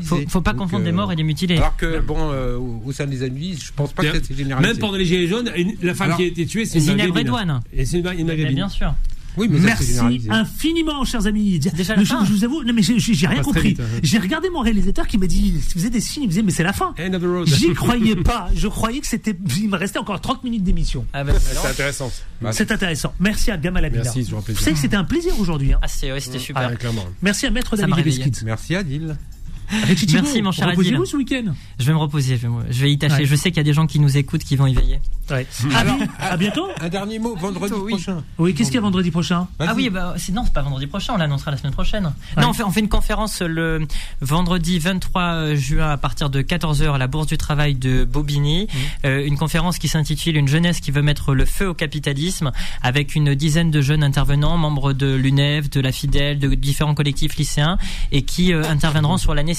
[0.04, 1.58] Faut, faut pas confondre des euh, morts et des mutilés.
[1.58, 4.72] Alors que, bon, euh, au sein des Antilles, je pense pas que ça s'est généralisé.
[4.74, 7.12] Même pendant les Gilets jaunes, une- la femme qui a été tuée, c'est une Zineb.
[7.12, 7.62] Redouane.
[8.18, 8.56] Une Mais maghrébine.
[8.56, 8.94] bien sûr.
[9.38, 9.94] Oui, mais Merci
[10.32, 11.60] infiniment, chers amis.
[11.60, 12.26] déjà la fin.
[12.26, 13.70] je vous avoue, non mais j'ai- rien compris.
[13.70, 14.00] vite, hein.
[14.02, 16.52] J'ai regardé mon réalisateur qui m'a dit, il faisait des signes, il me disait mais
[16.52, 16.96] c'est la fin.
[17.00, 17.48] End of the road.
[17.48, 18.50] J'y croyais pas.
[18.56, 19.36] Je croyais que c'était.
[19.58, 21.06] Il me restait encore 30 minutes d'émission.
[21.14, 22.12] Ah, bah, C'est intéressant.
[22.42, 23.14] Bah, C'est intéressant.
[23.20, 24.02] Merci à Gamal Amina.
[24.06, 24.64] Merci, c'est toujours un Vous plaisir.
[24.64, 25.74] savez que c'était un plaisir aujourd'hui.
[25.74, 25.80] hein.
[25.84, 26.72] ah, ouais, c'était super.
[26.74, 26.88] Ah.
[27.22, 28.06] Merci à Maître David.
[28.06, 28.32] Beskin.
[28.44, 29.16] Merci Adil.
[29.72, 30.98] Merci, mon cher Adil.
[31.06, 31.54] ce week-end.
[31.80, 33.16] Je vais me reposer, je vais, me- je vais y tâcher.
[33.20, 33.26] Ouais.
[33.26, 35.00] Je sais qu'il y a des gens qui nous écoutent qui vont y veiller.
[35.30, 35.46] Ouais.
[35.76, 36.68] À, bi- à bientôt.
[36.80, 37.92] Un dernier mot, vendredi Oui.
[37.94, 38.24] prochain.
[38.38, 39.48] Oui, qu'est-ce qu'il y a vendredi prochain.
[39.60, 42.06] Ah oui, bah, c'est, non, c'est pas vendredi prochain, on l'annoncera la semaine prochaine.
[42.06, 42.42] Ouais.
[42.44, 43.86] Non, on fait, on fait une conférence le
[44.22, 48.68] vendredi 23 juin à partir de 14h à la Bourse du Travail de Bobigny.
[49.06, 52.52] Euh, une conférence qui s'intitule Une jeunesse qui veut mettre le feu au capitalisme
[52.82, 57.36] avec une dizaine de jeunes intervenants, membres de l'UNEF, de la FIDEL, de différents collectifs
[57.36, 57.78] lycéens
[58.14, 59.57] et qui euh, interviendront sur la nécessité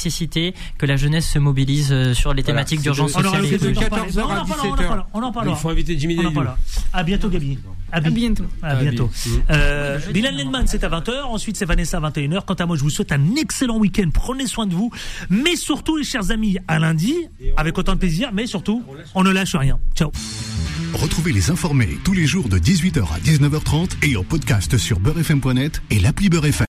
[0.78, 3.58] que la jeunesse se mobilise euh, sur les Voilà, thématiques c'est d'urgence de- sociale et
[3.88, 4.10] parler.
[4.10, 4.86] 14h On en à parlera, on en 17h.
[4.86, 6.18] parlera, on en Il faut inviter Jimmy.
[6.92, 7.58] À bientôt, Gabi.
[7.90, 8.44] À bi- bientôt.
[8.62, 9.10] À bientôt.
[9.50, 11.24] Euh, Bilal Lenman, c'est à 20h.
[11.24, 12.44] Ensuite, c'est Vanessa à 21h.
[12.44, 14.10] Quant à moi, je vous souhaite un excellent week-end.
[14.12, 14.90] Prenez soin de vous.
[15.30, 17.14] Mais surtout, les chers amis, à lundi,
[17.56, 18.30] avec autant de plaisir.
[18.32, 18.84] Mais surtout,
[19.14, 19.78] on ne lâche rien.
[19.94, 20.10] Ciao.
[20.94, 25.82] Retrouvez les informés tous les jours de 18h à 19h30 et en podcast sur beurrefm.net
[25.90, 26.56] et l'appli Beurrefm.